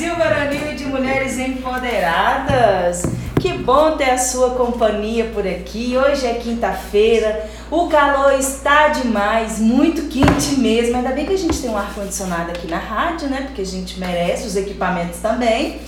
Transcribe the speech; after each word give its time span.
Brasil 0.00 0.16
Varonil 0.16 0.74
de 0.74 0.86
Mulheres 0.86 1.38
Empoderadas. 1.38 3.02
Que 3.38 3.52
bom 3.52 3.98
ter 3.98 4.12
a 4.12 4.16
sua 4.16 4.52
companhia 4.52 5.26
por 5.26 5.46
aqui. 5.46 5.94
Hoje 5.94 6.26
é 6.26 6.32
quinta-feira, 6.32 7.46
o 7.70 7.86
calor 7.86 8.32
está 8.32 8.88
demais, 8.88 9.58
muito 9.58 10.08
quente 10.08 10.58
mesmo. 10.58 10.96
Ainda 10.96 11.10
bem 11.10 11.26
que 11.26 11.34
a 11.34 11.36
gente 11.36 11.60
tem 11.60 11.68
um 11.68 11.76
ar-condicionado 11.76 12.50
aqui 12.50 12.66
na 12.66 12.78
rádio, 12.78 13.28
né? 13.28 13.42
Porque 13.42 13.60
a 13.60 13.66
gente 13.66 14.00
merece, 14.00 14.46
os 14.46 14.56
equipamentos 14.56 15.18
também. 15.18 15.82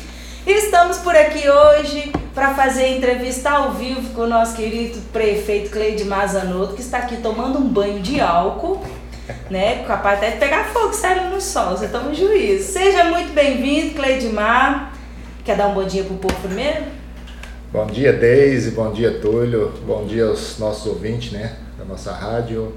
Estamos 0.46 0.98
por 0.98 1.16
aqui 1.16 1.48
hoje 1.48 2.12
para 2.34 2.52
fazer 2.52 2.94
entrevista 2.94 3.48
ao 3.48 3.72
vivo 3.72 4.10
com 4.10 4.22
o 4.22 4.26
nosso 4.26 4.54
querido 4.54 5.00
prefeito 5.10 5.70
Cleide 5.70 6.04
Mazanotto, 6.04 6.74
que 6.74 6.82
está 6.82 6.98
aqui 6.98 7.16
tomando 7.16 7.58
um 7.58 7.66
banho 7.66 8.00
de 8.00 8.20
álcool 8.20 8.82
né? 9.50 9.84
Capaz 9.84 10.18
até 10.18 10.32
de 10.32 10.36
pegar 10.38 10.64
fogo 10.64 10.92
saindo 10.92 11.34
no 11.34 11.40
sol, 11.40 11.76
você 11.76 11.88
toma 11.88 12.10
um 12.10 12.14
juízo. 12.14 12.72
Seja 12.72 13.04
muito 13.04 13.32
bem-vindo, 13.32 13.94
Cleidmar. 13.94 14.92
Quer 15.44 15.56
dar 15.56 15.68
um 15.68 15.74
bom 15.74 15.84
dia 15.84 16.04
pro 16.04 16.14
povo 16.16 16.34
primeiro? 16.40 16.84
Bom 17.72 17.86
dia, 17.86 18.12
Deise, 18.12 18.72
bom 18.72 18.92
dia, 18.92 19.18
Túlio, 19.18 19.72
bom 19.86 20.04
dia 20.04 20.26
aos 20.26 20.58
nossos 20.58 20.86
ouvintes, 20.86 21.32
né, 21.32 21.56
da 21.78 21.86
nossa 21.86 22.12
rádio 22.12 22.74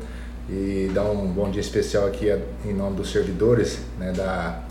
e 0.50 0.90
dar 0.94 1.04
um 1.04 1.28
bom 1.28 1.52
dia 1.52 1.60
especial 1.60 2.08
aqui 2.08 2.34
em 2.64 2.74
nome 2.74 2.96
dos 2.96 3.12
servidores, 3.12 3.80
né, 4.00 4.14
da, 4.14 4.62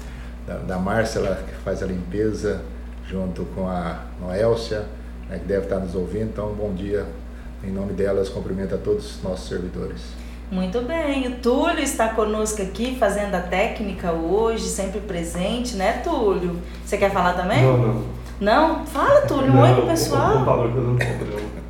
da, 0.47 0.55
da 0.61 0.79
Márcia, 0.79 1.21
que 1.21 1.55
faz 1.63 1.83
a 1.83 1.87
limpeza, 1.87 2.63
junto 3.07 3.45
com 3.55 3.69
a 3.69 4.05
Noélcia, 4.19 4.87
né, 5.29 5.39
que 5.39 5.45
deve 5.45 5.65
estar 5.65 5.79
nos 5.79 5.95
ouvindo, 5.95 6.31
então 6.33 6.55
bom 6.55 6.73
dia 6.73 7.05
em 7.63 7.71
nome 7.71 7.93
delas, 7.93 8.31
cumprimento 8.31 8.75
a 8.75 8.79
todos 8.79 9.17
os 9.17 9.23
nossos 9.23 9.47
servidores. 9.47 10.01
Muito 10.51 10.83
bem, 10.83 11.27
o 11.27 11.37
Túlio 11.37 11.81
está 11.81 12.09
conosco 12.09 12.63
aqui 12.63 12.97
fazendo 12.99 13.35
a 13.35 13.41
técnica 13.41 14.13
hoje, 14.13 14.65
sempre 14.65 15.01
presente, 15.01 15.75
né, 15.75 16.01
Túlio? 16.05 16.59
Você 16.85 16.97
quer 16.97 17.11
falar 17.11 17.33
também? 17.33 17.63
Não, 17.63 17.79
não. 17.79 18.05
Não? 18.41 18.87
Fala, 18.87 19.23
Túlio, 19.23 19.53
um 19.53 19.61
oi 19.61 19.75
pro 19.75 19.87
pessoal. 19.87 20.45
não 20.45 20.97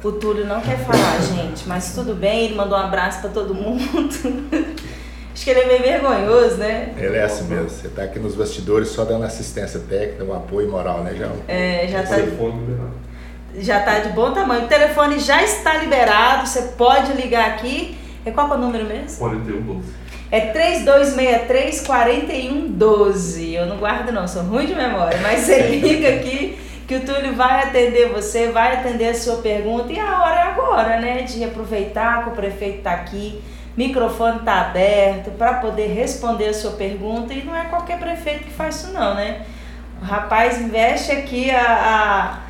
o 0.03 0.13
Túlio 0.13 0.45
não 0.45 0.61
quer 0.61 0.79
falar, 0.81 1.19
gente, 1.23 1.67
mas 1.67 1.95
tudo 1.95 2.15
bem, 2.15 2.45
ele 2.45 2.55
mandou 2.55 2.77
um 2.77 2.83
abraço 2.83 3.21
para 3.21 3.31
todo 3.31 3.55
mundo. 3.55 3.83
Acho 5.33 5.45
que 5.45 5.51
ele 5.51 5.61
é 5.61 5.67
meio 5.67 5.83
vergonhoso, 5.83 6.57
né? 6.59 6.95
Ele 6.97 7.17
é 7.17 7.25
assim 7.25 7.45
mesmo. 7.45 7.69
Você 7.69 7.89
está 7.89 8.05
aqui 8.05 8.19
nos 8.19 8.35
bastidores 8.35 8.89
só 8.89 9.05
dando 9.05 9.25
assistência 9.25 9.81
técnica, 9.81 10.23
um 10.25 10.35
apoio 10.35 10.71
moral, 10.71 11.03
né? 11.03 11.15
Já, 11.17 11.29
é, 11.49 11.89
já 11.89 12.03
está. 12.03 12.17
Já 13.57 13.79
está 13.81 13.99
de 14.01 14.11
bom 14.11 14.33
tamanho. 14.33 14.67
O 14.67 14.69
telefone 14.69 15.19
já 15.19 15.43
está 15.43 15.79
liberado, 15.79 16.47
você 16.47 16.63
pode 16.77 17.13
ligar 17.15 17.49
aqui 17.49 17.97
é 18.25 18.31
qual 18.31 18.49
é 18.51 18.55
o 18.55 18.59
número 18.59 18.85
mesmo? 18.87 19.19
4112. 19.19 20.05
É 20.31 20.41
3263 20.41 21.87
4112. 21.87 23.55
Eu 23.55 23.67
não 23.67 23.77
guardo 23.77 24.11
não, 24.11 24.27
sou 24.27 24.43
ruim 24.43 24.67
de 24.67 24.75
memória, 24.75 25.19
mas 25.23 25.41
você 25.41 25.69
liga 25.77 26.09
aqui 26.09 26.59
que 26.87 26.97
o 26.97 27.01
Túlio 27.01 27.35
vai 27.35 27.63
atender 27.63 28.09
você, 28.09 28.51
vai 28.51 28.75
atender 28.75 29.09
a 29.09 29.15
sua 29.15 29.37
pergunta 29.37 29.93
e 29.93 29.99
a 29.99 30.23
hora 30.23 30.41
é 30.41 30.43
agora, 30.43 31.01
né? 31.01 31.23
De 31.23 31.43
aproveitar 31.45 32.25
que 32.25 32.31
o 32.31 32.33
prefeito 32.33 32.79
está 32.79 32.93
aqui, 32.93 33.41
microfone 33.77 34.39
está 34.39 34.61
aberto 34.63 35.31
para 35.33 35.55
poder 35.55 35.89
responder 35.89 36.49
a 36.49 36.55
sua 36.55 36.73
pergunta 36.73 37.33
e 37.33 37.43
não 37.43 37.57
é 37.57 37.65
qualquer 37.65 37.99
prefeito 37.99 38.45
que 38.45 38.51
faz 38.51 38.77
isso 38.77 38.93
não, 38.93 39.15
né? 39.15 39.43
O 40.03 40.05
rapaz 40.05 40.61
investe 40.61 41.13
aqui 41.13 41.51
a, 41.51 41.63
a 41.63 42.44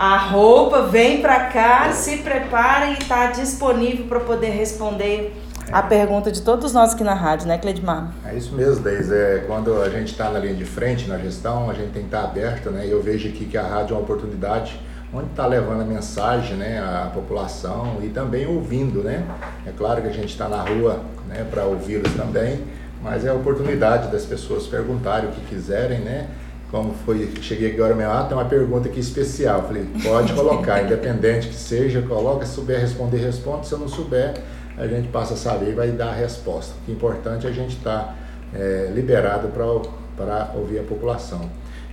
a 0.00 0.16
roupa, 0.16 0.84
vem 0.84 1.20
para 1.20 1.40
cá, 1.48 1.92
se 1.92 2.16
prepara 2.16 2.86
e 2.86 2.94
está 2.94 3.26
disponível 3.32 4.06
para 4.06 4.20
poder 4.20 4.48
responder 4.48 5.38
a 5.70 5.82
pergunta 5.82 6.32
de 6.32 6.40
todos 6.40 6.72
nós 6.72 6.94
aqui 6.94 7.04
na 7.04 7.12
rádio, 7.12 7.46
né, 7.46 7.58
Cledmar? 7.58 8.10
É 8.24 8.34
isso 8.34 8.54
mesmo, 8.54 8.82
Deise. 8.82 9.14
É, 9.14 9.44
quando 9.46 9.78
a 9.82 9.90
gente 9.90 10.12
está 10.12 10.30
na 10.30 10.38
linha 10.38 10.54
de 10.54 10.64
frente, 10.64 11.06
na 11.06 11.18
gestão, 11.18 11.68
a 11.68 11.74
gente 11.74 11.90
tem 11.92 12.00
que 12.00 12.08
estar 12.08 12.22
tá 12.22 12.28
aberto, 12.28 12.70
né? 12.70 12.86
E 12.86 12.90
eu 12.90 13.02
vejo 13.02 13.28
aqui 13.28 13.44
que 13.44 13.58
a 13.58 13.62
rádio 13.62 13.92
é 13.92 13.96
uma 13.98 14.02
oportunidade 14.02 14.80
onde 15.12 15.26
está 15.26 15.46
levando 15.46 15.82
a 15.82 15.84
mensagem 15.84 16.56
né, 16.56 16.78
à 16.80 17.10
população 17.12 17.98
e 18.02 18.08
também 18.08 18.46
ouvindo, 18.46 19.02
né? 19.02 19.22
É 19.66 19.70
claro 19.76 20.00
que 20.00 20.08
a 20.08 20.12
gente 20.12 20.30
está 20.30 20.48
na 20.48 20.62
rua 20.62 21.02
né, 21.28 21.46
para 21.50 21.64
ouvi-los 21.64 22.10
também, 22.14 22.64
mas 23.02 23.26
é 23.26 23.28
a 23.28 23.34
oportunidade 23.34 24.10
das 24.10 24.24
pessoas 24.24 24.66
perguntarem 24.66 25.28
o 25.28 25.32
que 25.32 25.42
quiserem, 25.42 25.98
né? 25.98 26.26
Como 26.70 26.94
foi, 27.04 27.28
cheguei 27.42 27.74
agora 27.74 27.94
meu 27.94 28.10
ah, 28.10 28.22
tem 28.24 28.36
uma 28.36 28.44
pergunta 28.44 28.88
aqui 28.88 29.00
especial. 29.00 29.64
Falei, 29.64 29.86
pode 30.02 30.32
colocar, 30.32 30.82
independente 30.84 31.48
que 31.48 31.54
seja, 31.54 32.00
coloca, 32.02 32.46
se 32.46 32.54
souber 32.54 32.80
responder, 32.80 33.18
responde, 33.18 33.66
se 33.66 33.72
eu 33.72 33.78
não 33.78 33.88
souber, 33.88 34.34
a 34.78 34.86
gente 34.86 35.08
passa 35.08 35.34
a 35.34 35.36
saber 35.36 35.70
e 35.70 35.74
vai 35.74 35.90
dar 35.90 36.10
a 36.10 36.14
resposta. 36.14 36.74
O 36.80 36.84
que 36.84 36.92
é 36.92 36.94
importante 36.94 37.46
é 37.46 37.50
a 37.50 37.52
gente 37.52 37.76
estar 37.76 38.04
tá, 38.04 38.14
é, 38.54 38.90
liberado 38.94 39.48
para 39.48 40.52
ouvir 40.54 40.78
a 40.78 40.84
população. 40.84 41.50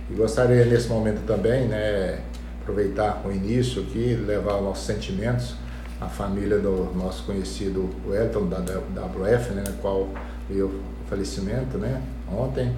E 0.08 0.14
gostaria 0.14 0.64
nesse 0.64 0.88
momento 0.88 1.26
também, 1.26 1.66
né, 1.66 2.20
aproveitar 2.62 3.22
o 3.26 3.32
início 3.32 3.82
aqui, 3.82 4.14
levar 4.14 4.56
os 4.56 4.62
nossos 4.62 4.86
sentimentos 4.86 5.56
à 6.00 6.06
família 6.06 6.58
do 6.58 6.92
nosso 6.94 7.24
conhecido 7.24 7.90
Elton, 8.06 8.46
da 8.46 8.58
WF, 8.58 9.54
né, 9.54 9.64
na 9.66 9.72
qual 9.82 10.08
veio 10.48 10.66
o 10.66 11.08
falecimento 11.10 11.76
né, 11.78 12.00
ontem 12.30 12.72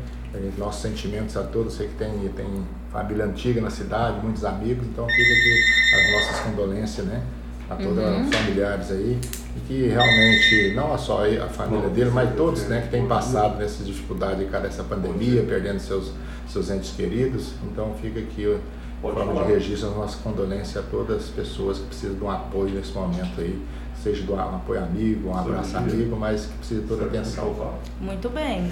nossos 0.58 0.82
sentimentos 0.82 1.36
a 1.36 1.42
todos, 1.42 1.74
sei 1.74 1.88
que 1.88 1.94
tem, 1.94 2.10
tem 2.36 2.46
família 2.92 3.24
antiga 3.24 3.60
na 3.60 3.70
cidade, 3.70 4.20
muitos 4.22 4.44
amigos, 4.44 4.86
então 4.86 5.06
fica 5.06 5.32
aqui 5.32 5.64
as 5.94 6.12
nossas 6.12 6.40
condolências, 6.40 7.06
né? 7.06 7.22
A 7.68 7.76
todos 7.76 7.98
uhum. 7.98 8.28
os 8.28 8.34
familiares 8.34 8.90
aí, 8.90 9.18
e 9.56 9.60
que 9.60 9.86
realmente, 9.88 10.74
não 10.74 10.96
só 10.98 11.24
a 11.24 11.48
família 11.48 11.88
dele, 11.88 12.10
mas 12.10 12.34
todos 12.36 12.64
né, 12.64 12.82
que 12.82 12.88
têm 12.88 13.06
passado 13.06 13.58
nessas 13.58 13.86
dificuldades 13.86 14.48
cara, 14.50 14.64
dessa 14.64 14.82
pandemia, 14.82 15.44
perdendo 15.44 15.78
seus, 15.78 16.12
seus 16.48 16.68
entes 16.68 16.90
queridos. 16.96 17.52
Então 17.64 17.94
fica 18.00 18.18
aqui 18.18 18.42
em 18.42 19.12
forma 19.12 19.44
de 19.44 19.52
registro 19.52 19.90
a 19.90 19.94
nossa 19.94 20.18
condolência 20.18 20.80
a 20.80 20.84
todas 20.84 21.24
as 21.24 21.28
pessoas 21.30 21.78
que 21.78 21.86
precisam 21.86 22.16
de 22.16 22.24
um 22.24 22.30
apoio 22.30 22.74
nesse 22.74 22.92
momento 22.92 23.40
aí, 23.40 23.60
seja 24.02 24.22
de 24.22 24.32
um 24.32 24.40
apoio 24.40 24.82
amigo, 24.82 25.28
um 25.28 25.38
abraço 25.38 25.76
amigo, 25.76 26.16
mas 26.16 26.46
que 26.46 26.58
precisa 26.58 26.80
de 26.80 26.88
toda 26.88 27.04
a 27.04 27.06
atenção. 27.06 27.74
Muito 28.00 28.28
bem. 28.28 28.68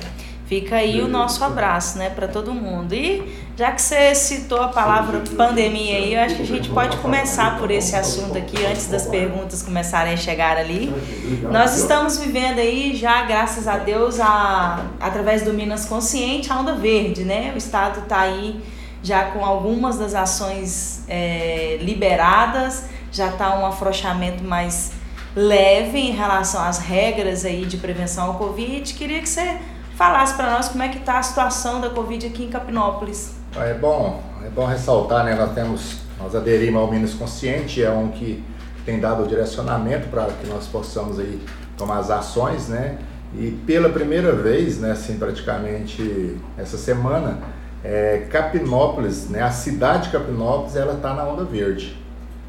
Fica 0.49 0.77
aí 0.77 1.03
o 1.03 1.09
nosso 1.09 1.45
abraço, 1.45 1.99
né, 1.99 2.09
para 2.09 2.27
todo 2.27 2.55
mundo. 2.55 2.95
E 2.95 3.23
já 3.55 3.71
que 3.71 3.83
você 3.83 4.15
citou 4.15 4.63
a 4.63 4.69
palavra 4.69 5.23
pandemia 5.37 5.99
aí, 5.99 6.15
eu 6.15 6.21
acho 6.23 6.37
que 6.37 6.43
a 6.43 6.47
gente 6.47 6.71
pode 6.71 6.97
começar 6.97 7.59
por 7.59 7.71
esse 7.71 7.95
assunto 7.95 8.39
aqui 8.39 8.65
antes 8.65 8.87
das 8.87 9.07
perguntas 9.07 9.63
começarem 9.63 10.15
a 10.15 10.17
chegar 10.17 10.57
ali. 10.57 10.91
Nós 11.53 11.77
estamos 11.77 12.17
vivendo 12.17 12.61
aí 12.61 12.97
já, 12.97 13.27
graças 13.27 13.69
a 13.69 13.77
Deus, 13.77 14.19
a, 14.21 14.87
através 14.99 15.43
do 15.43 15.53
Minas 15.53 15.85
Consciente, 15.85 16.51
a 16.51 16.59
onda 16.59 16.75
verde, 16.75 17.25
né? 17.25 17.53
O 17.55 17.59
estado 17.59 18.01
está 18.01 18.21
aí 18.21 18.59
já 19.03 19.25
com 19.25 19.45
algumas 19.45 19.99
das 19.99 20.15
ações 20.15 21.05
é, 21.07 21.77
liberadas, 21.83 22.87
já 23.13 23.29
está 23.29 23.59
um 23.59 23.67
afrouxamento 23.67 24.43
mais 24.43 24.93
leve 25.37 25.99
em 25.99 26.13
relação 26.13 26.63
às 26.65 26.79
regras 26.79 27.45
aí 27.45 27.67
de 27.67 27.77
prevenção 27.77 28.29
ao 28.29 28.35
Covid. 28.35 28.95
Queria 28.95 29.21
que 29.21 29.29
você 29.29 29.59
falasse 29.99 30.35
para 30.35 30.53
nós 30.53 30.69
como 30.69 30.85
é 30.85 30.89
que 30.89 30.99
está 30.99 31.19
a 31.19 31.23
situação 31.23 31.81
da 31.81 31.91
Covid 31.91 32.25
aqui 32.25 32.45
em 32.45 32.49
Capinópolis. 32.49 33.35
É 33.57 33.75
bom, 33.75 34.23
é 34.47 34.49
bom 34.49 34.65
ressaltar, 34.65 35.25
né? 35.25 35.35
Nós 35.35 35.53
temos, 35.53 35.99
nós 36.21 36.37
aderimos 36.37 36.81
ao 36.81 36.89
Minas 36.89 37.15
Consciente, 37.15 37.83
é 37.83 37.91
um 37.91 38.07
que 38.07 38.45
tem 38.87 39.01
dado 39.01 39.25
o 39.25 39.27
direcionamento 39.27 40.07
para 40.07 40.27
que 40.27 40.47
nós 40.47 40.69
possamos 40.69 41.19
aí 41.19 41.43
tomar 41.77 41.99
as 41.99 42.13
ações, 42.13 42.69
né? 42.69 42.97
E 43.35 43.51
pela 43.67 43.89
primeira 43.89 44.33
vez, 44.33 44.79
né, 44.79 44.93
assim, 44.93 45.19
praticamente 45.19 46.37
essa 46.57 46.79
semana, 46.79 47.41
é, 47.83 48.29
Capinópolis, 48.31 49.29
né, 49.29 49.43
a 49.43 49.51
cidade 49.51 50.05
de 50.05 50.11
Capinópolis, 50.11 50.77
ela 50.77 50.95
está 50.95 51.13
na 51.13 51.25
onda 51.25 51.45
verde. 51.45 51.99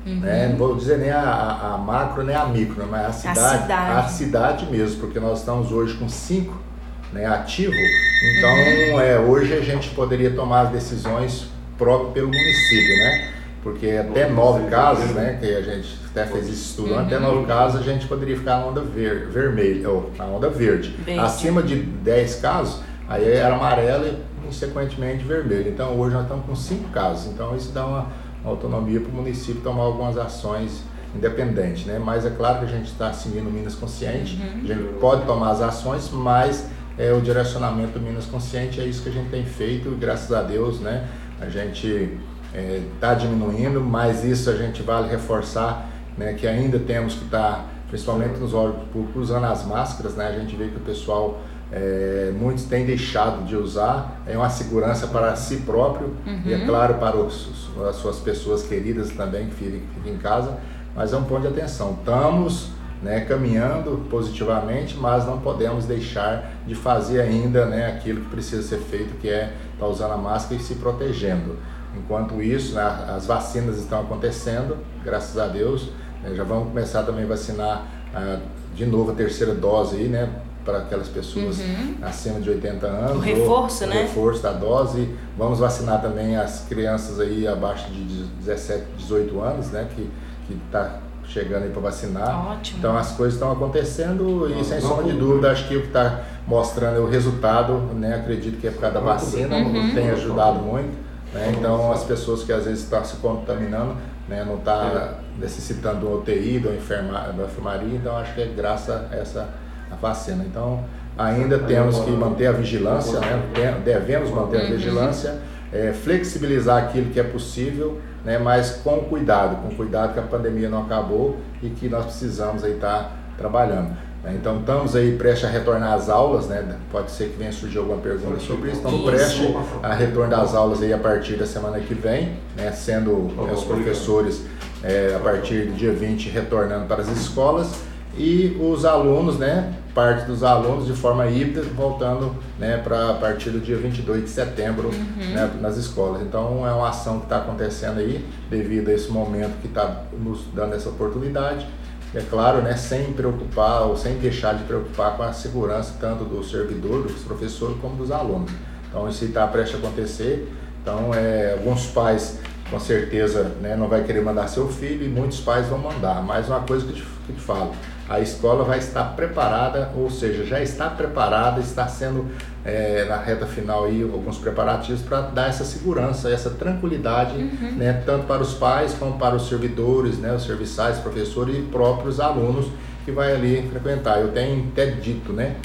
Uhum. 0.06 0.20
Né? 0.20 0.50
Não 0.50 0.58
vou 0.58 0.76
dizer 0.76 1.00
nem 1.00 1.10
a, 1.10 1.74
a, 1.74 1.78
macro 1.78 2.24
nem 2.24 2.36
a 2.36 2.46
micro, 2.46 2.88
mas 2.90 3.08
a 3.08 3.12
cidade, 3.12 3.40
a 3.40 3.62
cidade, 3.62 3.92
a 3.92 4.04
cidade 4.08 4.66
mesmo, 4.68 5.02
porque 5.02 5.20
nós 5.20 5.40
estamos 5.40 5.72
hoje 5.72 5.98
com 5.98 6.08
cinco 6.08 6.69
né, 7.14 7.26
ativo. 7.26 7.74
Então, 7.74 8.54
uhum. 8.54 9.02
é, 9.02 9.20
hoje 9.20 9.54
a 9.54 9.62
gente 9.62 9.90
poderia 9.90 10.32
tomar 10.32 10.62
as 10.62 10.70
decisões 10.70 11.48
próprias 11.78 12.14
pelo 12.14 12.28
município, 12.28 12.98
né? 12.98 13.34
Porque 13.64 13.90
até 13.92 14.30
nove 14.30 14.70
casos, 14.70 15.12
né, 15.12 15.38
que 15.40 15.46
a 15.46 15.62
gente 15.62 15.98
até 16.10 16.26
fez 16.26 16.46
esse 16.46 16.70
estudo, 16.70 16.94
uhum. 16.94 17.00
até 17.00 17.20
nove 17.20 17.46
casos 17.46 17.82
a 17.82 17.84
gente 17.84 18.08
poderia 18.08 18.38
ficar 18.38 18.60
na 18.60 18.68
onda 18.68 18.82
ver, 18.82 19.28
vermelha, 19.28 19.90
ou 19.90 20.12
na 20.18 20.26
onda 20.26 20.50
verde. 20.50 20.96
verde. 21.04 21.20
Acima 21.20 21.62
de 21.62 21.76
10 21.76 22.36
casos, 22.36 22.82
aí 23.08 23.30
era 23.30 23.56
amarela 23.56 24.08
e 24.08 24.46
consequentemente 24.46 25.24
vermelho. 25.24 25.70
Então 25.70 25.98
hoje 26.00 26.16
nós 26.16 26.24
estamos 26.24 26.46
com 26.46 26.56
cinco 26.56 26.90
casos. 26.90 27.32
Então 27.32 27.56
isso 27.56 27.72
dá 27.72 27.86
uma, 27.86 28.08
uma 28.44 28.52
autonomia 28.52 29.00
para 29.00 29.10
o 29.10 29.14
município 29.14 29.62
tomar 29.62 29.84
algumas 29.84 30.18
ações 30.18 30.84
independentes, 31.16 31.86
né? 31.86 32.00
Mas 32.00 32.26
é 32.26 32.30
claro 32.30 32.60
que 32.60 32.66
a 32.66 32.78
gente 32.78 32.88
está 32.88 33.12
seguindo 33.14 33.52
Minas 33.52 33.76
Consciente, 33.76 34.40
uhum. 34.42 34.62
a 34.64 34.68
gente 34.68 35.00
pode 35.00 35.26
tomar 35.26 35.52
as 35.52 35.62
ações, 35.62 36.10
mas 36.12 36.68
é 37.00 37.14
o 37.14 37.22
direcionamento 37.22 37.98
do 37.98 38.02
Minas 38.02 38.26
Consciente, 38.26 38.82
é 38.82 38.84
isso 38.84 39.02
que 39.02 39.08
a 39.08 39.12
gente 39.12 39.30
tem 39.30 39.46
feito, 39.46 39.90
graças 39.98 40.34
a 40.34 40.44
Deus, 40.44 40.82
né? 40.82 41.08
A 41.40 41.48
gente 41.48 41.88
está 41.88 42.60
é, 42.60 42.82
tá 43.00 43.14
diminuindo, 43.14 43.80
mas 43.80 44.26
isso 44.26 44.50
a 44.50 44.56
gente 44.56 44.84
vale 44.84 45.08
reforçar, 45.10 45.90
né? 46.18 46.34
Que 46.34 46.46
ainda 46.46 46.78
temos 46.78 47.14
que 47.16 47.24
estar, 47.24 47.52
tá, 47.52 47.66
principalmente 47.88 48.38
nos 48.38 48.54
órgãos 48.54 48.84
públicos, 48.90 49.30
usando 49.30 49.46
as 49.46 49.66
máscaras, 49.66 50.16
né? 50.16 50.28
A 50.28 50.38
gente 50.38 50.54
vê 50.58 50.68
que 50.68 50.76
o 50.76 50.82
pessoal 50.82 51.40
é, 51.72 52.34
muitos 52.38 52.66
têm 52.66 52.86
deixado 52.86 53.46
de 53.46 53.56
usar, 53.56 54.22
é 54.28 54.36
uma 54.36 54.50
segurança 54.50 55.08
para 55.08 55.34
si 55.38 55.58
próprio 55.58 56.14
uhum. 56.28 56.42
e, 56.46 56.54
é 56.54 56.66
claro, 56.66 56.96
para 56.96 57.16
os, 57.16 57.70
as 57.88 57.96
suas 57.96 58.18
pessoas 58.18 58.64
queridas 58.64 59.10
também 59.12 59.48
que 59.48 59.56
ficam, 59.56 59.80
que 59.80 59.96
ficam 59.96 60.14
em 60.14 60.18
casa, 60.18 60.58
mas 60.94 61.14
é 61.14 61.18
um 61.18 61.24
ponto 61.24 61.44
de 61.44 61.48
atenção. 61.48 61.96
Estamos 61.98 62.72
né, 63.02 63.22
caminhando 63.22 64.06
positivamente, 64.10 64.98
mas 64.98 65.26
não 65.26 65.40
podemos 65.40 65.86
deixar 65.86 66.52
de 66.68 66.76
fazer 66.76 67.22
ainda 67.22 67.66
né, 67.66 67.88
aquilo 67.88 68.22
que 68.22 68.30
precisa 68.30 68.62
ser 68.62 68.80
feito, 68.80 69.18
que 69.20 69.30
é 69.30 69.54
estar 69.74 69.86
tá 69.86 69.88
usando 69.88 70.12
a 70.12 70.18
máscara 70.18 70.60
e 70.60 70.64
se 70.64 70.76
protegendo. 70.76 71.58
Enquanto 71.98 72.42
isso, 72.42 72.76
né, 72.76 72.84
as 73.16 73.26
vacinas 73.26 73.78
estão 73.78 74.02
acontecendo, 74.02 74.78
graças 75.04 75.38
a 75.38 75.48
Deus, 75.48 75.90
né, 76.22 76.36
já 76.36 76.44
vamos 76.44 76.70
começar 76.70 77.04
também 77.04 77.24
a 77.24 77.28
vacinar 77.28 77.86
ah, 78.14 78.40
de 78.76 78.86
novo 78.86 79.12
a 79.12 79.16
terceira 79.16 79.56
dose 79.56 79.96
aí, 79.96 80.08
né, 80.08 80.30
para 80.66 80.80
aquelas 80.80 81.08
pessoas 81.08 81.60
uhum. 81.60 81.96
acima 82.02 82.40
de 82.42 82.50
80 82.50 82.86
anos. 82.86 83.16
O 83.16 83.20
reforço, 83.20 83.86
ou, 83.86 83.90
né? 83.90 83.96
O 83.96 84.02
reforço 84.02 84.44
da 84.44 84.52
dose. 84.52 85.10
Vamos 85.38 85.58
vacinar 85.58 86.02
também 86.02 86.36
as 86.36 86.66
crianças 86.68 87.20
aí 87.20 87.48
abaixo 87.48 87.90
de 87.90 88.04
17, 88.04 88.86
18 88.98 89.40
anos, 89.40 89.72
né, 89.72 89.88
que 89.96 90.08
que 90.50 90.60
está 90.66 91.00
chegando 91.30 91.64
aí 91.64 91.70
para 91.70 91.82
vacinar. 91.82 92.52
Ótimo. 92.52 92.80
Então 92.80 92.98
as 92.98 93.12
coisas 93.12 93.36
estão 93.36 93.52
acontecendo 93.52 94.50
e 94.60 94.64
sem 94.64 94.82
sombra 94.82 95.06
de 95.06 95.14
dúvida 95.14 95.52
acho 95.52 95.68
que 95.68 95.78
o 95.78 95.82
que 95.82 95.88
está 95.88 96.22
mostrando 96.48 96.98
é 96.98 97.00
o 97.00 97.08
resultado, 97.08 97.74
né? 97.94 98.16
Acredito 98.16 98.60
que 98.60 98.68
é 98.68 98.72
por 98.72 98.82
causa 98.82 98.96
da 98.96 99.02
vacina, 99.02 99.56
uhum. 99.56 99.94
tem 99.94 100.10
ajudado 100.10 100.60
muito. 100.60 100.98
Né? 101.34 101.54
Então 101.58 101.92
as 101.92 102.04
pessoas 102.04 102.44
que 102.44 102.52
às 102.52 102.66
vezes 102.66 102.84
estão 102.84 103.04
se 103.06 103.18
contaminando, 103.18 103.96
né? 104.28 104.44
não 104.44 104.58
está 104.58 105.18
é. 105.38 105.42
necessitando 105.42 106.00
do 106.00 106.18
UTI, 106.20 106.60
do 106.60 106.74
enferma, 106.74 107.20
da 107.20 107.44
enfermaria, 107.44 107.96
então 107.96 108.18
acho 108.18 108.34
que 108.34 108.42
é 108.42 108.46
graças 108.48 108.90
a 108.90 109.16
essa 109.16 109.50
a 109.92 109.96
vacina. 109.96 110.44
Então 110.44 110.84
ainda 111.18 111.60
temos 111.60 112.00
que 112.00 112.10
manter 112.12 112.48
a 112.48 112.52
vigilância, 112.52 113.20
né? 113.20 113.82
devemos 113.86 114.32
manter 114.32 114.62
a 114.62 114.64
uhum. 114.64 114.70
vigilância, 114.72 115.38
é, 115.72 115.94
flexibilizar 115.94 116.84
aquilo 116.84 117.12
que 117.12 117.20
é 117.20 117.24
possível 117.24 118.00
né, 118.24 118.38
mas 118.38 118.72
com 118.84 119.00
cuidado, 119.02 119.62
com 119.62 119.76
cuidado 119.76 120.14
que 120.14 120.20
a 120.20 120.24
pandemia 120.24 120.70
não 120.70 120.84
acabou 120.84 121.38
e 121.62 121.70
que 121.70 121.88
nós 121.88 122.06
precisamos 122.06 122.64
aí 122.64 122.74
estar 122.74 123.04
tá 123.04 123.12
trabalhando. 123.38 123.96
Né. 124.24 124.36
Então 124.40 124.60
estamos 124.60 124.96
aí 124.96 125.16
prestes 125.18 125.46
a 125.46 125.52
retornar 125.52 125.94
às 125.94 126.10
aulas, 126.10 126.48
né? 126.48 126.76
Pode 126.92 127.12
ser 127.12 127.30
que 127.30 127.38
venha 127.38 127.52
surgir 127.52 127.78
alguma 127.78 127.98
pergunta 127.98 128.40
sobre 128.40 128.70
isso. 128.70 128.78
Estamos 128.78 129.02
prestes 129.06 129.56
a 129.82 129.94
retorno 129.94 130.30
das 130.30 130.54
aulas 130.54 130.82
aí 130.82 130.92
a 130.92 130.98
partir 130.98 131.36
da 131.38 131.46
semana 131.46 131.80
que 131.80 131.94
vem, 131.94 132.38
né? 132.58 132.72
Sendo 132.72 133.34
né, 133.36 133.54
os 133.54 133.64
professores 133.64 134.44
é, 134.84 135.16
a 135.16 135.20
partir 135.20 135.68
do 135.68 135.74
dia 135.74 135.94
20 135.94 136.30
retornando 136.30 136.86
para 136.86 137.02
as 137.02 137.08
escolas 137.10 137.89
e 138.18 138.58
os 138.60 138.86
alunos, 138.86 139.38
né, 139.38 139.74
parte 139.94 140.26
dos 140.26 140.44
alunos 140.44 140.86
de 140.86 140.94
forma 140.94 141.28
híbrida, 141.28 141.62
voltando 141.76 142.36
né, 142.58 142.78
para 142.78 143.12
a 143.12 143.14
partir 143.16 143.50
do 143.50 143.60
dia 143.60 143.78
22 143.78 144.24
de 144.24 144.30
setembro 144.30 144.90
uhum. 144.90 145.34
né, 145.34 145.52
nas 145.60 145.78
escolas. 145.78 146.22
Então 146.22 146.68
é 146.68 146.72
uma 146.72 146.90
ação 146.90 147.20
que 147.20 147.26
está 147.26 147.38
acontecendo 147.38 148.00
aí, 148.00 148.26
devido 148.50 148.90
a 148.90 148.94
esse 148.94 149.10
momento 149.10 149.60
que 149.62 149.68
está 149.68 150.04
nos 150.18 150.46
dando 150.54 150.76
essa 150.76 150.90
oportunidade. 150.90 151.68
É 152.14 152.22
claro, 152.22 152.62
né, 152.62 152.76
sem 152.76 153.14
preocupar 153.14 153.84
ou 153.84 153.96
sem 153.96 154.16
deixar 154.16 154.56
de 154.56 154.64
preocupar 154.64 155.16
com 155.16 155.24
a 155.24 155.32
segurança 155.32 155.94
tanto 156.00 156.24
do 156.24 156.44
servidor, 156.44 157.04
dos 157.04 157.22
professores, 157.24 157.78
como 157.80 157.96
dos 157.96 158.12
alunos. 158.12 158.52
Então 158.90 159.08
isso 159.08 159.24
está 159.26 159.46
prestes 159.46 159.76
a 159.76 159.78
acontecer. 159.78 160.52
Então 160.82 161.14
é, 161.14 161.54
alguns 161.54 161.86
pais 161.88 162.40
com 162.70 162.80
certeza 162.80 163.44
né, 163.62 163.76
não 163.76 163.88
vai 163.88 164.04
querer 164.04 164.22
mandar 164.22 164.48
seu 164.48 164.68
filho 164.68 165.06
e 165.06 165.10
muitos 165.10 165.40
pais 165.40 165.68
vão 165.68 165.78
mandar. 165.78 166.24
Mas 166.24 166.48
uma 166.48 166.62
coisa 166.62 166.86
que 166.86 166.92
eu 166.92 166.96
te, 166.96 167.02
que 167.02 167.32
eu 167.32 167.36
te 167.36 167.42
falo, 167.42 167.74
a 168.10 168.20
escola 168.20 168.64
vai 168.64 168.80
estar 168.80 169.04
preparada, 169.16 169.92
ou 169.96 170.10
seja, 170.10 170.44
já 170.44 170.60
está 170.62 170.90
preparada, 170.90 171.62
está 171.62 171.88
sendo 171.88 172.26
é, 172.66 173.06
na 173.06 173.18
reta 173.18 173.46
final 173.46 173.86
aí 173.86 174.02
alguns 174.02 174.38
preparativos 174.38 175.02
para 175.02 175.22
dar 175.22 175.50
essa 175.50 175.64
segurança, 175.64 176.30
essa 176.30 176.50
tranquilidade, 176.50 177.36
uhum. 177.36 177.74
né, 177.78 178.02
tanto 178.06 178.26
para 178.26 178.42
os 178.42 178.56
pais 178.56 178.96
como 178.96 179.20
para 179.20 179.36
os 179.36 179.48
servidores, 179.48 180.18
né, 180.18 180.34
os 180.34 180.44
serviçais, 180.44 180.98
professores 180.98 181.56
e 181.56 181.62
próprios 181.62 182.20
alunos 182.20 182.66
que 183.06 183.12
vai 183.12 183.32
ali 183.32 183.70
frequentar. 183.70 184.20
Eu 184.20 184.32
tenho 184.32 184.68
até 184.72 184.88
dito, 184.88 185.32
né, 185.32 185.56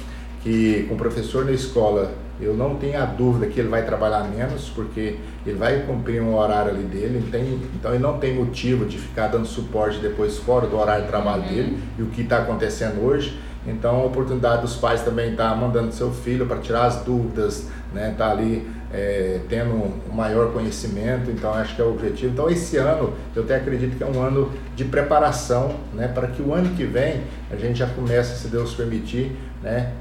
que 0.42 0.84
com 0.86 0.94
o 0.94 0.98
professor 0.98 1.46
na 1.46 1.52
escola 1.52 2.12
eu 2.40 2.54
não 2.54 2.74
tenho 2.74 3.00
a 3.00 3.04
dúvida 3.04 3.46
que 3.46 3.60
ele 3.60 3.68
vai 3.68 3.84
trabalhar 3.84 4.24
menos, 4.24 4.68
porque 4.68 5.18
ele 5.46 5.56
vai 5.56 5.80
cumprir 5.82 6.20
um 6.20 6.36
horário 6.36 6.70
ali 6.70 6.84
dele, 6.84 7.26
tem, 7.30 7.60
então 7.74 7.92
ele 7.92 8.02
não 8.02 8.18
tem 8.18 8.34
motivo 8.34 8.84
de 8.84 8.98
ficar 8.98 9.28
dando 9.28 9.46
suporte 9.46 9.98
depois 9.98 10.38
fora 10.38 10.66
do 10.66 10.76
horário 10.76 11.04
de 11.04 11.10
trabalho 11.10 11.42
uhum. 11.42 11.48
dele, 11.48 11.78
e 11.98 12.02
o 12.02 12.06
que 12.06 12.22
está 12.22 12.38
acontecendo 12.38 13.04
hoje. 13.04 13.38
Então 13.66 13.96
a 13.96 14.04
oportunidade 14.04 14.62
dos 14.62 14.76
pais 14.76 15.02
também 15.02 15.30
estar 15.30 15.50
tá 15.50 15.56
mandando 15.56 15.92
seu 15.92 16.12
filho 16.12 16.46
para 16.46 16.58
tirar 16.58 16.86
as 16.86 16.96
dúvidas, 16.96 17.68
né, 17.94 18.14
tá 18.16 18.30
ali 18.30 18.68
é, 18.92 19.40
tendo 19.48 19.70
um 19.74 20.14
maior 20.14 20.52
conhecimento, 20.52 21.30
então 21.30 21.52
acho 21.54 21.74
que 21.74 21.80
é 21.80 21.84
o 21.84 21.90
objetivo. 21.90 22.32
Então 22.32 22.50
esse 22.50 22.76
ano 22.76 23.14
eu 23.34 23.42
até 23.42 23.56
acredito 23.56 23.96
que 23.96 24.02
é 24.02 24.06
um 24.06 24.20
ano 24.22 24.50
de 24.76 24.84
preparação, 24.84 25.74
né, 25.94 26.08
para 26.08 26.26
que 26.26 26.42
o 26.42 26.52
ano 26.52 26.74
que 26.76 26.84
vem 26.84 27.22
a 27.50 27.56
gente 27.56 27.78
já 27.78 27.86
comece, 27.86 28.38
se 28.38 28.48
Deus 28.48 28.74
permitir, 28.74 29.34
né, 29.62 29.92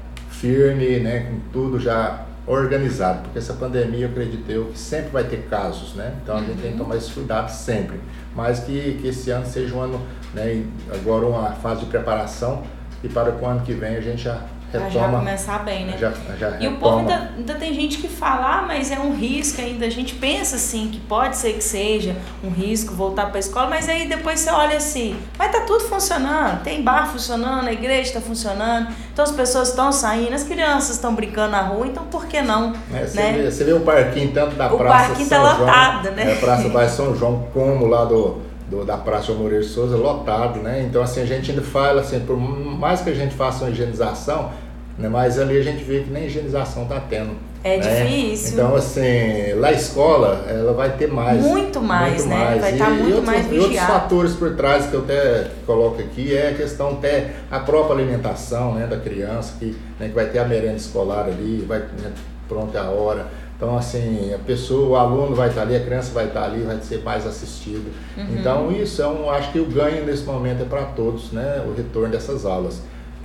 firme, 0.44 1.00
né, 1.00 1.20
com 1.20 1.40
tudo 1.50 1.80
já 1.80 2.26
organizado, 2.46 3.22
porque 3.22 3.38
essa 3.38 3.54
pandemia 3.54 4.04
eu 4.04 4.10
acredito 4.10 4.50
eu 4.50 4.66
que 4.66 4.78
sempre 4.78 5.08
vai 5.08 5.24
ter 5.24 5.46
casos, 5.48 5.94
né? 5.94 6.14
Então 6.22 6.36
a 6.36 6.40
gente 6.40 6.60
tem 6.60 6.72
que 6.72 6.76
tomar 6.76 6.96
esse 6.96 7.10
cuidado 7.10 7.48
sempre, 7.48 7.98
mas 8.36 8.60
que, 8.60 8.98
que 9.00 9.08
esse 9.08 9.30
ano 9.30 9.46
seja 9.46 9.74
um 9.74 9.80
ano, 9.80 10.02
né, 10.34 10.62
agora 10.92 11.24
uma 11.24 11.52
fase 11.52 11.80
de 11.80 11.86
preparação 11.86 12.62
e 13.02 13.08
para 13.08 13.34
o 13.34 13.46
ano 13.46 13.62
que 13.62 13.72
vem 13.72 13.96
a 13.96 14.00
gente 14.02 14.24
já 14.24 14.42
retoma. 14.78 15.10
Já 15.10 15.18
começar 15.18 15.58
bem, 15.64 15.86
né? 15.86 15.96
Já, 15.98 16.12
já 16.38 16.56
e 16.60 16.68
o 16.68 16.76
povo 16.76 16.98
ainda, 16.98 17.30
ainda, 17.36 17.54
tem 17.54 17.72
gente 17.74 17.98
que 17.98 18.08
fala, 18.08 18.58
ah, 18.58 18.62
mas 18.62 18.90
é 18.90 18.98
um 18.98 19.14
risco 19.14 19.60
ainda. 19.60 19.86
A 19.86 19.90
gente 19.90 20.14
pensa 20.14 20.56
assim 20.56 20.88
que 20.88 21.00
pode 21.00 21.36
ser 21.36 21.54
que 21.54 21.64
seja 21.64 22.16
um 22.42 22.50
risco 22.50 22.94
voltar 22.94 23.26
para 23.26 23.36
a 23.36 23.40
escola, 23.40 23.68
mas 23.68 23.88
aí 23.88 24.08
depois 24.08 24.40
você 24.40 24.50
olha 24.50 24.76
assim, 24.76 25.16
mas 25.38 25.52
tá 25.52 25.60
tudo 25.60 25.84
funcionando, 25.84 26.62
tem 26.62 26.82
bar 26.82 27.10
funcionando, 27.10 27.68
a 27.68 27.72
igreja 27.72 28.08
está 28.08 28.20
funcionando, 28.20 28.88
então 29.12 29.24
as 29.24 29.32
pessoas 29.32 29.68
estão 29.68 29.92
saindo, 29.92 30.34
as 30.34 30.44
crianças 30.44 30.96
estão 30.96 31.14
brincando 31.14 31.52
na 31.52 31.62
rua, 31.62 31.86
então 31.86 32.04
por 32.04 32.26
que 32.26 32.40
não? 32.42 32.72
É, 32.92 33.06
você, 33.06 33.16
né? 33.16 33.32
vê, 33.32 33.50
você 33.50 33.64
vê 33.64 33.72
o 33.72 33.80
parquinho 33.80 34.32
tanto 34.32 34.56
da 34.56 34.72
o 34.72 34.76
Praça 34.76 35.08
parquinho 35.08 35.28
tá 35.28 35.36
São 35.36 35.44
tá 35.44 35.58
lotado, 35.58 36.02
João, 36.04 36.14
né? 36.14 36.32
É, 36.32 36.34
Praça 36.36 36.68
Bairro 36.70 36.90
São 36.90 37.16
João, 37.16 37.48
como 37.52 37.86
lá 37.86 38.04
do 38.04 38.54
do, 38.68 38.84
da 38.84 38.96
Praça 38.96 39.32
Moreira 39.32 39.62
de 39.62 39.70
Souza 39.70 39.96
lotado, 39.96 40.60
né? 40.60 40.84
Então 40.88 41.02
assim 41.02 41.20
a 41.20 41.26
gente 41.26 41.50
ainda 41.50 41.62
fala 41.62 42.00
assim, 42.00 42.20
por 42.20 42.36
mais 42.36 43.00
que 43.00 43.10
a 43.10 43.14
gente 43.14 43.34
faça 43.34 43.64
uma 43.64 43.70
higienização, 43.70 44.50
né? 44.98 45.08
Mas 45.08 45.38
ali 45.38 45.58
a 45.58 45.62
gente 45.62 45.82
vê 45.84 46.00
que 46.00 46.10
nem 46.10 46.26
higienização 46.26 46.84
está 46.84 47.00
tendo. 47.00 47.32
É 47.64 47.78
né? 47.78 48.04
difícil. 48.04 48.52
Então, 48.54 48.76
assim, 48.76 49.54
lá 49.56 49.68
a 49.68 49.72
escola, 49.72 50.44
ela 50.48 50.74
vai 50.74 50.96
ter 50.96 51.08
mais. 51.08 51.40
Muito 51.42 51.80
mais, 51.80 52.16
muito 52.16 52.28
né? 52.28 52.44
Mais. 52.44 52.60
Vai 52.60 52.72
estar 52.72 52.84
tá 52.84 52.90
muito 52.90 53.06
outros, 53.06 53.24
mais 53.24 53.46
vigiado. 53.46 53.72
E 53.72 53.78
outros 53.78 53.86
fatores 53.86 54.32
por 54.34 54.54
trás 54.54 54.86
que 54.86 54.94
eu 54.94 55.00
até 55.00 55.50
coloco 55.66 56.00
aqui 56.00 56.36
é 56.36 56.50
a 56.50 56.54
questão 56.54 56.90
até 56.90 57.30
a 57.50 57.60
própria 57.60 57.96
alimentação 57.96 58.74
né, 58.74 58.86
da 58.86 58.98
criança, 58.98 59.54
que, 59.58 59.74
né, 59.98 60.08
que 60.08 60.14
vai 60.14 60.26
ter 60.26 60.40
a 60.40 60.44
merenda 60.44 60.76
escolar 60.76 61.24
ali, 61.24 61.64
vai 61.66 61.78
né, 61.78 62.12
pronta 62.46 62.80
a 62.80 62.90
hora. 62.90 63.26
Então, 63.56 63.78
assim, 63.78 64.34
a 64.34 64.38
pessoa, 64.38 64.88
o 64.88 64.96
aluno 64.96 65.34
vai 65.34 65.48
estar 65.48 65.62
ali, 65.62 65.76
a 65.76 65.80
criança 65.80 66.12
vai 66.12 66.26
estar 66.26 66.44
ali, 66.44 66.62
vai 66.62 66.78
ser 66.82 67.02
mais 67.02 67.26
assistido. 67.26 67.90
Uhum. 68.16 68.26
Então, 68.38 68.72
isso 68.72 69.00
é 69.00 69.06
um, 69.06 69.30
acho 69.30 69.52
que 69.52 69.60
o 69.60 69.64
ganho 69.64 70.04
nesse 70.04 70.24
momento 70.24 70.62
é 70.62 70.66
para 70.66 70.82
todos, 70.82 71.32
né? 71.32 71.64
O 71.66 71.72
retorno 71.74 72.10
dessas 72.10 72.44
aulas. 72.44 72.82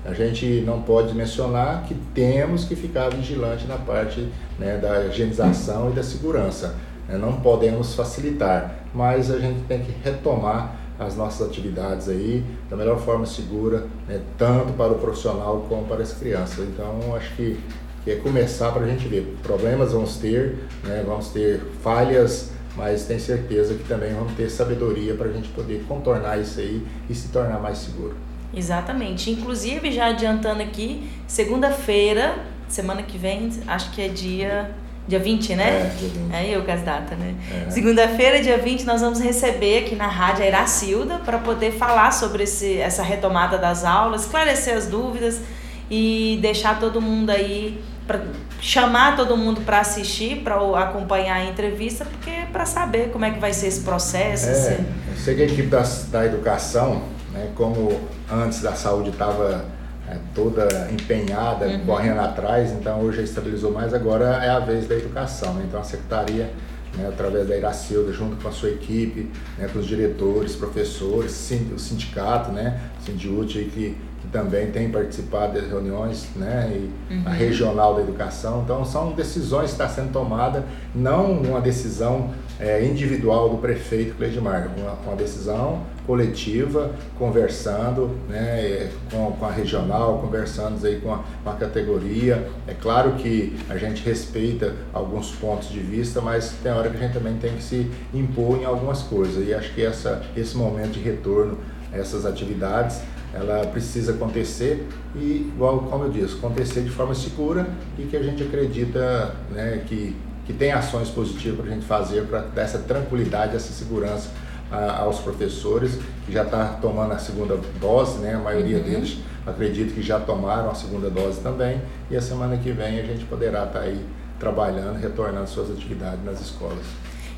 A 0.10 0.14
gente 0.16 0.64
não 0.66 0.82
pode 0.82 1.14
mencionar 1.14 1.84
que 1.84 1.94
temos 2.16 2.66
que 2.66 2.76
ficar 2.76 3.10
vigilante 3.10 3.68
na 3.68 3.78
parte 3.78 4.28
né, 4.58 4.78
da 4.78 5.06
higienização 5.06 5.92
e 5.92 5.94
da 5.94 6.02
segurança. 6.02 6.76
Né? 7.08 7.16
Não 7.16 7.34
podemos 7.34 7.94
facilitar, 7.94 8.74
mas 8.92 9.30
a 9.30 9.38
gente 9.38 9.62
tem 9.68 9.84
que 9.84 9.94
retomar 10.04 10.76
as 10.98 11.16
nossas 11.16 11.48
atividades 11.48 12.10
aí 12.10 12.44
da 12.68 12.76
melhor 12.76 13.00
forma 13.00 13.26
segura, 13.28 13.86
né, 14.08 14.20
tanto 14.36 14.74
para 14.74 14.92
o 14.92 14.96
profissional 14.96 15.64
como 15.70 15.86
para 15.86 16.02
as 16.02 16.12
crianças. 16.12 16.68
Então, 16.68 17.16
acho 17.16 17.36
que, 17.36 17.60
que 18.04 18.10
é 18.10 18.16
começar 18.16 18.72
para 18.72 18.86
a 18.86 18.88
gente 18.88 19.08
ver. 19.08 19.38
Problemas 19.44 19.92
vamos 19.92 20.18
ter, 20.18 20.58
né, 20.84 21.04
vamos 21.06 21.28
ter 21.30 21.62
falhas, 21.84 22.50
mas 22.76 23.06
tenho 23.06 23.20
certeza 23.20 23.76
que 23.76 23.84
também 23.84 24.12
vamos 24.12 24.34
ter 24.34 24.50
sabedoria 24.50 25.14
para 25.14 25.28
a 25.28 25.32
gente 25.32 25.50
poder 25.50 25.86
contornar 25.88 26.40
isso 26.40 26.60
aí 26.60 26.84
e 27.08 27.14
se 27.14 27.28
tornar 27.28 27.60
mais 27.60 27.78
seguro. 27.78 28.16
Exatamente. 28.54 29.30
Inclusive, 29.30 29.92
já 29.92 30.08
adiantando 30.08 30.62
aqui, 30.62 31.10
segunda-feira, 31.28 32.36
semana 32.68 33.04
que 33.04 33.18
vem, 33.18 33.50
acho 33.68 33.92
que 33.92 34.02
é 34.02 34.08
dia. 34.08 34.72
Dia 35.08 35.18
20, 35.18 35.56
né? 35.56 35.64
É, 35.64 35.96
dia 35.98 36.10
20. 36.10 36.36
é 36.36 36.56
eu 36.56 36.64
com 36.64 36.72
as 36.72 36.84
datas, 36.84 37.18
né? 37.18 37.34
É. 37.68 37.72
Segunda-feira, 37.72 38.44
dia 38.44 38.60
20, 38.60 38.84
nós 38.84 39.02
vamos 39.02 39.20
receber 39.20 39.80
aqui 39.80 39.96
na 39.96 40.08
Rádio 40.08 40.44
a 40.44 40.48
Iracilda 40.48 41.18
para 41.26 41.40
poder 41.40 41.72
falar 41.72 42.12
sobre 42.12 42.44
esse, 42.44 42.78
essa 42.78 43.02
retomada 43.02 43.58
das 43.58 43.84
aulas, 43.84 44.26
esclarecer 44.26 44.78
as 44.78 44.86
dúvidas 44.86 45.42
e 45.90 46.38
deixar 46.44 46.80
todo 46.80 47.02
mundo 47.02 47.32
aí, 47.32 47.82
pra, 48.06 48.22
chamar 48.62 49.16
todo 49.16 49.36
mundo 49.36 49.62
para 49.62 49.80
assistir, 49.80 50.44
para 50.44 50.58
acompanhar 50.80 51.38
a 51.38 51.46
entrevista, 51.46 52.06
porque 52.06 52.30
é 52.30 52.46
para 52.46 52.68
saber 52.68 53.10
como 53.10 53.26
é 53.26 53.32
que 53.32 53.40
vai 53.40 53.52
ser 53.52 53.66
esse 53.66 53.82
processo. 53.82 54.48
É, 54.48 54.52
esse... 54.52 54.74
Eu 54.74 55.18
sei 55.18 55.36
que 55.36 55.42
a 55.42 55.46
equipe 55.46 55.70
da, 55.70 55.82
da 56.12 56.24
educação 56.24 57.02
né? 57.32 57.52
Como 57.56 58.00
antes 58.32 58.62
da 58.62 58.74
saúde 58.74 59.10
estava 59.10 59.66
é, 60.10 60.18
toda 60.34 60.90
empenhada, 60.92 61.68
uhum. 61.68 61.86
correndo 61.86 62.20
atrás, 62.20 62.72
então 62.72 63.02
hoje 63.02 63.22
estabilizou 63.22 63.72
mais, 63.72 63.94
agora 63.94 64.44
é 64.44 64.50
a 64.50 64.60
vez 64.60 64.88
da 64.88 64.96
educação. 64.96 65.54
Né? 65.54 65.66
Então 65.68 65.80
a 65.80 65.84
secretaria, 65.84 66.52
né, 66.98 67.08
através 67.08 67.48
da 67.48 67.56
Iracilda, 67.56 68.12
junto 68.12 68.42
com 68.42 68.48
a 68.48 68.52
sua 68.52 68.70
equipe, 68.70 69.30
né, 69.58 69.70
com 69.72 69.78
os 69.78 69.86
diretores, 69.86 70.56
professores, 70.56 71.52
o 71.74 71.78
sindicato, 71.78 72.52
né, 72.52 72.80
o 73.00 73.06
Sindiute, 73.06 73.60
que, 73.66 73.96
que 74.20 74.28
também 74.32 74.72
tem 74.72 74.90
participado 74.90 75.54
das 75.54 75.68
reuniões, 75.68 76.28
né, 76.36 76.72
e 76.74 77.14
uhum. 77.14 77.24
a 77.28 77.30
regional 77.30 77.94
da 77.94 78.02
educação. 78.02 78.64
Então 78.64 78.84
são 78.84 79.12
decisões 79.12 79.66
que 79.66 79.72
estão 79.74 79.90
sendo 79.90 80.12
tomadas, 80.12 80.64
não 80.96 81.34
uma 81.34 81.62
decisão 81.62 82.32
é, 82.60 82.84
individual 82.84 83.50
do 83.50 83.58
prefeito 83.58 84.16
Cleidmar, 84.16 84.72
uma, 84.76 84.94
uma 85.06 85.16
decisão 85.16 85.84
coletiva, 86.10 86.92
conversando 87.20 88.18
né, 88.28 88.90
com, 89.12 89.32
com 89.34 89.46
a 89.46 89.52
regional, 89.52 90.18
conversando 90.18 90.84
aí 90.84 91.00
com 91.00 91.14
a, 91.14 91.24
com 91.44 91.50
a 91.52 91.54
categoria. 91.54 92.50
É 92.68 92.74
claro 92.74 93.12
que 93.12 93.56
a 93.70 93.78
gente 93.78 94.04
respeita 94.04 94.74
alguns 94.92 95.30
pontos 95.34 95.70
de 95.70 95.80
vista, 95.80 96.20
mas 96.20 96.56
tem 96.64 96.72
hora 96.72 96.90
que 96.90 96.98
a 96.98 97.00
gente 97.00 97.14
também 97.14 97.38
tem 97.38 97.56
que 97.56 97.62
se 97.62 97.92
impor 98.12 98.60
em 98.60 98.66
algumas 98.66 99.04
coisas. 99.04 99.48
E 99.48 99.54
acho 99.54 99.72
que 99.76 99.86
essa, 99.86 100.24
esse 100.36 100.58
momento 100.58 100.94
de 100.94 101.00
retorno 101.00 101.60
essas 101.94 102.26
atividades 102.26 103.02
ela 103.34 103.68
precisa 103.68 104.14
acontecer 104.14 104.88
e, 105.16 105.52
igual 105.54 105.80
como 105.82 106.06
eu 106.06 106.10
disse, 106.10 106.36
acontecer 106.36 106.82
de 106.82 106.90
forma 106.90 107.14
segura 107.14 107.68
e 108.00 108.04
que 108.04 108.18
a 108.18 108.24
gente 108.24 108.42
acredita 108.42 109.36
né, 109.52 109.84
que 109.86 110.16
que 110.48 110.54
tem 110.54 110.72
ações 110.72 111.10
positivas 111.10 111.60
para 111.60 111.70
a 111.70 111.74
gente 111.76 111.86
fazer 111.86 112.24
para 112.24 112.40
dar 112.42 112.64
essa 112.64 112.80
tranquilidade, 112.80 113.56
essa 113.56 113.72
segurança 113.72 114.30
a, 114.72 115.02
aos 115.02 115.20
professores 115.20 116.00
que 116.26 116.32
já 116.32 116.44
estão 116.44 116.60
tá 116.60 116.78
tomando 116.82 117.14
a 117.14 117.20
segunda 117.20 117.60
dose, 117.80 118.20
né? 118.20 118.36
A 118.36 118.40
maioria 118.40 118.78
uhum. 118.78 118.84
deles 118.84 119.18
acredito 119.46 119.94
que 119.94 120.02
já 120.02 120.20
tomaram 120.20 120.70
a 120.70 120.76
segunda 120.76 121.10
dose 121.10 121.42
também 121.42 121.82
e 122.10 122.16
a 122.16 122.22
semana 122.22 122.58
que 122.58 122.72
vem 122.72 123.00
a 123.00 123.04
gente 123.04 123.26
poderá 123.26 123.66
estar 123.66 123.80
tá 123.80 123.86
aí 123.86 124.06
trabalhando, 124.40 124.98
retornando 125.00 125.50
suas 125.50 125.72
atividades 125.72 126.24
nas 126.24 126.40
escolas. 126.40 126.86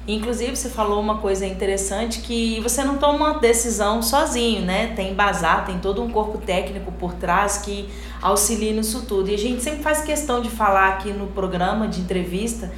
Inclusive, 0.07 0.55
você 0.55 0.67
falou 0.67 1.00
uma 1.00 1.19
coisa 1.19 1.45
interessante 1.45 2.21
que 2.21 2.59
você 2.61 2.83
não 2.83 2.97
toma 2.97 3.33
uma 3.33 3.39
decisão 3.39 4.01
sozinho, 4.01 4.63
né? 4.63 4.93
Tem 4.95 5.11
embasar, 5.11 5.65
tem 5.65 5.77
todo 5.77 6.01
um 6.01 6.09
corpo 6.09 6.39
técnico 6.39 6.91
por 6.93 7.13
trás 7.13 7.59
que 7.59 7.88
auxilia 8.19 8.73
nisso 8.73 9.05
tudo. 9.07 9.29
E 9.29 9.35
a 9.35 9.38
gente 9.38 9.61
sempre 9.61 9.83
faz 9.83 10.01
questão 10.01 10.41
de 10.41 10.50
falar 10.50 10.89
aqui 10.89 11.13
no 11.13 11.27
programa 11.27 11.88
de 11.88 12.01
entrevista 12.01 12.71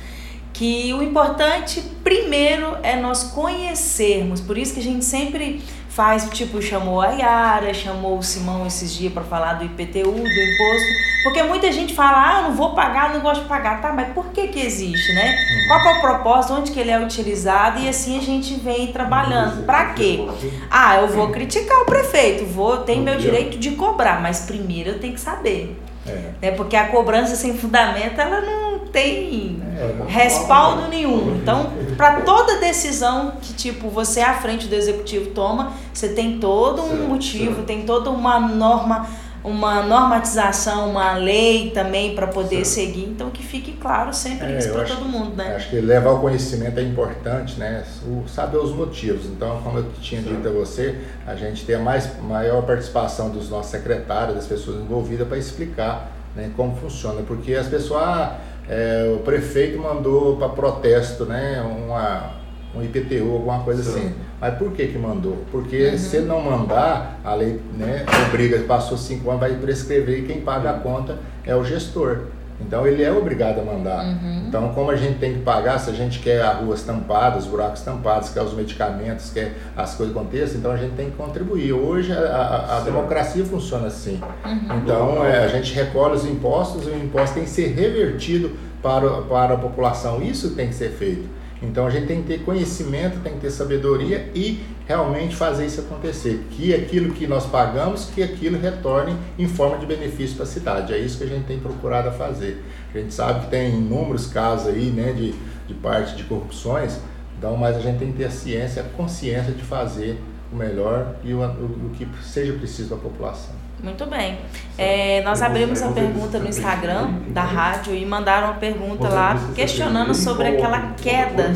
que 0.63 0.93
o 0.93 1.03
importante 1.03 1.81
primeiro 2.05 2.77
é 2.83 2.95
nós 2.95 3.23
conhecermos. 3.23 4.39
Por 4.39 4.57
isso 4.57 4.73
que 4.73 4.79
a 4.79 4.83
gente 4.83 5.03
sempre 5.03 5.61
faz, 5.89 6.29
tipo, 6.29 6.61
chamou 6.61 7.01
a 7.01 7.07
Yara, 7.07 7.73
chamou 7.73 8.17
o 8.17 8.23
Simão 8.23 8.65
esses 8.65 8.93
dias 8.93 9.11
para 9.11 9.23
falar 9.23 9.55
do 9.55 9.65
IPTU, 9.65 10.09
do 10.09 10.19
imposto, 10.19 10.87
porque 11.21 11.43
muita 11.43 11.69
gente 11.69 11.93
fala, 11.93 12.29
ah, 12.29 12.41
não 12.43 12.55
vou 12.55 12.73
pagar, 12.73 13.13
não 13.13 13.19
gosto 13.19 13.41
de 13.41 13.49
pagar, 13.49 13.81
tá, 13.81 13.91
mas 13.91 14.13
por 14.13 14.29
que 14.29 14.47
que 14.47 14.61
existe, 14.61 15.11
né? 15.13 15.31
Uhum. 15.31 15.67
Qual 15.67 15.95
é 15.95 15.97
o 15.97 16.01
propósito, 16.01 16.53
onde 16.53 16.71
que 16.71 16.79
ele 16.79 16.91
é 16.91 16.99
utilizado 16.99 17.81
e 17.81 17.89
assim 17.89 18.17
a 18.17 18.21
gente 18.21 18.53
vem 18.55 18.87
trabalhando. 18.87 19.65
Para 19.65 19.87
quê? 19.87 20.25
Ah, 20.71 20.95
eu 20.95 21.09
vou 21.09 21.27
criticar 21.29 21.81
o 21.81 21.85
prefeito, 21.85 22.45
vou, 22.45 22.77
tem 22.77 23.01
meu 23.01 23.17
direito 23.17 23.57
de 23.57 23.71
cobrar, 23.71 24.21
mas 24.21 24.45
primeiro 24.45 24.91
eu 24.91 24.99
tenho 24.99 25.13
que 25.13 25.19
saber. 25.19 25.77
É. 26.07 26.31
Né? 26.41 26.51
Porque 26.51 26.75
a 26.75 26.87
cobrança 26.87 27.35
sem 27.35 27.57
fundamento, 27.57 28.19
ela 28.19 28.41
não 28.41 28.79
tem 28.79 29.61
é, 29.75 30.11
respaldo 30.11 30.87
nenhum. 30.87 31.37
Então, 31.37 31.71
para 31.97 32.21
toda 32.21 32.59
decisão 32.59 33.33
que 33.41 33.53
tipo 33.53 33.89
você 33.89 34.21
à 34.21 34.33
frente 34.35 34.67
do 34.67 34.75
executivo 34.75 35.31
toma, 35.31 35.73
você 35.93 36.09
tem 36.09 36.39
todo 36.39 36.81
um 36.83 37.07
motivo, 37.07 37.63
tem 37.63 37.83
toda 37.83 38.09
uma 38.09 38.39
norma 38.39 39.07
uma 39.43 39.83
normatização, 39.83 40.89
uma 40.89 41.13
lei 41.17 41.71
também 41.71 42.15
para 42.15 42.27
poder 42.27 42.65
certo. 42.65 42.87
seguir. 42.87 43.09
Então 43.09 43.29
que 43.29 43.43
fique 43.43 43.73
claro 43.73 44.13
sempre 44.13 44.53
é, 44.53 44.57
isso 44.57 44.71
para 44.71 44.85
todo 44.85 45.05
mundo, 45.05 45.35
né? 45.35 45.55
Acho 45.55 45.69
que 45.69 45.81
levar 45.81 46.11
o 46.11 46.19
conhecimento 46.19 46.79
é 46.79 46.83
importante, 46.83 47.59
né? 47.59 47.83
O, 48.07 48.27
saber 48.27 48.57
os 48.57 48.73
motivos. 48.73 49.25
Então, 49.25 49.61
como 49.61 49.79
eu 49.79 49.85
tinha 50.01 50.21
certo. 50.21 50.35
dito 50.35 50.47
a 50.47 50.51
você, 50.51 50.97
a 51.27 51.35
gente 51.35 51.65
tem 51.65 51.75
a 51.75 51.79
mais, 51.79 52.09
maior 52.21 52.61
participação 52.63 53.29
dos 53.29 53.49
nossos 53.49 53.71
secretários, 53.71 54.35
das 54.35 54.47
pessoas 54.47 54.81
envolvidas 54.81 55.27
para 55.27 55.37
explicar 55.37 56.11
né, 56.35 56.51
como 56.55 56.75
funciona. 56.77 57.21
Porque 57.21 57.53
as 57.53 57.67
pessoas, 57.67 58.01
ah, 58.01 58.39
é, 58.69 59.13
o 59.13 59.19
prefeito 59.19 59.77
mandou 59.77 60.37
para 60.37 60.49
protesto, 60.49 61.25
né? 61.25 61.61
Uma, 61.61 62.31
um 62.75 62.81
IPTU, 62.81 63.33
alguma 63.33 63.59
coisa 63.59 63.83
Sim. 63.83 63.89
assim. 63.89 64.15
Mas 64.43 64.57
por 64.57 64.73
que 64.73 64.87
que 64.87 64.97
mandou? 64.97 65.37
Porque 65.49 65.91
uhum. 65.91 65.97
se 65.97 66.19
não 66.19 66.41
mandar, 66.41 67.17
a 67.23 67.33
lei 67.33 67.61
né, 67.77 68.05
obriga, 68.27 68.59
passou 68.63 68.97
cinco 68.97 69.29
anos, 69.29 69.39
vai 69.39 69.55
prescrever 69.55 70.19
e 70.19 70.21
quem 70.23 70.41
paga 70.41 70.71
a 70.71 70.73
conta 70.73 71.17
é 71.45 71.55
o 71.55 71.63
gestor. 71.63 72.23
Então 72.59 72.85
ele 72.85 73.01
é 73.01 73.09
obrigado 73.09 73.61
a 73.61 73.63
mandar. 73.63 74.03
Uhum. 74.03 74.43
Então, 74.45 74.73
como 74.73 74.91
a 74.91 74.97
gente 74.97 75.17
tem 75.17 75.35
que 75.35 75.39
pagar, 75.39 75.79
se 75.79 75.89
a 75.89 75.93
gente 75.93 76.19
quer 76.19 76.41
as 76.41 76.57
ruas 76.57 76.83
tampadas, 76.83 77.45
buracos 77.45 77.83
tampados, 77.83 78.31
quer 78.31 78.41
os 78.41 78.53
medicamentos, 78.53 79.31
quer 79.31 79.53
as 79.77 79.95
coisas 79.95 80.13
aconteçam, 80.13 80.57
então 80.57 80.71
a 80.73 80.77
gente 80.77 80.95
tem 80.95 81.09
que 81.09 81.15
contribuir. 81.15 81.71
Hoje 81.71 82.11
a, 82.11 82.19
a, 82.19 82.77
a 82.77 82.79
democracia 82.81 83.45
funciona 83.45 83.87
assim. 83.87 84.19
Uhum. 84.43 84.77
Então 84.79 85.25
é, 85.25 85.45
a 85.45 85.47
gente 85.47 85.73
recolhe 85.73 86.15
os 86.15 86.25
impostos 86.25 86.85
e 86.85 86.89
o 86.89 87.01
imposto 87.01 87.35
tem 87.35 87.45
que 87.45 87.49
ser 87.49 87.67
revertido 87.67 88.51
para, 88.81 89.21
para 89.21 89.53
a 89.53 89.57
população. 89.57 90.21
Isso 90.21 90.49
tem 90.49 90.67
que 90.67 90.75
ser 90.75 90.89
feito. 90.89 91.29
Então 91.63 91.87
a 91.87 91.89
gente 91.89 92.07
tem 92.07 92.21
que 92.21 92.27
ter 92.27 92.43
conhecimento, 92.43 93.21
tem 93.21 93.33
que 93.33 93.39
ter 93.39 93.49
sabedoria 93.49 94.29
e 94.35 94.61
realmente 94.85 95.35
fazer 95.35 95.65
isso 95.65 95.79
acontecer. 95.79 96.45
Que 96.51 96.73
aquilo 96.75 97.13
que 97.13 97.25
nós 97.25 97.45
pagamos, 97.45 98.05
que 98.13 98.21
aquilo 98.21 98.59
retorne 98.59 99.15
em 99.39 99.47
forma 99.47 99.77
de 99.77 99.85
benefício 99.85 100.35
para 100.35 100.43
a 100.43 100.47
cidade. 100.47 100.93
É 100.93 100.97
isso 100.97 101.17
que 101.17 101.23
a 101.23 101.27
gente 101.27 101.45
tem 101.45 101.59
procurado 101.59 102.11
fazer. 102.11 102.61
A 102.93 102.97
gente 102.97 103.13
sabe 103.13 103.45
que 103.45 103.51
tem 103.51 103.75
inúmeros 103.75 104.27
casos 104.27 104.67
aí, 104.67 104.91
né, 104.91 105.13
de, 105.13 105.33
de 105.67 105.73
parte 105.73 106.15
de 106.17 106.23
corrupções, 106.25 106.99
então, 107.37 107.57
mas 107.57 107.75
a 107.75 107.79
gente 107.79 107.99
tem 107.99 108.11
que 108.11 108.17
ter 108.17 108.25
a 108.25 108.31
ciência, 108.31 108.81
a 108.81 108.85
consciência 108.85 109.51
de 109.51 109.63
fazer 109.63 110.17
o 110.51 110.55
melhor 110.55 111.15
e 111.23 111.33
o, 111.33 111.39
o, 111.39 111.87
o 111.87 111.89
que 111.93 112.07
seja 112.23 112.53
preciso 112.53 112.89
para 112.89 112.97
a 112.97 113.01
população. 113.01 113.62
Muito 113.83 114.05
bem. 114.05 114.37
É, 114.77 115.21
nós 115.23 115.41
abrimos 115.41 115.81
a 115.81 115.89
pergunta 115.89 116.39
no 116.39 116.47
Instagram 116.47 117.09
da 117.27 117.43
rádio 117.43 117.93
e 117.93 118.05
mandaram 118.05 118.47
uma 118.47 118.53
pergunta 118.53 119.09
lá 119.09 119.37
questionando 119.53 120.15
sobre 120.15 120.47
aquela 120.47 120.93
queda 121.01 121.53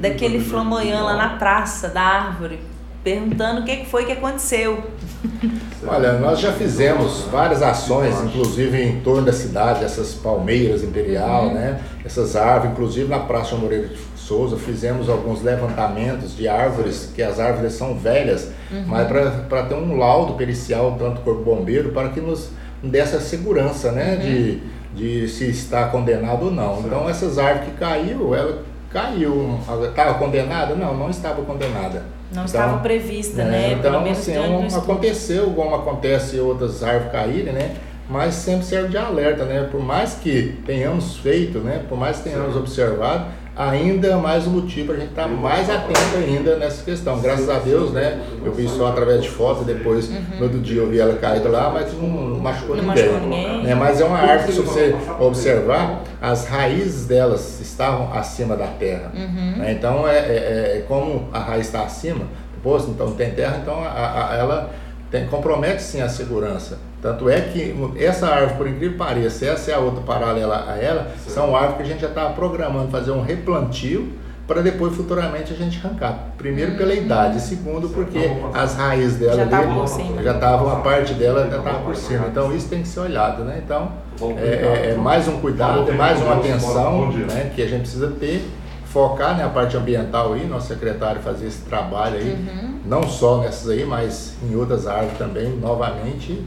daquele 0.00 0.40
flamboyant 0.40 1.04
lá 1.04 1.16
na 1.16 1.28
praça 1.38 1.88
da 1.88 2.02
árvore, 2.02 2.58
perguntando 3.04 3.60
o 3.60 3.64
que 3.64 3.84
foi 3.84 4.04
que 4.06 4.12
aconteceu. 4.12 4.82
Olha, 5.86 6.14
nós 6.14 6.40
já 6.40 6.52
fizemos 6.52 7.28
várias 7.30 7.62
ações, 7.62 8.20
inclusive 8.24 8.82
em 8.82 9.00
torno 9.00 9.22
da 9.22 9.32
cidade, 9.32 9.84
essas 9.84 10.14
palmeiras 10.14 10.82
imperial, 10.82 11.46
uhum. 11.46 11.54
né? 11.54 11.80
Essas 12.04 12.34
árvores, 12.34 12.72
inclusive 12.72 13.08
na 13.08 13.20
Praça 13.20 13.54
Moreira 13.54 13.88
Souza, 14.28 14.58
fizemos 14.58 15.08
alguns 15.08 15.42
levantamentos 15.42 16.36
de 16.36 16.46
árvores, 16.46 17.10
que 17.14 17.22
as 17.22 17.40
árvores 17.40 17.72
são 17.72 17.98
velhas, 17.98 18.50
uhum. 18.70 18.84
mas 18.86 19.08
para 19.48 19.62
ter 19.62 19.74
um 19.74 19.96
laudo 19.96 20.34
pericial, 20.34 20.96
tanto 20.98 21.22
corpo 21.22 21.42
bombeiro, 21.42 21.92
para 21.92 22.10
que 22.10 22.20
nos 22.20 22.50
dê 22.82 22.98
essa 22.98 23.20
segurança, 23.20 23.90
né, 23.90 24.16
uhum. 24.16 24.20
de, 24.20 24.60
de 24.94 25.28
se 25.28 25.48
está 25.48 25.88
condenado 25.88 26.44
ou 26.44 26.50
não. 26.50 26.80
Então 26.80 27.08
essas 27.08 27.38
árvores 27.38 27.70
que 27.70 27.78
caiu, 27.78 28.34
ela 28.34 28.62
caiu, 28.90 29.58
estava 29.88 30.18
condenada? 30.18 30.74
Não, 30.74 30.94
não 30.94 31.08
estava 31.08 31.40
condenada. 31.42 32.04
Não 32.30 32.44
então, 32.44 32.44
estava 32.44 32.78
prevista, 32.80 33.44
né? 33.44 33.50
né? 33.50 33.72
Então, 33.72 34.04
assim, 34.04 34.36
um, 34.36 34.66
aconteceu, 34.76 35.50
como 35.52 35.74
acontece 35.74 36.38
outras 36.38 36.82
árvores 36.82 37.10
caírem, 37.10 37.54
né? 37.54 37.76
Mas 38.10 38.34
sempre 38.34 38.66
serve 38.66 38.88
de 38.88 38.98
alerta, 38.98 39.44
né? 39.44 39.66
Por 39.70 39.80
mais 39.80 40.14
que 40.14 40.60
tenhamos 40.66 41.16
feito, 41.16 41.58
né? 41.60 41.82
Por 41.88 41.96
mais 41.96 42.18
que 42.18 42.24
tenhamos 42.24 42.56
observado, 42.56 43.26
ainda 43.58 44.16
mais 44.18 44.46
um 44.46 44.50
motivo 44.50 44.86
para 44.86 44.96
a 44.96 45.00
gente 45.00 45.10
estar 45.10 45.24
tá 45.24 45.28
mais 45.28 45.68
atento 45.68 46.16
ainda 46.16 46.56
nessa 46.56 46.84
questão. 46.84 47.20
Graças 47.20 47.50
a 47.50 47.58
Deus, 47.58 47.92
né? 47.92 48.22
Eu 48.44 48.52
vi 48.52 48.68
só 48.68 48.86
através 48.86 49.22
de 49.22 49.28
foto, 49.28 49.64
depois 49.64 50.08
uhum. 50.08 50.22
no 50.38 50.44
outro 50.44 50.60
dia 50.60 50.80
eu 50.80 50.88
vi 50.88 51.00
ela 51.00 51.16
caída 51.16 51.48
lá, 51.48 51.68
mas 51.68 51.92
não, 51.92 52.08
não 52.08 52.38
machucou 52.38 52.76
não 52.76 52.84
ninguém. 52.84 53.04
Machucou 53.04 53.28
ninguém. 53.28 53.62
Né? 53.64 53.74
Mas 53.74 54.00
é 54.00 54.04
uma 54.04 54.18
árvore, 54.18 54.52
se 54.52 54.60
você 54.60 54.94
observar, 55.18 56.04
as 56.22 56.46
raízes 56.46 57.06
delas 57.06 57.60
estavam 57.60 58.12
acima 58.12 58.56
da 58.56 58.68
terra. 58.68 59.10
Uhum. 59.12 59.56
Né? 59.56 59.72
Então 59.72 60.06
é, 60.06 60.18
é, 60.18 60.76
é, 60.78 60.84
como 60.86 61.28
a 61.32 61.40
raiz 61.40 61.66
está 61.66 61.82
acima, 61.82 62.26
posto, 62.62 62.90
então 62.90 63.10
tem 63.12 63.32
terra, 63.32 63.58
então 63.60 63.82
a, 63.82 64.32
a, 64.32 64.36
ela 64.36 64.70
tem, 65.10 65.26
compromete 65.26 65.82
sim 65.82 66.00
a 66.00 66.08
segurança. 66.08 66.78
Tanto 67.00 67.28
é 67.28 67.40
que 67.40 67.74
essa 67.96 68.26
árvore, 68.26 68.54
por 68.56 68.66
incrível 68.66 68.92
que 68.92 68.98
pareça, 68.98 69.46
essa 69.46 69.70
é 69.70 69.74
a 69.74 69.78
outra 69.78 70.02
paralela 70.02 70.64
a 70.68 70.76
ela, 70.76 71.12
sim. 71.24 71.30
são 71.30 71.54
árvores 71.54 71.76
que 71.76 71.82
a 71.82 71.86
gente 71.86 72.00
já 72.00 72.08
está 72.08 72.26
programando 72.30 72.90
fazer 72.90 73.12
um 73.12 73.22
replantio 73.22 74.12
para 74.48 74.62
depois 74.62 74.96
futuramente 74.96 75.52
a 75.52 75.56
gente 75.56 75.78
arrancar. 75.84 76.32
Primeiro 76.38 76.74
pela 76.76 76.92
uhum. 76.92 77.02
idade, 77.02 77.40
segundo 77.40 77.88
porque 77.90 78.18
as 78.54 78.74
raízes 78.74 79.18
dela 79.18 79.36
já 79.36 79.44
estavam, 80.34 80.72
a 80.72 80.76
parte 80.76 81.12
dela 81.14 81.48
já 81.50 81.58
estava 81.58 81.80
por 81.80 81.94
cima. 81.94 82.26
Então 82.28 82.54
isso 82.56 82.68
tem 82.68 82.82
que 82.82 82.88
ser 82.88 83.00
olhado, 83.00 83.44
né? 83.44 83.60
Então 83.62 83.92
é, 84.38 84.88
é, 84.88 84.90
é 84.92 84.96
mais 84.96 85.28
um 85.28 85.38
cuidado, 85.38 85.88
é 85.88 85.94
mais 85.94 86.20
uma 86.20 86.36
atenção 86.36 87.12
né, 87.12 87.52
que 87.54 87.62
a 87.62 87.68
gente 87.68 87.82
precisa 87.82 88.10
ter 88.18 88.42
focar 88.86 89.36
né, 89.36 89.44
a 89.44 89.48
parte 89.48 89.76
ambiental 89.76 90.32
aí, 90.32 90.46
nosso 90.46 90.68
secretário 90.68 91.20
fazer 91.20 91.46
esse 91.46 91.60
trabalho 91.60 92.16
aí, 92.16 92.30
uhum. 92.30 92.78
não 92.86 93.02
só 93.02 93.38
nessas 93.38 93.68
aí, 93.68 93.84
mas 93.84 94.34
em 94.42 94.56
outras 94.56 94.86
árvores 94.86 95.18
também, 95.18 95.50
novamente, 95.50 96.42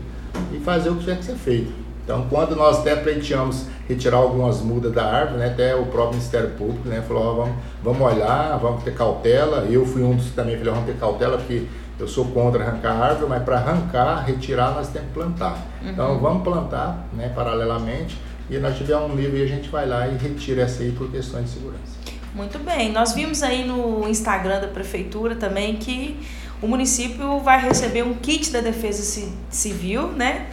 e 0.54 0.60
fazer 0.60 0.90
o 0.90 0.96
que 0.96 1.02
tiver 1.02 1.18
que 1.18 1.26
ser 1.26 1.36
feito. 1.36 1.72
Então, 2.04 2.26
quando 2.30 2.56
nós 2.56 2.80
até 2.80 2.96
pleiteamos 2.96 3.68
retirar 3.88 4.18
algumas 4.18 4.60
mudas 4.62 4.92
da 4.92 5.06
árvore, 5.06 5.40
né, 5.40 5.48
até 5.48 5.76
o 5.76 5.86
próprio 5.86 6.16
Ministério 6.16 6.50
Público 6.52 6.88
né, 6.88 7.02
falou: 7.08 7.24
ó, 7.24 7.34
vamos, 7.34 7.56
vamos 7.84 8.02
olhar, 8.02 8.58
vamos 8.58 8.84
ter 8.84 8.94
cautela. 8.94 9.68
Eu 9.70 9.86
fui 9.86 10.04
um 10.04 10.16
dos 10.16 10.26
que 10.26 10.32
também 10.32 10.58
falei: 10.58 10.74
vamos 10.74 10.88
ter 10.88 10.98
cautela, 10.98 11.38
porque 11.38 11.68
eu 12.00 12.08
sou 12.08 12.26
contra 12.26 12.64
arrancar 12.64 12.92
a 12.92 13.06
árvore, 13.06 13.30
mas 13.30 13.44
para 13.44 13.58
arrancar, 13.58 14.26
retirar, 14.26 14.74
nós 14.74 14.90
temos 14.90 15.10
que 15.10 15.14
plantar. 15.14 15.58
Uhum. 15.82 15.90
Então, 15.92 16.20
vamos 16.20 16.44
plantar 16.44 17.08
né, 17.14 17.32
paralelamente 17.36 18.18
e 18.50 18.58
nós 18.58 18.76
tivermos 18.78 19.12
um 19.12 19.16
livro 19.16 19.38
e 19.38 19.44
a 19.44 19.48
gente 19.48 19.70
vai 19.70 19.88
lá 19.88 20.08
e 20.08 20.18
retira 20.18 20.64
essa 20.64 20.84
aí 20.84 20.92
por 20.92 21.10
questões 21.10 21.46
de 21.46 21.52
segurança. 21.52 22.02
Muito 22.34 22.60
bem. 22.60 22.92
Nós 22.92 23.14
vimos 23.14 23.44
aí 23.44 23.66
no 23.66 24.08
Instagram 24.08 24.60
da 24.62 24.68
Prefeitura 24.68 25.36
também 25.36 25.76
que 25.76 26.20
o 26.62 26.68
município 26.68 27.40
vai 27.40 27.60
receber 27.60 28.04
um 28.04 28.14
kit 28.14 28.52
da 28.52 28.62
Defesa 28.62 29.28
Civil, 29.50 30.10
né? 30.10 30.48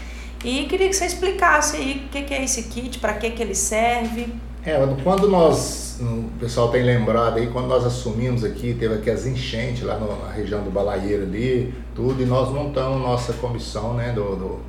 E 0.45 0.65
queria 0.65 0.89
que 0.89 0.95
você 0.95 1.05
explicasse 1.05 1.77
aí 1.77 2.05
o 2.07 2.09
que, 2.09 2.23
que 2.23 2.33
é 2.33 2.45
esse 2.45 2.65
kit, 2.65 2.99
para 2.99 3.15
que, 3.15 3.31
que 3.31 3.43
ele 3.43 3.55
serve. 3.55 4.33
É, 4.65 4.79
quando 5.03 5.29
nós, 5.29 5.99
o 6.01 6.31
pessoal 6.39 6.71
tem 6.71 6.83
lembrado 6.83 7.39
aí, 7.39 7.49
quando 7.49 7.67
nós 7.67 7.85
assumimos 7.85 8.45
aqui, 8.45 8.75
teve 8.75 8.95
aqui 8.95 9.11
as 9.11 9.27
enchentes 9.27 9.83
lá 9.83 9.99
no, 9.99 10.25
na 10.25 10.31
região 10.31 10.63
do 10.63 10.71
Balaieiro 10.71 11.25
ali, 11.25 11.75
tudo, 11.95 12.23
e 12.23 12.27
nós 12.27 12.51
montamos 12.51 13.01
nossa 13.01 13.33
comissão, 13.35 13.95
né, 13.95 14.13
do, 14.13 14.37
do 14.37 14.61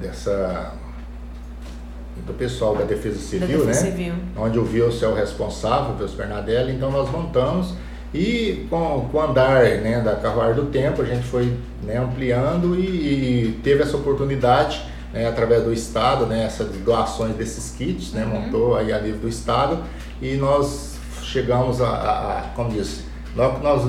dessa 0.00 0.74
do 2.26 2.32
pessoal 2.34 2.76
da 2.76 2.84
Defesa 2.84 3.18
Civil, 3.18 3.40
da 3.40 3.64
Defesa 3.64 3.84
né? 3.84 3.90
Civil. 3.90 4.14
Onde 4.36 4.58
o 4.58 4.62
Wilson 4.62 5.06
é 5.06 5.08
o 5.08 5.14
responsável, 5.14 5.94
o 5.94 6.00
Wilson 6.00 6.16
Bernadelli, 6.16 6.72
então 6.72 6.90
nós 6.90 7.10
montamos 7.10 7.74
e 8.14 8.64
com, 8.70 9.08
com 9.10 9.18
o 9.18 9.20
andar 9.20 9.64
né, 9.64 10.00
da 10.00 10.14
carruagem 10.14 10.54
do 10.54 10.66
tempo, 10.66 11.02
a 11.02 11.04
gente 11.04 11.26
foi 11.26 11.52
né, 11.82 11.98
ampliando 11.98 12.78
e, 12.78 13.48
e, 13.48 13.60
teve 13.64 13.82
essa 13.82 13.96
oportunidade 13.96 14.80
né, 15.12 15.26
através 15.26 15.64
do 15.64 15.72
Estado, 15.72 16.24
né, 16.24 16.44
essas 16.44 16.68
doações 16.76 17.34
desses 17.34 17.74
kits, 17.74 18.12
né, 18.12 18.24
uhum. 18.24 18.42
montou 18.42 18.76
aí 18.76 18.92
a 18.92 19.00
nível 19.00 19.18
do 19.18 19.28
Estado 19.28 19.82
e 20.22 20.36
nós 20.36 20.94
chegamos 21.22 21.80
a, 21.80 21.88
a, 21.88 22.38
a 22.38 22.42
como 22.54 22.70
disse, 22.70 23.02
logo 23.34 23.56
que 23.58 23.64
nós 23.64 23.82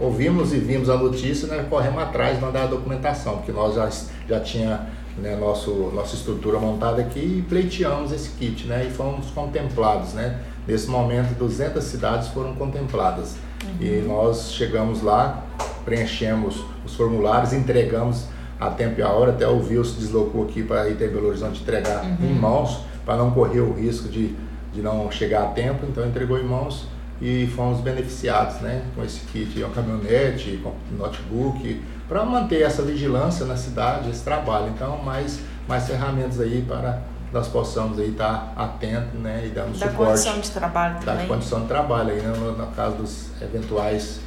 ouvimos 0.00 0.54
e 0.54 0.56
vimos 0.56 0.88
a 0.88 0.96
notícia, 0.96 1.46
né, 1.46 1.66
corremos 1.68 2.02
atrás 2.02 2.38
de 2.38 2.42
mandar 2.42 2.62
a 2.62 2.66
documentação, 2.66 3.36
porque 3.36 3.52
nós 3.52 3.74
já, 3.74 3.90
já 4.26 4.40
tinha 4.40 4.86
né, 5.18 5.36
nosso, 5.36 5.70
nossa 5.94 6.14
estrutura 6.16 6.58
montada 6.58 7.02
aqui 7.02 7.20
e 7.20 7.44
pleiteamos 7.46 8.10
esse 8.10 8.30
kit, 8.30 8.66
né, 8.66 8.86
e 8.88 8.90
fomos 8.90 9.26
contemplados, 9.32 10.14
né, 10.14 10.40
nesse 10.66 10.88
momento 10.88 11.34
200 11.38 11.84
cidades 11.84 12.28
foram 12.28 12.54
contempladas. 12.54 13.36
Uhum. 13.66 13.76
E 13.80 14.04
nós 14.06 14.52
chegamos 14.52 15.02
lá, 15.02 15.44
preenchemos 15.84 16.64
os 16.84 16.94
formulários, 16.94 17.52
entregamos 17.52 18.26
a 18.58 18.70
tempo 18.70 19.00
e 19.00 19.02
a 19.02 19.08
hora, 19.08 19.32
até 19.32 19.46
o 19.46 19.60
Vil 19.60 19.84
se 19.84 19.98
deslocou 19.98 20.44
aqui 20.44 20.62
para 20.62 20.88
ir 20.88 20.94
até 20.94 21.06
Belo 21.08 21.28
Horizonte 21.28 21.60
entregar 21.60 22.02
uhum. 22.04 22.16
em 22.22 22.34
mãos, 22.34 22.80
para 23.04 23.16
não 23.16 23.30
correr 23.30 23.60
o 23.60 23.72
risco 23.72 24.08
de, 24.08 24.34
de 24.72 24.82
não 24.82 25.10
chegar 25.10 25.44
a 25.44 25.46
tempo, 25.48 25.86
então 25.86 26.06
entregou 26.06 26.38
em 26.38 26.44
mãos 26.44 26.86
e 27.20 27.46
fomos 27.54 27.80
beneficiados 27.80 28.60
né, 28.60 28.82
com 28.94 29.02
esse 29.02 29.20
kit, 29.26 29.62
uma 29.62 29.70
caminhonete, 29.70 30.60
com 30.62 30.72
notebook, 30.96 31.80
para 32.08 32.24
manter 32.24 32.62
essa 32.62 32.82
vigilância 32.82 33.46
na 33.46 33.56
cidade, 33.56 34.10
esse 34.10 34.22
trabalho. 34.22 34.68
Então, 34.74 35.02
mais, 35.02 35.40
mais 35.66 35.86
ferramentas 35.86 36.40
aí 36.40 36.64
para 36.66 37.02
nós 37.36 37.48
possamos 37.48 37.98
aí 37.98 38.10
estar 38.10 38.52
atentos 38.56 39.20
né, 39.20 39.44
e 39.46 39.50
dando 39.50 39.78
da 39.78 39.90
suporte. 39.90 40.24
Da 40.24 40.30
condição 40.30 40.40
de 40.40 40.50
trabalho 40.50 41.00
também. 41.04 41.16
Da 41.16 41.34
condição 41.34 41.60
de 41.60 41.68
trabalho 41.68 42.10
aí, 42.10 42.20
né, 42.20 42.32
no, 42.36 42.52
no 42.52 42.66
caso 42.68 42.96
dos 42.96 43.26
eventuais 43.42 44.20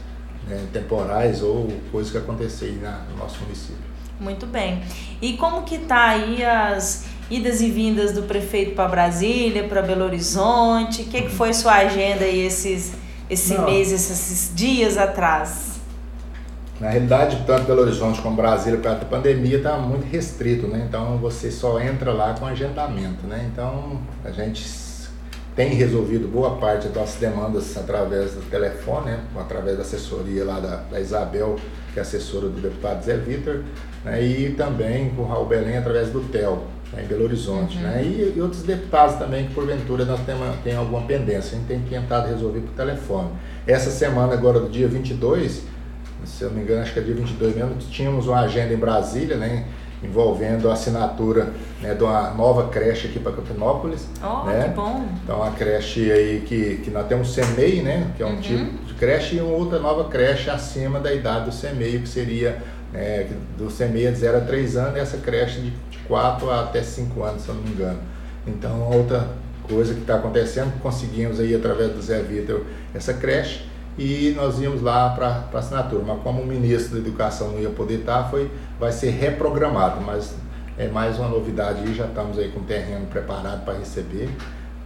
né, 0.47 0.67
temporais 0.71 1.41
ou 1.41 1.67
coisas 1.91 2.11
que 2.11 2.17
acontecerem 2.17 2.79
no 3.09 3.17
nosso 3.17 3.39
município. 3.41 3.89
Muito 4.19 4.45
bem. 4.45 4.83
E 5.21 5.33
como 5.37 5.63
que 5.63 5.79
tá 5.79 6.09
aí 6.09 6.43
as 6.43 7.05
idas 7.29 7.61
e 7.61 7.69
vindas 7.69 8.11
do 8.11 8.23
prefeito 8.23 8.75
para 8.75 8.87
Brasília, 8.87 9.67
para 9.67 9.81
Belo 9.81 10.03
Horizonte? 10.05 11.03
O 11.03 11.05
que, 11.05 11.23
que 11.23 11.29
foi 11.29 11.53
sua 11.53 11.73
agenda 11.73 12.25
aí 12.25 12.39
esses, 12.41 12.93
esse 13.29 13.53
Não. 13.55 13.65
mês, 13.65 13.91
esses 13.91 14.53
dias 14.53 14.97
atrás? 14.97 15.68
Na 16.79 16.89
realidade, 16.89 17.43
tanto 17.45 17.65
Belo 17.65 17.81
Horizonte 17.81 18.21
como 18.21 18.37
Brasília, 18.37 18.79
perto 18.79 18.99
da 18.99 19.05
pandemia, 19.05 19.57
está 19.57 19.77
muito 19.77 20.09
restrito, 20.09 20.65
né? 20.67 20.85
Então 20.87 21.17
você 21.17 21.51
só 21.51 21.79
entra 21.81 22.13
lá 22.13 22.33
com 22.33 22.45
agendamento, 22.45 23.27
né? 23.27 23.49
Então 23.51 23.99
a 24.23 24.31
gente 24.31 24.63
tem 25.59 25.73
resolvido 25.73 26.25
boa 26.25 26.55
parte 26.55 26.87
das 26.87 26.95
nossas 26.95 27.19
demandas 27.19 27.75
através 27.75 28.31
do 28.31 28.49
telefone, 28.49 29.11
né? 29.11 29.19
através 29.37 29.75
da 29.75 29.81
assessoria 29.81 30.45
lá 30.45 30.57
da, 30.57 30.77
da 30.89 31.01
Isabel, 31.01 31.57
que 31.91 31.99
é 31.99 32.01
assessora 32.01 32.47
do 32.47 32.61
deputado 32.61 33.03
Zé 33.03 33.17
Vitor, 33.17 33.63
né? 34.05 34.23
e 34.23 34.51
também 34.51 35.09
com 35.09 35.23
o 35.23 35.27
Raul 35.27 35.47
Belém 35.47 35.75
através 35.75 36.11
do 36.11 36.21
TEL, 36.29 36.63
né? 36.93 37.03
em 37.03 37.07
Belo 37.07 37.25
Horizonte. 37.25 37.75
Uhum. 37.75 37.83
Né? 37.83 38.03
E, 38.03 38.33
e, 38.37 38.41
outros 38.41 38.63
deputados 38.63 39.17
também 39.17 39.47
que 39.47 39.53
porventura 39.53 40.05
nós 40.05 40.21
temos 40.21 40.47
tem 40.63 40.77
alguma 40.77 41.01
pendência, 41.01 41.57
a 41.57 41.59
gente 41.59 41.67
tem 41.67 41.81
tentado 41.81 42.29
resolver 42.29 42.61
por 42.61 42.71
telefone. 42.71 43.29
Essa 43.67 43.91
semana 43.91 44.31
agora 44.31 44.61
do 44.61 44.69
dia 44.69 44.87
22, 44.87 45.63
se 46.25 46.43
eu 46.43 46.49
não 46.49 46.57
me 46.57 46.63
engano, 46.63 46.81
acho 46.81 46.93
que 46.93 46.99
é 46.99 47.01
dia 47.01 47.15
22 47.15 47.55
mesmo, 47.55 47.75
tínhamos 47.77 48.27
uma 48.27 48.39
agenda 48.39 48.73
em 48.73 48.77
Brasília, 48.77 49.37
né, 49.37 49.65
envolvendo 50.03 50.69
a 50.69 50.73
assinatura 50.73 51.51
né, 51.81 51.93
de 51.93 52.03
uma 52.03 52.31
nova 52.31 52.69
creche 52.69 53.07
aqui 53.07 53.19
para 53.19 53.33
Campinópolis. 53.33 54.07
Oh, 54.23 54.45
né? 54.45 54.69
que 54.69 54.75
bom! 54.75 55.05
Então, 55.23 55.43
a 55.43 55.51
creche 55.51 56.11
aí 56.11 56.41
que, 56.45 56.77
que 56.77 56.89
nós 56.89 57.07
temos 57.07 57.29
o 57.29 57.33
CEMEI, 57.33 57.81
né, 57.81 58.11
que 58.15 58.23
é 58.23 58.25
um 58.25 58.29
uhum. 58.29 58.41
tipo 58.41 58.85
de 58.85 58.93
creche, 58.93 59.35
e 59.35 59.41
uma 59.41 59.55
outra 59.55 59.79
nova 59.79 60.09
creche 60.09 60.49
acima 60.49 60.99
da 60.99 61.13
idade 61.13 61.45
do 61.45 61.51
CEMEI, 61.51 61.99
que 61.99 62.09
seria 62.09 62.61
né, 62.93 63.27
do 63.57 63.69
CEMEI 63.69 64.11
de 64.11 64.19
0 64.19 64.37
a 64.37 64.41
3 64.41 64.77
anos, 64.77 64.97
e 64.97 64.99
essa 64.99 65.17
creche 65.17 65.59
de, 65.59 65.69
de 65.71 65.97
4 66.07 66.49
a 66.49 66.61
até 66.61 66.81
5 66.81 67.23
anos, 67.23 67.41
se 67.41 67.49
eu 67.49 67.55
não 67.55 67.61
me 67.61 67.69
engano. 67.69 67.99
Então, 68.47 68.89
outra 68.89 69.27
coisa 69.63 69.93
que 69.93 70.01
está 70.01 70.15
acontecendo, 70.15 70.73
conseguimos 70.81 71.39
aí 71.39 71.53
através 71.53 71.91
do 71.91 72.01
Zé 72.01 72.21
Vitor 72.21 72.63
essa 72.93 73.13
creche, 73.13 73.65
e 73.97 74.33
nós 74.35 74.59
íamos 74.59 74.81
lá 74.81 75.09
para 75.09 75.49
a 75.53 75.57
assinatura. 75.57 76.03
Mas 76.05 76.21
como 76.21 76.41
o 76.41 76.45
ministro 76.45 76.93
da 76.93 76.99
Educação 76.99 77.51
não 77.51 77.59
ia 77.59 77.69
poder 77.69 77.99
estar, 77.99 78.29
foi, 78.29 78.49
vai 78.79 78.91
ser 78.91 79.09
reprogramado. 79.11 80.01
Mas 80.01 80.35
é 80.77 80.87
mais 80.87 81.17
uma 81.19 81.27
novidade 81.27 81.79
aí, 81.79 81.93
já 81.93 82.05
estamos 82.05 82.37
aí 82.37 82.49
com 82.49 82.61
o 82.61 82.63
terreno 82.63 83.05
preparado 83.07 83.65
para 83.65 83.77
receber. 83.77 84.29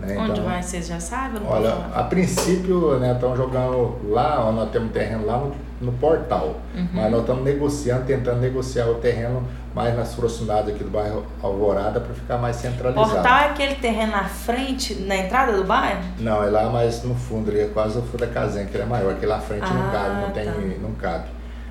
Né? 0.05 0.17
Onde 0.17 0.31
então, 0.31 0.43
vai, 0.43 0.61
vocês 0.61 0.87
já 0.87 0.99
sabem? 0.99 1.41
Olha, 1.45 1.73
a 1.93 2.03
princípio, 2.03 2.99
né, 2.99 3.13
estão 3.13 3.35
jogando 3.35 3.97
lá, 4.09 4.51
nós 4.51 4.69
temos 4.69 4.91
terreno 4.91 5.25
lá 5.25 5.37
no, 5.37 5.53
no 5.79 5.91
portal, 5.93 6.57
uhum. 6.75 6.87
mas 6.93 7.11
nós 7.11 7.21
estamos 7.21 7.43
negociando, 7.43 8.05
tentando 8.05 8.39
negociar 8.39 8.87
o 8.87 8.95
terreno 8.95 9.47
mais 9.73 9.95
nas 9.95 10.13
proximidades 10.13 10.75
aqui 10.75 10.83
do 10.83 10.89
bairro 10.89 11.25
Alvorada 11.41 11.99
para 11.99 12.13
ficar 12.13 12.37
mais 12.37 12.57
centralizado. 12.57 13.09
Portal 13.09 13.37
é 13.39 13.45
aquele 13.45 13.75
terreno 13.75 14.11
na 14.11 14.25
frente, 14.25 14.95
na 14.95 15.15
entrada 15.15 15.53
do 15.53 15.63
bairro? 15.63 16.01
Não, 16.19 16.43
é 16.43 16.49
lá 16.49 16.69
mais 16.69 17.03
no 17.03 17.15
fundo, 17.15 17.49
ali 17.49 17.61
é 17.61 17.67
quase 17.67 17.97
o 17.97 18.01
fundo 18.01 18.19
da 18.19 18.27
casinha, 18.27 18.65
que 18.65 18.75
ele 18.75 18.83
é 18.83 18.87
maior, 18.87 19.13
aquele 19.13 19.27
lá 19.27 19.39
frente 19.39 19.63
ah, 19.63 19.73
não 19.73 19.91
cabe, 19.91 20.21
não, 20.21 20.31
tem, 20.31 20.45
tá. 20.45 20.51
não 20.81 20.91
cabe. 20.93 21.25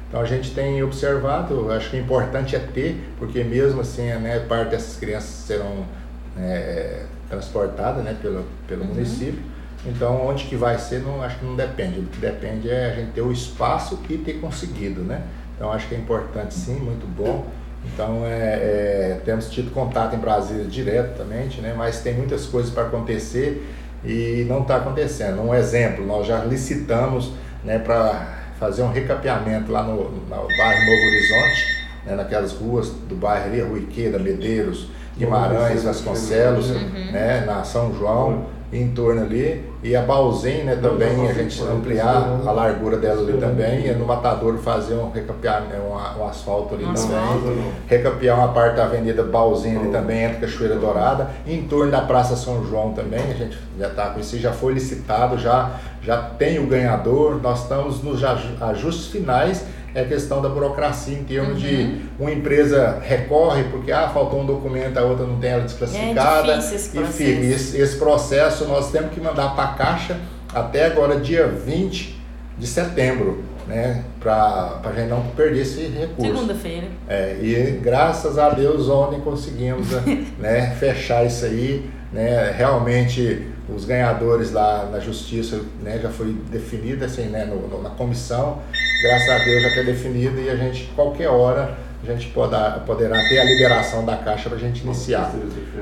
Então 0.08 0.20
a 0.20 0.26
gente 0.26 0.54
tem 0.54 0.82
observado, 0.82 1.72
acho 1.72 1.90
que 1.90 1.96
o 1.96 2.00
importante 2.00 2.54
é 2.56 2.58
ter, 2.58 3.14
porque 3.18 3.42
mesmo 3.44 3.80
assim, 3.80 4.12
né, 4.14 4.40
parte 4.40 4.70
dessas 4.70 4.96
crianças 4.98 5.30
serão 5.46 5.86
é, 6.38 7.04
transportadas 7.32 8.04
né, 8.04 8.14
pelo, 8.20 8.44
pelo 8.68 8.82
uhum. 8.82 8.88
município. 8.88 9.40
Então 9.86 10.26
onde 10.26 10.44
que 10.44 10.54
vai 10.54 10.78
ser, 10.78 11.00
não, 11.00 11.22
acho 11.22 11.38
que 11.38 11.44
não 11.46 11.56
depende. 11.56 12.00
O 12.00 12.04
que 12.04 12.18
depende 12.18 12.70
é 12.70 12.92
a 12.92 12.94
gente 12.94 13.12
ter 13.12 13.22
o 13.22 13.32
espaço 13.32 13.98
e 14.08 14.18
ter 14.18 14.34
conseguido, 14.34 15.00
né? 15.00 15.22
Então 15.56 15.72
acho 15.72 15.88
que 15.88 15.94
é 15.94 15.98
importante 15.98 16.54
sim, 16.54 16.76
muito 16.76 17.06
bom. 17.06 17.46
Então, 17.84 18.24
é, 18.24 18.30
é, 18.30 19.20
temos 19.24 19.50
tido 19.50 19.72
contato 19.72 20.14
em 20.14 20.18
Brasília 20.18 20.64
diretamente, 20.64 21.60
né, 21.60 21.74
mas 21.76 22.00
tem 22.00 22.14
muitas 22.14 22.46
coisas 22.46 22.70
para 22.72 22.84
acontecer 22.84 23.68
e 24.04 24.46
não 24.48 24.62
está 24.62 24.76
acontecendo. 24.76 25.42
Um 25.42 25.52
exemplo, 25.52 26.06
nós 26.06 26.24
já 26.26 26.44
licitamos 26.44 27.32
né, 27.64 27.80
para 27.80 28.38
fazer 28.58 28.82
um 28.82 28.92
recapeamento 28.92 29.72
lá 29.72 29.82
no, 29.82 30.10
no 30.10 30.26
bairro 30.28 30.86
Novo 30.86 31.06
Horizonte, 31.08 31.86
né, 32.06 32.14
naquelas 32.14 32.52
ruas 32.52 32.90
do 32.90 33.16
bairro 33.16 33.46
ali, 33.46 33.60
Ruiqueira, 33.60 34.16
Medeiros, 34.16 34.88
Guimarães, 35.24 35.84
Vasconcelos, 35.84 36.70
uhum. 36.70 37.12
né, 37.12 37.44
na 37.46 37.62
São 37.64 37.94
João 37.94 38.46
em 38.72 38.88
torno 38.88 39.20
ali. 39.20 39.70
E 39.82 39.94
a 39.94 40.02
Balzinha, 40.02 40.64
né, 40.64 40.76
também, 40.76 41.28
a 41.28 41.32
gente 41.34 41.62
ampliar 41.62 42.40
a 42.46 42.50
largura 42.50 42.96
dela 42.96 43.20
ali 43.20 43.36
também. 43.38 43.86
E 43.86 43.92
no 43.92 44.06
Matador 44.06 44.56
fazer 44.58 44.94
um 44.94 45.10
recapear, 45.10 45.62
né, 45.62 45.78
um, 45.78 46.20
um 46.20 46.26
asfalto 46.26 46.74
ali 46.74 46.84
também. 46.84 47.72
Recapear 47.86 48.38
uma 48.38 48.48
parte 48.48 48.76
da 48.76 48.84
Avenida 48.84 49.22
Balzinha 49.22 49.78
ali 49.78 49.90
também, 49.90 50.22
entre 50.22 50.40
Cachoeira 50.40 50.76
Dourada. 50.76 51.30
Em 51.46 51.62
torno 51.62 51.90
da 51.90 52.00
Praça 52.00 52.34
São 52.34 52.64
João 52.64 52.92
também, 52.92 53.20
a 53.20 53.34
gente 53.34 53.58
já 53.78 53.88
está 53.88 54.06
com 54.06 54.20
isso, 54.20 54.38
já 54.38 54.52
foi 54.52 54.72
licitado, 54.72 55.36
já, 55.36 55.72
já 56.02 56.16
tem 56.16 56.58
o 56.58 56.66
ganhador. 56.66 57.40
Nós 57.42 57.62
estamos 57.62 58.02
nos 58.02 58.22
ajustes 58.24 59.08
finais 59.08 59.66
é 59.94 60.00
a 60.00 60.04
questão 60.04 60.40
da 60.40 60.48
burocracia 60.48 61.18
em 61.18 61.24
termos 61.24 61.54
uhum. 61.54 61.68
de 61.68 62.00
uma 62.18 62.32
empresa 62.32 62.98
recorre 63.02 63.64
porque 63.64 63.92
ah, 63.92 64.08
faltou 64.08 64.40
um 64.40 64.46
documento, 64.46 64.96
a 64.98 65.02
outra 65.02 65.26
não 65.26 65.38
tem 65.38 65.50
ela 65.50 65.62
desclassificada. 65.62 66.52
É 66.54 66.58
esse 66.58 66.98
e 66.98 67.04
fica. 67.04 67.40
Esse, 67.46 67.78
esse 67.78 67.96
processo 67.96 68.64
nós 68.66 68.90
temos 68.90 69.12
que 69.12 69.20
mandar 69.20 69.54
para 69.54 69.64
a 69.64 69.74
Caixa 69.74 70.18
até 70.54 70.86
agora, 70.86 71.20
dia 71.20 71.46
20 71.46 72.20
de 72.58 72.66
setembro. 72.66 73.44
né, 73.66 74.02
para 74.20 74.80
a 74.84 74.92
gente 74.92 75.08
não 75.08 75.22
perder 75.36 75.62
esse 75.62 75.82
recurso. 75.86 76.32
Segunda-feira. 76.32 76.86
É, 77.08 77.36
e 77.40 77.78
graças 77.80 78.38
a 78.38 78.50
Deus 78.50 78.88
ontem 78.88 79.20
conseguimos 79.20 79.88
né, 80.38 80.74
fechar 80.78 81.24
isso 81.24 81.44
aí, 81.44 81.88
né, 82.12 82.52
realmente 82.56 83.46
os 83.68 83.84
ganhadores 83.84 84.52
lá 84.52 84.88
na 84.90 85.00
justiça 85.00 85.60
né, 85.82 85.98
já 86.02 86.10
foi 86.10 86.36
definido 86.50 87.04
assim, 87.04 87.26
né, 87.26 87.44
no, 87.44 87.68
no, 87.68 87.82
na 87.82 87.90
comissão, 87.90 88.58
graças 89.02 89.28
a 89.28 89.38
Deus 89.38 89.62
já 89.62 89.68
está 89.68 89.82
definido 89.82 90.40
e 90.40 90.50
a 90.50 90.56
gente, 90.56 90.92
qualquer 90.94 91.28
hora, 91.28 91.76
a 92.02 92.06
gente 92.06 92.28
poderá, 92.28 92.82
poderá 92.84 93.16
ter 93.28 93.38
a 93.38 93.44
liberação 93.44 94.04
da 94.04 94.16
caixa 94.16 94.48
para 94.48 94.58
a 94.58 94.60
gente 94.60 94.82
iniciar. 94.82 95.32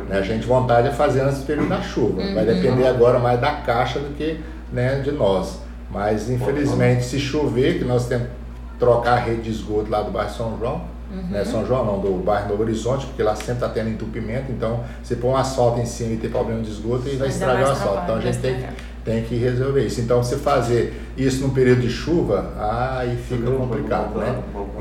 Né, 0.09 0.19
a 0.19 0.23
gente 0.23 0.47
vontade 0.47 0.89
é 0.89 0.93
fazer 0.93 1.23
antes 1.23 1.39
do 1.39 1.47
período 1.47 1.69
da 1.69 1.81
chuva, 1.81 2.21
uhum. 2.21 2.35
vai 2.35 2.45
depender 2.45 2.87
agora 2.87 3.19
mais 3.19 3.41
da 3.41 3.53
caixa 3.53 3.99
do 3.99 4.15
que 4.15 4.39
né, 4.73 5.01
de 5.01 5.13
nós. 5.13 5.61
Mas 5.91 6.31
infelizmente 6.31 7.05
se 7.05 7.19
chover, 7.19 7.79
que 7.79 7.85
nós 7.85 8.07
temos 8.07 8.29
que 8.29 8.79
trocar 8.79 9.15
a 9.15 9.21
rede 9.21 9.43
de 9.43 9.51
esgoto 9.51 9.91
lá 9.91 10.03
do 10.03 10.11
bairro 10.11 10.31
São 10.31 10.57
João, 10.59 10.83
Uhum. 11.11 11.23
Né, 11.31 11.45
São 11.45 11.67
João 11.67 11.85
não, 11.85 12.01
do 12.01 12.23
bairro 12.23 12.51
Novo 12.51 12.63
Horizonte, 12.63 13.07
porque 13.07 13.23
lá 13.23 13.35
sempre 13.35 13.55
está 13.55 13.69
tendo 13.69 13.91
entupimento, 13.91 14.53
então 14.53 14.85
você 15.03 15.17
põe 15.17 15.31
um 15.31 15.37
asfalto 15.37 15.81
em 15.81 15.87
cima 15.87 16.13
e 16.13 16.17
tem 16.17 16.31
problema 16.31 16.63
de 16.63 16.71
esgoto 16.71 17.09
e 17.09 17.17
vai 17.17 17.29
estragar 17.29 17.69
o 17.69 17.73
asfalto. 17.73 18.03
Então 18.05 18.17
a 18.17 18.21
gente 18.21 18.39
tem, 18.39 18.65
tem 19.05 19.25
que 19.25 19.35
resolver 19.37 19.85
isso. 19.85 20.01
Então 20.01 20.23
se 20.23 20.37
fazer 20.37 20.95
isso 21.17 21.43
no 21.47 21.53
período 21.53 21.81
de 21.81 21.91
chuva, 21.91 22.53
aí 22.99 23.17
fica 23.17 23.51
complicado, 23.51 24.19
né? 24.19 24.41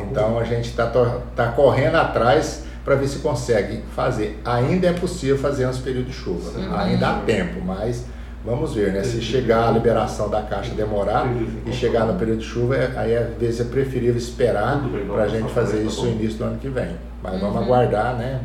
Então 0.09 0.37
a 0.37 0.43
gente 0.43 0.69
está 0.69 0.85
tá 1.35 1.51
correndo 1.51 1.95
atrás 1.95 2.63
para 2.85 2.95
ver 2.95 3.07
se 3.07 3.19
consegue 3.19 3.81
fazer. 3.95 4.39
Ainda 4.45 4.87
é 4.87 4.93
possível 4.93 5.37
fazer 5.37 5.63
antes 5.63 5.79
do 5.79 5.83
período 5.83 6.07
de 6.07 6.13
chuva, 6.13 6.51
ainda 6.77 7.09
há 7.09 7.19
tempo, 7.21 7.59
mas 7.65 8.05
Vamos 8.45 8.73
ver, 8.73 8.93
né? 8.93 9.04
Se 9.04 9.21
chegar 9.21 9.67
a 9.67 9.71
liberação 9.71 10.30
da 10.30 10.41
caixa 10.41 10.73
demorar 10.73 11.28
e 11.65 11.73
chegar 11.73 12.06
no 12.06 12.17
período 12.17 12.39
de 12.39 12.45
chuva, 12.45 12.78
é, 12.78 12.93
aí 12.95 13.15
às 13.15 13.38
vezes 13.38 13.60
é 13.60 13.63
preferível 13.65 14.15
esperar 14.15 14.82
para 15.08 15.23
a 15.23 15.28
gente 15.28 15.52
fazer 15.52 15.84
isso 15.84 16.06
no 16.06 16.12
início 16.12 16.38
do 16.38 16.43
ano 16.45 16.58
que 16.58 16.69
vem. 16.69 16.95
Mas 17.21 17.39
vamos 17.39 17.58
uhum. 17.58 17.63
aguardar, 17.63 18.15
né? 18.15 18.39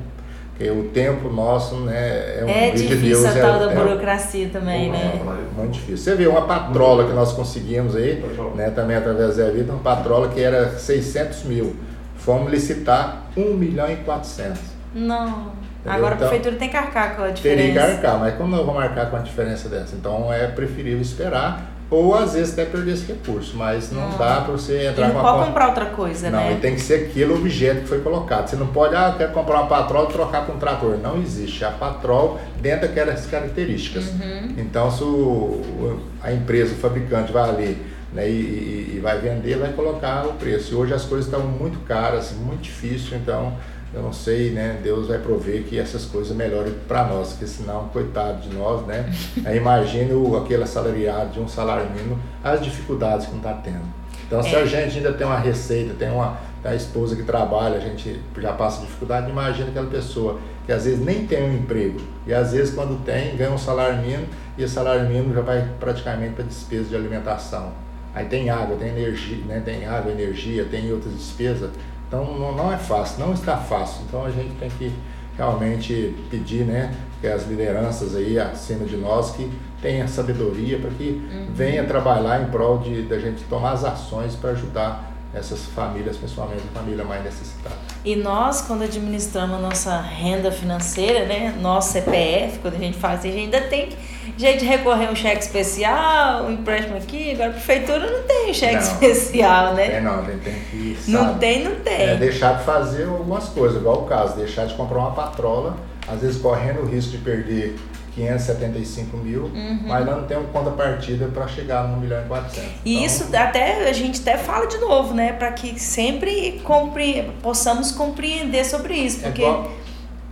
Porque 0.50 0.70
o 0.70 0.84
tempo 0.90 1.28
nosso, 1.28 1.76
né, 1.80 2.38
é 2.38 2.44
um 2.44 2.48
É 2.48 2.70
difícil 2.70 2.96
de 2.96 3.08
Deus, 3.08 3.24
a 3.24 3.32
tal 3.32 3.56
é, 3.56 3.66
da 3.66 3.74
burocracia 3.74 4.46
é, 4.46 4.48
também, 4.48 4.90
né? 4.90 5.20
Muito 5.56 5.72
difícil. 5.72 5.96
Você 5.96 6.14
vê 6.14 6.26
uma 6.28 6.42
patrola 6.42 7.06
que 7.06 7.12
nós 7.12 7.32
conseguimos 7.32 7.96
aí, 7.96 8.24
né, 8.54 8.70
também 8.70 8.96
através 8.96 9.36
da 9.36 9.50
vida, 9.50 9.72
uma 9.72 9.82
patrola 9.82 10.28
que 10.28 10.40
era 10.40 10.70
600 10.78 11.44
mil. 11.44 11.74
Fomos 12.16 12.52
licitar 12.52 13.24
1 13.36 13.54
milhão 13.54 13.90
e 13.90 13.96
400. 13.96 14.60
Não. 14.94 15.63
Agora 15.84 16.14
então, 16.14 16.26
a 16.26 16.30
prefeitura 16.30 16.56
tem 16.56 16.68
que 16.68 16.76
arcar 16.76 17.16
com 17.16 17.22
a 17.22 17.30
diferença. 17.30 17.62
Teria 17.62 17.72
que 17.72 17.78
arcar, 17.78 18.18
mas 18.18 18.34
como 18.36 18.56
eu 18.56 18.64
vou 18.64 18.74
marcar 18.74 19.10
com 19.10 19.16
a 19.16 19.20
diferença 19.20 19.68
dessa? 19.68 19.94
Então 19.94 20.32
é 20.32 20.46
preferível 20.46 21.00
esperar 21.00 21.74
ou 21.90 22.14
às 22.14 22.32
vezes 22.32 22.54
até 22.54 22.64
perder 22.64 22.92
esse 22.92 23.06
recurso, 23.06 23.56
mas 23.56 23.92
não, 23.92 24.08
não. 24.08 24.18
dá 24.18 24.40
para 24.40 24.52
você 24.52 24.86
entrar 24.86 25.10
e 25.10 25.12
não 25.12 25.20
com 25.20 25.22
pode 25.22 25.46
comprar 25.46 25.68
outra 25.68 25.86
coisa, 25.86 26.30
não, 26.30 26.38
né? 26.38 26.50
Não, 26.50 26.60
tem 26.60 26.74
que 26.74 26.80
ser 26.80 27.06
aquele 27.06 27.32
objeto 27.32 27.82
que 27.82 27.88
foi 27.88 28.00
colocado. 28.00 28.48
Você 28.48 28.56
não 28.56 28.68
pode, 28.68 28.96
ah, 28.96 29.14
quer 29.16 29.30
comprar 29.32 29.60
uma 29.60 29.66
patrol 29.66 30.08
e 30.08 30.12
trocar 30.12 30.46
por 30.46 30.56
um 30.56 30.58
trator. 30.58 30.96
Não 30.96 31.18
existe. 31.18 31.64
A 31.64 31.70
patrol 31.70 32.40
dentro 32.60 32.88
daquelas 32.88 33.26
características. 33.26 34.08
Uhum. 34.08 34.54
Então, 34.58 34.90
se 34.90 35.04
o, 35.04 36.00
a 36.22 36.32
empresa, 36.32 36.72
o 36.72 36.76
fabricante 36.76 37.30
vai 37.30 37.48
ali 37.48 37.82
né, 38.12 38.28
e, 38.28 38.32
e, 38.32 38.94
e 38.96 39.00
vai 39.00 39.18
vender, 39.18 39.58
vai 39.58 39.72
colocar 39.72 40.26
o 40.26 40.32
preço. 40.32 40.72
E 40.72 40.76
hoje 40.76 40.94
as 40.94 41.04
coisas 41.04 41.26
estão 41.26 41.42
muito 41.42 41.78
caras, 41.80 42.32
muito 42.32 42.62
difícil, 42.62 43.16
então 43.18 43.54
eu 43.94 44.02
não 44.02 44.12
sei, 44.12 44.50
né? 44.50 44.80
Deus 44.82 45.08
vai 45.08 45.18
prover 45.18 45.62
que 45.64 45.78
essas 45.78 46.04
coisas 46.04 46.36
melhorem 46.36 46.74
para 46.88 47.04
nós, 47.04 47.30
porque 47.30 47.46
senão, 47.46 47.88
coitado 47.88 48.42
de 48.42 48.54
nós, 48.54 48.84
né? 48.86 49.12
Imagine 49.54 50.12
o, 50.12 50.36
aquele 50.36 50.64
assalariado 50.64 51.30
de 51.30 51.40
um 51.40 51.48
salário 51.48 51.88
mínimo, 51.90 52.18
as 52.42 52.60
dificuldades 52.60 53.26
que 53.26 53.32
não 53.32 53.38
está 53.38 53.52
tendo. 53.54 53.84
Então, 54.26 54.42
se 54.42 54.54
é. 54.54 54.62
a 54.62 54.66
gente 54.66 54.96
ainda 54.96 55.12
tem 55.12 55.26
uma 55.26 55.38
receita, 55.38 55.94
tem 55.94 56.10
uma 56.10 56.36
a 56.64 56.74
esposa 56.74 57.14
que 57.14 57.22
trabalha, 57.22 57.76
a 57.76 57.80
gente 57.80 58.18
já 58.38 58.52
passa 58.54 58.80
dificuldade, 58.80 59.30
imagina 59.30 59.68
aquela 59.68 59.86
pessoa 59.86 60.40
que 60.64 60.72
às 60.72 60.86
vezes 60.86 60.98
nem 60.98 61.26
tem 61.26 61.42
um 61.42 61.54
emprego 61.54 62.00
e 62.26 62.32
às 62.32 62.52
vezes 62.52 62.74
quando 62.74 63.04
tem, 63.04 63.36
ganha 63.36 63.50
um 63.50 63.58
salário 63.58 63.98
mínimo 63.98 64.26
e 64.56 64.64
o 64.64 64.68
salário 64.68 65.06
mínimo 65.06 65.34
já 65.34 65.42
vai 65.42 65.68
praticamente 65.78 66.32
para 66.32 66.44
despesa 66.44 66.84
de 66.84 66.96
alimentação. 66.96 67.72
Aí 68.14 68.26
tem 68.26 68.48
água, 68.48 68.76
tem 68.76 68.88
energia, 68.88 69.44
né? 69.44 69.60
tem 69.62 69.86
água, 69.86 70.10
energia, 70.10 70.64
tem 70.64 70.90
outras 70.90 71.12
despesas 71.12 71.70
então 72.14 72.38
não, 72.38 72.54
não 72.54 72.72
é 72.72 72.76
fácil, 72.76 73.26
não 73.26 73.32
está 73.32 73.56
fácil. 73.56 74.02
Então 74.08 74.24
a 74.24 74.30
gente 74.30 74.54
tem 74.54 74.70
que 74.70 74.92
realmente 75.36 76.14
pedir 76.30 76.64
né, 76.64 76.94
que 77.20 77.26
as 77.26 77.46
lideranças 77.46 78.14
aí 78.14 78.38
acima 78.38 78.84
de 78.84 78.96
nós 78.96 79.32
que 79.32 79.50
tenham 79.82 80.06
sabedoria 80.06 80.78
para 80.78 80.90
que 80.90 81.10
uhum. 81.30 81.48
venha 81.52 81.84
trabalhar 81.84 82.40
em 82.42 82.46
prol 82.46 82.78
de 82.78 83.02
da 83.02 83.18
gente 83.18 83.42
tomar 83.44 83.72
as 83.72 83.84
ações 83.84 84.36
para 84.36 84.50
ajudar 84.50 85.12
essas 85.34 85.64
famílias, 85.66 86.16
principalmente 86.16 86.62
a 86.72 86.78
família 86.78 87.04
mais 87.04 87.24
necessitada. 87.24 87.74
E 88.04 88.14
nós, 88.14 88.60
quando 88.60 88.82
administramos 88.82 89.56
a 89.56 89.60
nossa 89.60 90.00
renda 90.00 90.52
financeira, 90.52 91.24
né, 91.24 91.54
nosso 91.60 91.92
CPF, 91.92 92.58
quando 92.58 92.74
a 92.74 92.78
gente 92.78 92.98
faz, 92.98 93.20
a 93.20 93.22
gente 93.22 93.38
ainda 93.38 93.62
tem 93.62 93.86
que 93.86 93.96
gente 94.36 94.64
recorrer 94.64 95.10
um 95.10 95.16
cheque 95.16 95.42
especial, 95.42 96.44
um 96.44 96.52
empréstimo 96.52 96.96
aqui, 96.96 97.32
agora 97.32 97.50
a 97.50 97.52
prefeitura 97.52 98.10
não 98.10 98.22
tem 98.24 98.52
cheque 98.52 98.74
não, 98.74 98.82
especial, 98.82 99.74
né? 99.74 99.96
É 99.96 100.00
não, 100.00 100.20
a 100.20 100.22
gente 100.22 100.40
tem 100.40 100.54
que. 100.70 100.96
Sabe, 101.00 101.12
não 101.12 101.38
tem, 101.38 101.64
não 101.64 101.76
tem. 101.76 102.00
É 102.02 102.16
deixar 102.16 102.58
de 102.58 102.64
fazer 102.64 103.04
algumas 103.04 103.48
coisas, 103.48 103.80
igual 103.80 104.02
o 104.02 104.06
caso, 104.06 104.36
deixar 104.36 104.66
de 104.66 104.74
comprar 104.74 104.98
uma 104.98 105.12
patrola, 105.12 105.76
às 106.08 106.20
vezes 106.20 106.40
correndo 106.40 106.82
o 106.82 106.86
risco 106.86 107.12
de 107.12 107.18
perder 107.18 107.76
575 108.14 109.16
mil, 109.16 109.44
uhum. 109.44 109.80
mas 109.86 110.06
não 110.06 110.24
tem 110.24 110.36
uma 110.36 110.48
contrapartida 110.48 111.26
para 111.26 111.48
chegar 111.48 111.88
no 111.88 111.96
1 111.96 112.00
milhão 112.00 112.24
e 112.24 112.28
400. 112.28 112.70
E 112.84 112.94
então, 112.94 113.06
isso 113.06 113.36
até 113.36 113.88
a 113.88 113.92
gente 113.92 114.20
até 114.20 114.38
fala 114.38 114.66
de 114.66 114.78
novo, 114.78 115.14
né? 115.14 115.32
Para 115.32 115.52
que 115.52 115.78
sempre 115.78 116.60
compre, 116.62 117.32
possamos 117.42 117.90
compreender 117.90 118.64
sobre 118.64 118.94
isso. 118.94 119.20
É 119.24 119.28
porque... 119.28 119.42
É 119.42 119.46
igual, 119.46 119.72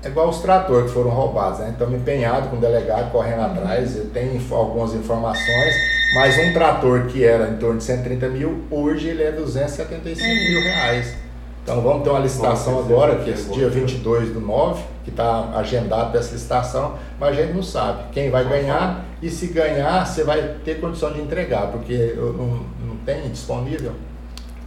é 0.05 0.09
igual 0.09 0.29
os 0.29 0.38
tratores 0.40 0.87
que 0.87 0.92
foram 0.92 1.11
roubados, 1.11 1.59
né? 1.59 1.71
Estamos 1.71 1.95
empenhados 1.99 2.49
com 2.51 2.57
o 2.57 2.61
delegado 2.61 3.11
correndo 3.11 3.40
uhum. 3.40 3.47
atrás, 3.47 3.99
tem 4.12 4.40
algumas 4.51 4.95
informações, 4.95 5.75
mas 6.14 6.38
um 6.38 6.53
trator 6.53 7.07
que 7.07 7.25
era 7.25 7.49
em 7.49 7.57
torno 7.57 7.79
de 7.79 7.85
130 7.85 8.29
mil, 8.29 8.64
hoje 8.71 9.09
ele 9.09 9.23
é 9.23 9.33
275 9.33 10.25
uhum. 10.25 10.35
mil 10.35 10.62
reais. 10.62 11.21
Então 11.62 11.81
vamos 11.81 12.03
ter 12.03 12.11
uma 12.11 12.18
licitação 12.18 12.81
agora, 12.81 13.16
que 13.16 13.31
é 13.31 13.35
esse 13.35 13.48
dia 13.51 13.68
22 13.68 14.31
do 14.31 14.40
9, 14.40 14.83
que 15.05 15.11
está 15.11 15.51
agendado 15.55 16.12
dessa 16.12 16.33
licitação, 16.33 16.94
mas 17.20 17.38
a 17.38 17.42
gente 17.42 17.55
não 17.55 17.62
sabe 17.62 18.03
quem 18.12 18.31
vai 18.31 18.44
ganhar 18.44 19.05
e 19.22 19.31
se 19.31 19.46
ganhar 19.46 20.05
você 20.05 20.25
vai 20.25 20.57
ter 20.64 20.81
condição 20.81 21.12
de 21.12 21.20
entregar, 21.20 21.68
porque 21.68 22.14
não, 22.16 22.64
não 22.85 22.96
tem 23.07 23.29
disponível. 23.31 23.92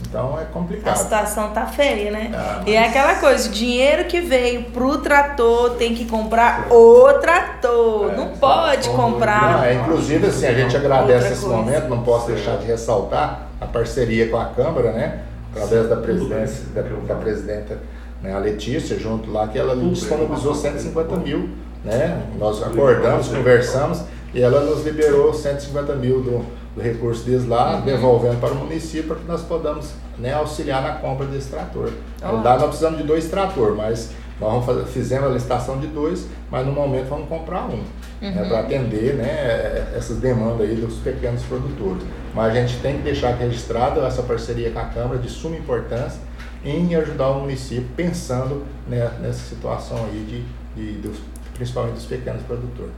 Então 0.01 0.39
é 0.39 0.45
complicado. 0.45 0.93
A 0.93 0.95
situação 0.95 1.49
tá 1.51 1.65
feia, 1.65 2.11
né? 2.11 2.31
Ah, 2.33 2.55
mas... 2.59 2.67
E 2.67 2.75
é 2.75 2.87
aquela 2.87 3.15
coisa, 3.15 3.49
o 3.49 3.51
dinheiro 3.51 4.05
que 4.05 4.21
veio 4.21 4.63
pro 4.65 4.97
trator 4.99 5.71
tem 5.71 5.95
que 5.95 6.05
comprar 6.05 6.71
o 6.71 7.13
trator. 7.13 8.11
É, 8.11 8.15
não 8.15 8.29
pode 8.29 8.89
comprar. 8.89 9.57
Não, 9.57 9.63
é, 9.63 9.73
inclusive, 9.73 10.27
assim, 10.27 10.45
a 10.45 10.53
gente 10.53 10.75
agradece 10.75 11.33
esse 11.33 11.41
coisa. 11.41 11.57
momento, 11.57 11.87
não 11.87 12.03
posso 12.03 12.27
deixar 12.27 12.57
de 12.57 12.65
ressaltar 12.65 13.47
a 13.59 13.65
parceria 13.65 14.29
com 14.29 14.37
a 14.37 14.45
Câmara, 14.45 14.91
né? 14.91 15.19
Através 15.55 15.89
da 15.89 15.95
presidência, 15.95 16.65
da, 16.73 16.81
da 16.81 17.15
presidenta 17.15 17.79
né, 18.21 18.33
a 18.33 18.39
Letícia, 18.39 18.97
junto 18.99 19.31
lá, 19.31 19.47
que 19.47 19.57
ela 19.57 19.75
disponibilizou 19.75 20.53
150 20.53 21.15
mil, 21.17 21.49
né? 21.83 22.25
Nós 22.37 22.61
acordamos, 22.63 23.27
conversamos 23.27 24.01
e 24.33 24.41
ela 24.41 24.61
nos 24.61 24.83
liberou 24.83 25.33
150 25.33 25.95
mil 25.95 26.21
do, 26.21 26.45
do 26.75 26.81
recurso 26.81 27.23
deles 27.23 27.47
lá, 27.47 27.75
uhum. 27.75 27.81
devolvendo 27.81 28.39
para 28.39 28.51
o 28.51 28.55
município 28.55 29.07
para 29.07 29.15
que 29.17 29.27
nós 29.27 29.41
podamos 29.43 29.91
né, 30.17 30.33
auxiliar 30.33 30.81
na 30.81 30.93
compra 30.95 31.25
desse 31.27 31.49
trator. 31.49 31.89
Oh. 32.21 32.43
Lá 32.43 32.57
nós 32.57 32.67
precisamos 32.67 32.97
de 32.97 33.05
dois 33.05 33.29
tratores, 33.29 33.77
mas 33.77 34.11
nós 34.39 34.51
vamos 34.51 34.65
fazer, 34.65 34.85
fizemos 34.85 35.29
a 35.29 35.33
licitação 35.33 35.79
de 35.79 35.87
dois, 35.87 36.27
mas 36.51 36.65
no 36.65 36.73
momento 36.73 37.07
vamos 37.07 37.29
comprar 37.29 37.65
um, 37.65 37.83
uhum. 38.27 38.31
né, 38.31 38.45
para 38.47 38.59
atender 38.59 39.15
né, 39.15 39.93
essas 39.95 40.17
demandas 40.17 40.67
aí 40.67 40.75
dos 40.75 40.95
pequenos 40.97 41.41
produtores. 41.43 42.03
Mas 42.33 42.55
a 42.55 42.61
gente 42.61 42.77
tem 42.79 42.97
que 42.97 43.03
deixar 43.03 43.35
registrado 43.35 44.03
essa 44.05 44.23
parceria 44.23 44.71
com 44.71 44.79
a 44.79 44.85
Câmara 44.85 45.19
de 45.19 45.29
suma 45.29 45.55
importância 45.55 46.19
em 46.63 46.95
ajudar 46.95 47.29
o 47.29 47.41
município 47.41 47.87
pensando 47.95 48.65
né, 48.87 49.11
nessa 49.21 49.47
situação 49.47 49.97
aí 50.05 50.45
de, 50.75 50.91
de 50.93 50.99
dos, 50.99 51.19
principalmente 51.53 51.95
dos 51.95 52.05
pequenos 52.05 52.41
produtores. 52.43 52.93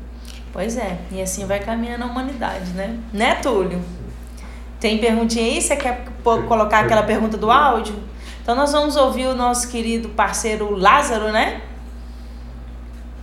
Pois 0.54 0.78
é, 0.78 0.98
e 1.12 1.22
assim 1.22 1.46
vai 1.46 1.60
caminhando 1.60 2.06
a 2.06 2.08
humanidade, 2.08 2.72
né? 2.72 2.98
Né, 3.14 3.36
Túlio? 3.36 3.80
Tem 4.80 4.98
perguntinha 4.98 5.46
aí? 5.46 5.62
Você 5.62 5.76
quer 5.76 6.06
colocar 6.24 6.80
aquela 6.80 7.04
pergunta 7.04 7.38
do 7.38 7.52
áudio? 7.52 7.96
Então 8.42 8.56
nós 8.56 8.72
vamos 8.72 8.96
ouvir 8.96 9.28
o 9.28 9.36
nosso 9.36 9.68
querido 9.68 10.10
parceiro 10.10 10.76
Lázaro, 10.76 11.32
né? 11.32 11.62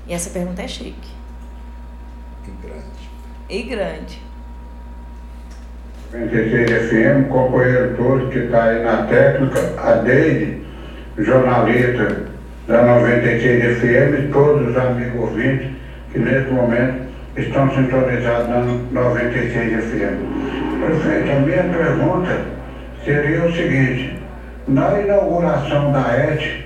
E 0.07 0.13
essa 0.13 0.31
pergunta 0.31 0.63
é 0.63 0.69
chique. 0.69 1.14
E 3.55 3.63
grande. 3.63 4.21
Grande. 6.11 6.35
96 6.35 6.89
FM, 6.89 7.29
companheiro 7.29 7.95
todo 7.97 8.29
que 8.29 8.39
está 8.41 8.65
aí 8.65 8.83
na 8.83 9.07
técnica, 9.07 9.61
a 9.79 9.93
Deide, 9.93 10.59
jornalista 11.19 12.25
da 12.67 12.83
96 12.83 13.79
FM, 13.79 14.33
todos 14.33 14.71
os 14.71 14.77
amigos 14.77 15.21
ouvintes 15.21 15.71
que 16.11 16.19
nesse 16.19 16.51
momento 16.51 17.05
estão 17.37 17.71
sintonizados 17.73 18.49
na 18.49 19.03
96 19.03 19.85
FM. 19.85 20.85
Prefeito, 20.85 21.31
a 21.31 21.41
minha 21.41 21.63
pergunta 21.63 22.41
seria 23.05 23.45
o 23.45 23.53
seguinte, 23.55 24.19
na 24.67 25.01
inauguração 25.01 25.93
da 25.93 26.01
ET, 26.13 26.65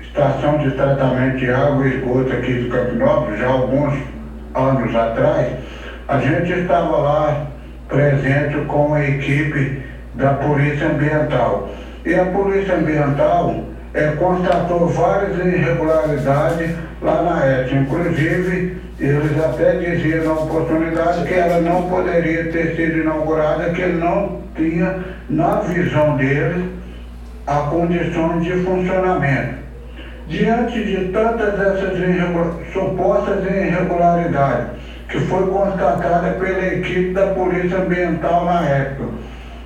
Estação 0.00 0.58
de 0.58 0.72
Tratamento 0.72 1.36
de 1.36 1.52
Água 1.52 1.86
e 1.86 1.98
Esgoto 1.98 2.32
aqui 2.32 2.52
de 2.52 2.68
Campinópolis, 2.68 3.38
já 3.38 3.46
alguns 3.46 3.94
anos 4.56 4.94
atrás, 4.94 5.52
a 6.08 6.18
gente 6.18 6.52
estava 6.52 6.96
lá 6.96 7.46
presente 7.88 8.56
com 8.66 8.94
a 8.94 9.04
equipe 9.04 9.82
da 10.14 10.34
Polícia 10.34 10.88
Ambiental. 10.88 11.68
E 12.04 12.14
a 12.14 12.24
Polícia 12.26 12.76
Ambiental 12.76 13.64
é, 13.94 14.08
constatou 14.18 14.88
várias 14.88 15.38
irregularidades 15.38 16.76
lá 17.00 17.22
na 17.22 17.46
ET. 17.46 17.72
Inclusive, 17.72 18.76
eles 18.98 19.44
até 19.44 19.76
diziam 19.76 20.24
na 20.24 20.32
oportunidade 20.32 21.26
que 21.26 21.34
ela 21.34 21.60
não 21.60 21.88
poderia 21.88 22.50
ter 22.50 22.76
sido 22.76 22.98
inaugurada, 22.98 23.70
que 23.70 23.86
não 23.86 24.40
tinha, 24.56 24.98
na 25.28 25.60
visão 25.60 26.16
deles, 26.16 26.64
a 27.46 27.56
condições 27.70 28.44
de 28.44 28.52
funcionamento. 28.64 29.64
Diante 30.28 30.82
de 30.82 31.12
tantas 31.12 31.60
essas 31.60 31.98
irregular, 31.98 32.54
supostas 32.72 33.44
irregularidades, 33.44 34.80
que 35.14 35.20
foi 35.20 35.46
constatada 35.46 36.30
pela 36.32 36.66
equipe 36.66 37.12
da 37.12 37.28
Polícia 37.28 37.78
Ambiental 37.78 38.46
na 38.46 38.68
época, 38.68 39.10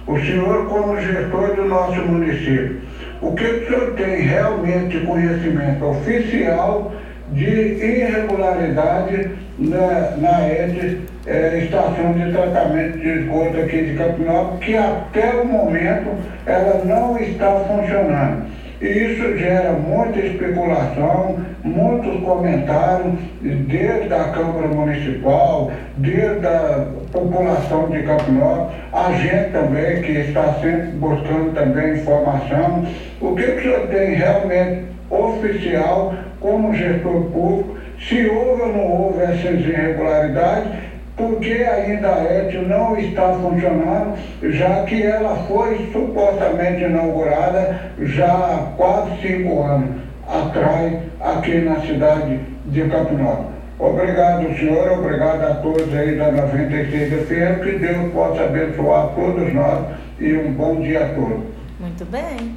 o 0.06 0.18
senhor, 0.18 0.66
como 0.66 1.00
gestor 1.00 1.56
do 1.56 1.64
nosso 1.64 2.02
município, 2.02 2.82
o 3.22 3.32
que 3.32 3.44
o 3.44 3.66
senhor 3.66 3.94
tem 3.94 4.20
realmente 4.20 4.98
conhecimento 5.00 5.86
oficial 5.86 6.92
de 7.32 7.46
irregularidade 7.46 9.30
na, 9.58 10.16
na 10.18 10.48
ED, 10.48 10.98
é, 11.26 11.60
Estação 11.64 12.12
de 12.12 12.30
Tratamento 12.30 12.98
de 12.98 13.08
Esgoto 13.08 13.58
aqui 13.58 13.84
de 13.84 13.94
Campinópolis, 13.94 14.64
que 14.66 14.76
até 14.76 15.30
o 15.30 15.46
momento 15.46 16.10
ela 16.44 16.84
não 16.84 17.18
está 17.18 17.52
funcionando. 17.60 18.57
E 18.80 18.86
isso 18.86 19.36
gera 19.36 19.72
muita 19.72 20.20
especulação, 20.20 21.36
muitos 21.64 22.22
comentários, 22.22 23.14
desde 23.40 24.14
a 24.14 24.24
Câmara 24.28 24.68
Municipal, 24.68 25.72
desde 25.96 26.46
a 26.46 26.86
população 27.12 27.88
de 27.90 28.02
Campinópolis, 28.04 28.76
a 28.92 29.12
gente 29.12 29.50
também 29.50 30.02
que 30.02 30.12
está 30.12 30.52
sempre 30.60 30.92
buscando 30.92 31.54
também 31.54 31.94
informação. 31.94 32.86
O 33.20 33.34
que, 33.34 33.42
que 33.42 33.58
o 33.58 33.62
senhor 33.62 33.86
tem 33.88 34.14
realmente 34.14 34.84
oficial 35.10 36.14
como 36.40 36.74
gestor 36.74 37.22
público, 37.32 37.76
se 37.98 38.28
houve 38.28 38.62
ou 38.62 38.72
não 38.72 38.92
houve 38.92 39.22
essas 39.22 39.60
irregularidades, 39.60 40.70
porque 41.18 41.52
ainda 41.52 42.14
a 42.14 42.22
ET 42.22 42.54
não 42.66 42.96
está 42.96 43.32
funcionando, 43.32 44.16
já 44.42 44.84
que 44.84 45.02
ela 45.02 45.34
foi 45.48 45.90
supostamente 45.92 46.84
inaugurada 46.84 47.92
já 47.98 48.32
há 48.32 48.72
quase 48.76 49.20
cinco 49.20 49.62
anos 49.62 49.96
atrás, 50.26 51.00
aqui 51.20 51.60
na 51.60 51.80
cidade 51.80 52.40
de 52.66 52.88
Campinópolis. 52.88 53.58
Obrigado, 53.80 54.42
senhor, 54.56 54.92
obrigado 54.92 55.42
a 55.42 55.54
todos 55.56 55.92
aí 55.94 56.16
da 56.16 56.30
96 56.32 57.26
FM, 57.26 57.62
que 57.62 57.78
Deus 57.78 58.12
possa 58.12 58.44
abençoar 58.44 59.08
todos 59.14 59.52
nós 59.52 59.86
e 60.18 60.34
um 60.34 60.52
bom 60.52 60.80
dia 60.80 61.04
a 61.04 61.08
todos. 61.14 61.44
Muito 61.80 62.04
bem. 62.04 62.56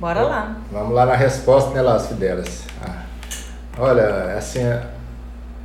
Bora 0.00 0.22
lá. 0.22 0.56
Vamos 0.72 0.94
lá 0.94 1.06
na 1.06 1.14
resposta, 1.14 1.74
né, 1.74 1.82
Las 1.82 2.08
Fidelas? 2.08 2.66
Ah, 2.84 3.02
olha, 3.78 4.36
assim, 4.36 4.60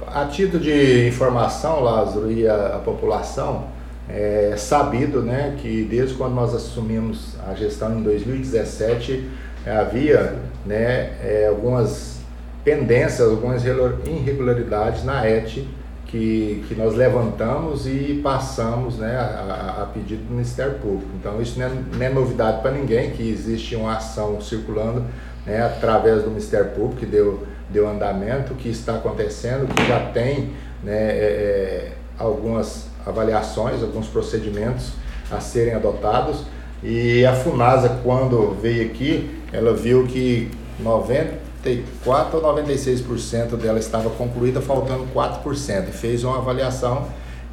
a 0.07 0.25
título 0.25 0.61
de 0.61 1.07
informação, 1.07 1.81
Lázaro, 1.81 2.31
e 2.31 2.47
a, 2.47 2.75
a 2.75 2.79
população, 2.79 3.75
é 4.07 4.53
sabido 4.57 5.21
né, 5.21 5.57
que 5.59 5.83
desde 5.83 6.15
quando 6.15 6.35
nós 6.35 6.53
assumimos 6.53 7.35
a 7.47 7.55
gestão 7.55 7.97
em 7.97 8.03
2017, 8.03 9.27
havia 9.65 10.35
né, 10.65 11.13
é, 11.23 11.47
algumas 11.49 12.19
pendências, 12.63 13.27
algumas 13.27 13.63
irregularidades 13.65 15.03
na 15.03 15.27
ET 15.27 15.59
que, 16.05 16.63
que 16.67 16.75
nós 16.75 16.95
levantamos 16.95 17.87
e 17.87 18.21
passamos 18.23 18.97
né, 18.97 19.17
a, 19.17 19.83
a 19.83 19.85
pedido 19.87 20.23
do 20.23 20.31
Ministério 20.31 20.75
Público. 20.75 21.09
Então, 21.19 21.41
isso 21.41 21.59
não 21.59 21.65
é, 21.65 21.71
não 21.93 22.05
é 22.05 22.09
novidade 22.09 22.61
para 22.61 22.71
ninguém, 22.71 23.11
que 23.11 23.27
existe 23.27 23.75
uma 23.75 23.97
ação 23.97 24.39
circulando 24.39 25.03
né, 25.45 25.63
através 25.63 26.23
do 26.23 26.29
Ministério 26.29 26.71
Público, 26.71 26.97
que 26.97 27.05
deu, 27.05 27.45
deu 27.69 27.87
andamento, 27.87 28.53
que 28.55 28.69
está 28.69 28.95
acontecendo, 28.95 29.67
que 29.73 29.87
já 29.87 29.99
tem 30.11 30.51
né, 30.83 30.93
é, 30.93 31.91
é 31.91 31.91
algumas 32.17 32.87
avaliações, 33.05 33.81
alguns 33.81 34.07
procedimentos 34.07 34.93
a 35.31 35.39
serem 35.39 35.73
adotados. 35.73 36.43
E 36.83 37.25
a 37.25 37.33
FUNASA, 37.33 37.99
quando 38.03 38.55
veio 38.61 38.85
aqui, 38.85 39.41
ela 39.51 39.73
viu 39.73 40.05
que 40.05 40.51
90 40.79 41.45
94 41.65 42.37
ou 42.37 42.55
96% 42.55 43.57
dela 43.57 43.79
estava 43.79 44.09
concluída, 44.11 44.61
faltando 44.61 45.07
4%. 45.13 45.87
Fez 45.87 46.23
uma 46.23 46.37
avaliação 46.37 47.07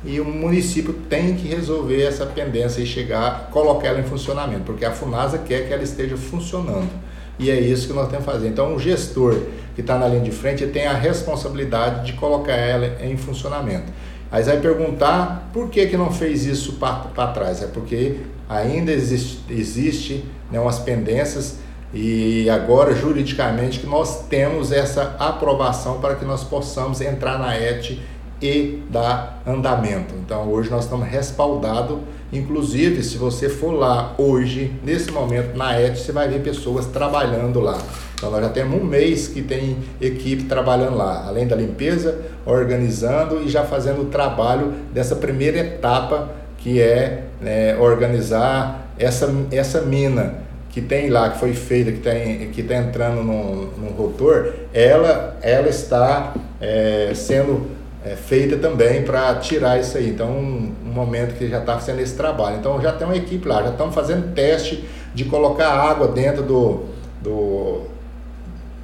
e 0.04 0.20
o 0.20 0.24
município 0.24 0.92
tem 1.08 1.34
que 1.34 1.48
resolver 1.48 2.02
essa 2.02 2.26
pendência 2.26 2.82
e 2.82 2.86
chegar, 2.86 3.48
colocar 3.50 3.88
ela 3.88 4.00
em 4.00 4.04
funcionamento, 4.04 4.64
porque 4.64 4.84
a 4.84 4.90
FUNASA 4.90 5.38
quer 5.38 5.66
que 5.66 5.72
ela 5.72 5.82
esteja 5.82 6.16
funcionando. 6.16 6.90
E 7.38 7.50
é 7.50 7.58
isso 7.58 7.86
que 7.86 7.94
nós 7.94 8.08
temos 8.08 8.26
que 8.26 8.30
fazer. 8.30 8.48
Então, 8.48 8.74
o 8.74 8.78
gestor 8.78 9.40
que 9.74 9.80
está 9.80 9.98
na 9.98 10.06
linha 10.06 10.22
de 10.22 10.30
frente 10.30 10.66
tem 10.66 10.86
a 10.86 10.94
responsabilidade 10.94 12.06
de 12.06 12.12
colocar 12.14 12.52
ela 12.52 13.02
em 13.02 13.16
funcionamento. 13.16 13.92
Aí 14.30 14.42
vai 14.42 14.58
perguntar 14.60 15.50
por 15.52 15.68
que, 15.68 15.86
que 15.86 15.96
não 15.96 16.10
fez 16.10 16.46
isso 16.46 16.74
para 16.74 17.26
trás. 17.28 17.62
É 17.62 17.66
porque 17.66 18.16
ainda 18.48 18.90
existe, 18.90 19.40
existe 19.50 20.24
né, 20.50 20.58
umas 20.58 20.78
pendências 20.78 21.58
e 21.94 22.48
agora, 22.48 22.94
juridicamente, 22.94 23.80
que 23.80 23.86
nós 23.86 24.26
temos 24.28 24.72
essa 24.72 25.14
aprovação 25.18 26.00
para 26.00 26.14
que 26.14 26.24
nós 26.24 26.42
possamos 26.42 27.02
entrar 27.02 27.38
na 27.38 27.54
ET 27.54 27.98
e 28.40 28.82
dar 28.88 29.42
andamento. 29.46 30.14
Então, 30.14 30.50
hoje 30.50 30.70
nós 30.70 30.84
estamos 30.84 31.06
respaldados. 31.06 31.98
Inclusive, 32.32 33.02
se 33.02 33.18
você 33.18 33.50
for 33.50 33.72
lá 33.72 34.14
hoje, 34.16 34.72
nesse 34.82 35.10
momento, 35.10 35.54
na 35.54 35.78
ET, 35.78 35.96
você 35.96 36.12
vai 36.12 36.28
ver 36.28 36.42
pessoas 36.42 36.86
trabalhando 36.86 37.60
lá. 37.60 37.78
Então, 38.22 38.30
nós 38.30 38.40
já 38.40 38.50
temos 38.50 38.80
um 38.80 38.84
mês 38.84 39.26
que 39.26 39.42
tem 39.42 39.78
equipe 40.00 40.44
trabalhando 40.44 40.96
lá, 40.96 41.24
além 41.26 41.44
da 41.44 41.56
limpeza, 41.56 42.20
organizando 42.46 43.42
e 43.42 43.48
já 43.48 43.64
fazendo 43.64 44.02
o 44.02 44.04
trabalho 44.04 44.72
dessa 44.94 45.16
primeira 45.16 45.58
etapa, 45.58 46.30
que 46.56 46.80
é 46.80 47.24
né, 47.40 47.76
organizar 47.78 48.92
essa, 48.96 49.28
essa 49.50 49.80
mina 49.80 50.34
que 50.70 50.80
tem 50.80 51.10
lá, 51.10 51.30
que 51.30 51.40
foi 51.40 51.52
feita, 51.52 51.90
que 51.90 51.98
está 51.98 52.12
que 52.52 52.62
tá 52.62 52.76
entrando 52.76 53.24
num, 53.24 53.70
num 53.76 53.90
rotor, 53.90 54.52
ela, 54.72 55.36
ela 55.42 55.68
está 55.68 56.32
é, 56.60 57.10
sendo 57.16 57.66
é, 58.06 58.10
feita 58.14 58.56
também 58.56 59.02
para 59.02 59.34
tirar 59.34 59.80
isso 59.80 59.98
aí. 59.98 60.10
Então, 60.10 60.30
um, 60.30 60.72
um 60.86 60.92
momento 60.92 61.36
que 61.36 61.48
já 61.48 61.58
está 61.58 61.80
sendo 61.80 61.98
esse 61.98 62.14
trabalho. 62.14 62.58
Então, 62.58 62.80
já 62.80 62.92
tem 62.92 63.04
uma 63.04 63.16
equipe 63.16 63.48
lá, 63.48 63.64
já 63.64 63.70
estamos 63.70 63.92
fazendo 63.92 64.32
teste 64.32 64.84
de 65.12 65.24
colocar 65.24 65.70
água 65.70 66.06
dentro 66.06 66.44
do, 66.44 66.84
do, 67.20 67.82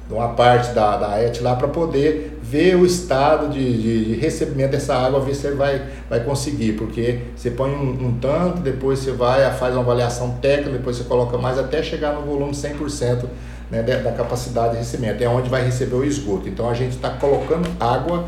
de 0.09 0.15
uma 0.15 0.29
parte 0.29 0.73
da, 0.73 0.97
da 0.97 1.21
ET 1.21 1.39
lá 1.39 1.55
para 1.55 1.67
poder 1.67 2.39
ver 2.41 2.75
o 2.75 2.83
estado 2.83 3.47
de, 3.47 3.77
de, 3.79 4.05
de, 4.05 4.19
recebimento 4.19 4.71
dessa 4.71 4.95
água, 4.95 5.19
ver 5.19 5.35
se 5.35 5.45
ele 5.45 5.55
vai, 5.55 5.83
vai 6.09 6.19
conseguir, 6.21 6.73
porque 6.73 7.19
você 7.35 7.51
põe 7.51 7.69
um, 7.69 8.07
um, 8.07 8.17
tanto, 8.19 8.59
depois 8.61 8.97
você 8.97 9.11
vai, 9.11 9.47
faz 9.53 9.75
uma 9.75 9.83
avaliação 9.83 10.31
técnica, 10.41 10.71
depois 10.71 10.97
você 10.97 11.03
coloca 11.03 11.37
mais 11.37 11.59
até 11.59 11.83
chegar 11.83 12.13
no 12.13 12.23
volume 12.23 12.53
100% 12.53 13.25
né, 13.69 13.83
da, 13.83 13.97
da 13.99 14.11
capacidade 14.11 14.71
de 14.71 14.79
recebimento, 14.79 15.23
é 15.23 15.29
onde 15.29 15.47
vai 15.47 15.63
receber 15.63 15.95
o 15.95 16.03
esgoto. 16.03 16.49
Então 16.49 16.67
a 16.67 16.73
gente 16.73 16.95
está 16.95 17.11
colocando 17.11 17.69
água, 17.79 18.25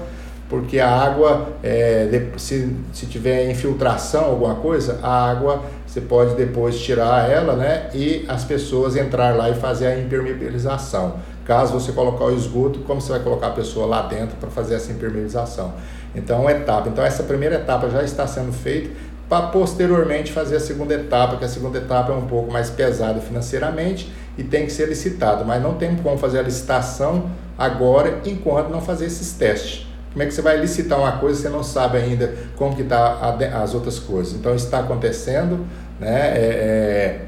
porque 0.47 0.79
a 0.79 0.87
água, 0.87 1.47
é, 1.63 2.27
se, 2.37 2.75
se 2.93 3.07
tiver 3.07 3.49
infiltração, 3.49 4.25
alguma 4.25 4.53
coisa, 4.53 4.99
a 5.01 5.31
água 5.31 5.63
você 5.87 5.99
pode 5.99 6.35
depois 6.35 6.79
tirar 6.79 7.29
ela 7.29 7.55
né, 7.55 7.89
e 7.93 8.23
as 8.27 8.45
pessoas 8.45 8.95
entrar 8.95 9.35
lá 9.35 9.49
e 9.49 9.55
fazer 9.55 9.87
a 9.87 9.99
impermeabilização. 9.99 11.15
Caso 11.45 11.73
você 11.73 11.91
colocar 11.91 12.25
o 12.25 12.35
esgoto, 12.35 12.79
como 12.79 13.01
você 13.01 13.11
vai 13.11 13.21
colocar 13.21 13.47
a 13.47 13.51
pessoa 13.51 13.85
lá 13.85 14.03
dentro 14.03 14.35
para 14.37 14.49
fazer 14.49 14.75
essa 14.75 14.91
impermeabilização? 14.91 15.73
Então, 16.15 16.41
uma 16.41 16.51
etapa. 16.51 16.89
Então, 16.89 17.03
essa 17.03 17.23
primeira 17.23 17.55
etapa 17.55 17.89
já 17.89 18.03
está 18.03 18.27
sendo 18.27 18.51
feita 18.51 18.91
para 19.27 19.47
posteriormente 19.47 20.31
fazer 20.31 20.57
a 20.57 20.59
segunda 20.59 20.93
etapa, 20.93 21.37
que 21.37 21.45
a 21.45 21.47
segunda 21.47 21.77
etapa 21.77 22.11
é 22.11 22.15
um 22.15 22.27
pouco 22.27 22.51
mais 22.51 22.69
pesada 22.69 23.21
financeiramente 23.21 24.11
e 24.37 24.43
tem 24.43 24.65
que 24.65 24.71
ser 24.73 24.89
licitado, 24.89 25.45
mas 25.45 25.63
não 25.63 25.75
tem 25.75 25.95
como 25.95 26.17
fazer 26.17 26.39
a 26.39 26.41
licitação 26.41 27.31
agora 27.57 28.19
enquanto 28.25 28.69
não 28.69 28.81
fazer 28.81 29.05
esses 29.05 29.31
testes. 29.31 29.87
Como 30.11 30.21
é 30.21 30.25
que 30.25 30.33
você 30.33 30.41
vai 30.41 30.57
licitar 30.57 30.99
uma 30.99 31.13
coisa 31.13 31.41
você 31.41 31.47
não 31.47 31.63
sabe 31.63 31.97
ainda 31.97 32.33
como 32.57 32.75
que 32.75 32.81
está 32.81 33.37
as 33.61 33.73
outras 33.73 33.97
coisas? 33.97 34.33
Então 34.33 34.53
está 34.53 34.79
acontecendo, 34.79 35.65
né? 35.97 36.37
É, 36.37 36.41
é, 36.41 37.21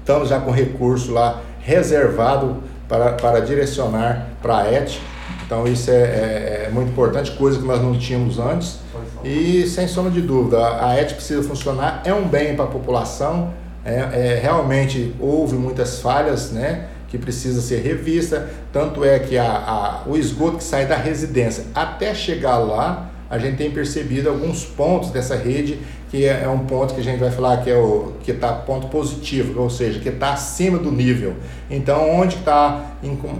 estamos 0.00 0.30
já 0.30 0.40
com 0.40 0.50
recurso 0.50 1.12
lá 1.12 1.42
reservado 1.60 2.62
para, 2.88 3.12
para 3.12 3.40
direcionar 3.40 4.28
para 4.40 4.58
a 4.58 4.72
ET. 4.72 4.98
Então 5.44 5.66
isso 5.66 5.90
é, 5.90 5.94
é, 5.94 6.64
é, 6.66 6.70
muito 6.70 6.90
importante, 6.90 7.30
coisa 7.32 7.58
que 7.58 7.64
nós 7.64 7.80
não 7.80 7.96
tínhamos 7.98 8.38
antes. 8.38 8.78
E 9.24 9.66
sem 9.66 9.86
sombra 9.86 10.10
de 10.10 10.20
dúvida, 10.20 10.58
a 10.84 10.98
ET 10.98 11.12
precisa 11.12 11.42
funcionar, 11.42 12.02
é 12.04 12.12
um 12.12 12.26
bem 12.26 12.54
para 12.54 12.64
a 12.64 12.68
população, 12.68 13.52
é, 13.84 13.94
é, 13.94 14.40
realmente 14.42 15.14
houve 15.20 15.56
muitas 15.56 16.00
falhas, 16.00 16.50
né? 16.50 16.88
que 17.08 17.16
precisa 17.16 17.62
ser 17.62 17.80
revista, 17.80 18.50
tanto 18.70 19.02
é 19.02 19.18
que 19.18 19.38
a, 19.38 19.50
a, 19.50 20.02
o 20.06 20.16
esgoto 20.16 20.58
que 20.58 20.64
sai 20.64 20.84
da 20.84 20.96
residência 20.96 21.64
até 21.74 22.14
chegar 22.14 22.58
lá, 22.58 23.10
a 23.30 23.38
gente 23.38 23.56
tem 23.56 23.70
percebido 23.70 24.28
alguns 24.28 24.64
pontos 24.64 25.10
dessa 25.10 25.34
rede 25.34 25.78
que 26.10 26.24
é, 26.24 26.44
é 26.44 26.48
um 26.48 26.60
ponto 26.60 26.94
que 26.94 27.00
a 27.00 27.04
gente 27.04 27.18
vai 27.18 27.30
falar 27.30 27.58
que 27.58 27.70
é 27.70 27.76
o 27.76 28.12
que 28.22 28.32
está 28.32 28.52
ponto 28.52 28.88
positivo, 28.88 29.60
ou 29.60 29.68
seja, 29.68 30.00
que 30.00 30.08
está 30.08 30.32
acima 30.32 30.78
do 30.78 30.90
nível. 30.90 31.34
Então, 31.70 32.10
onde 32.10 32.36
está 32.36 32.84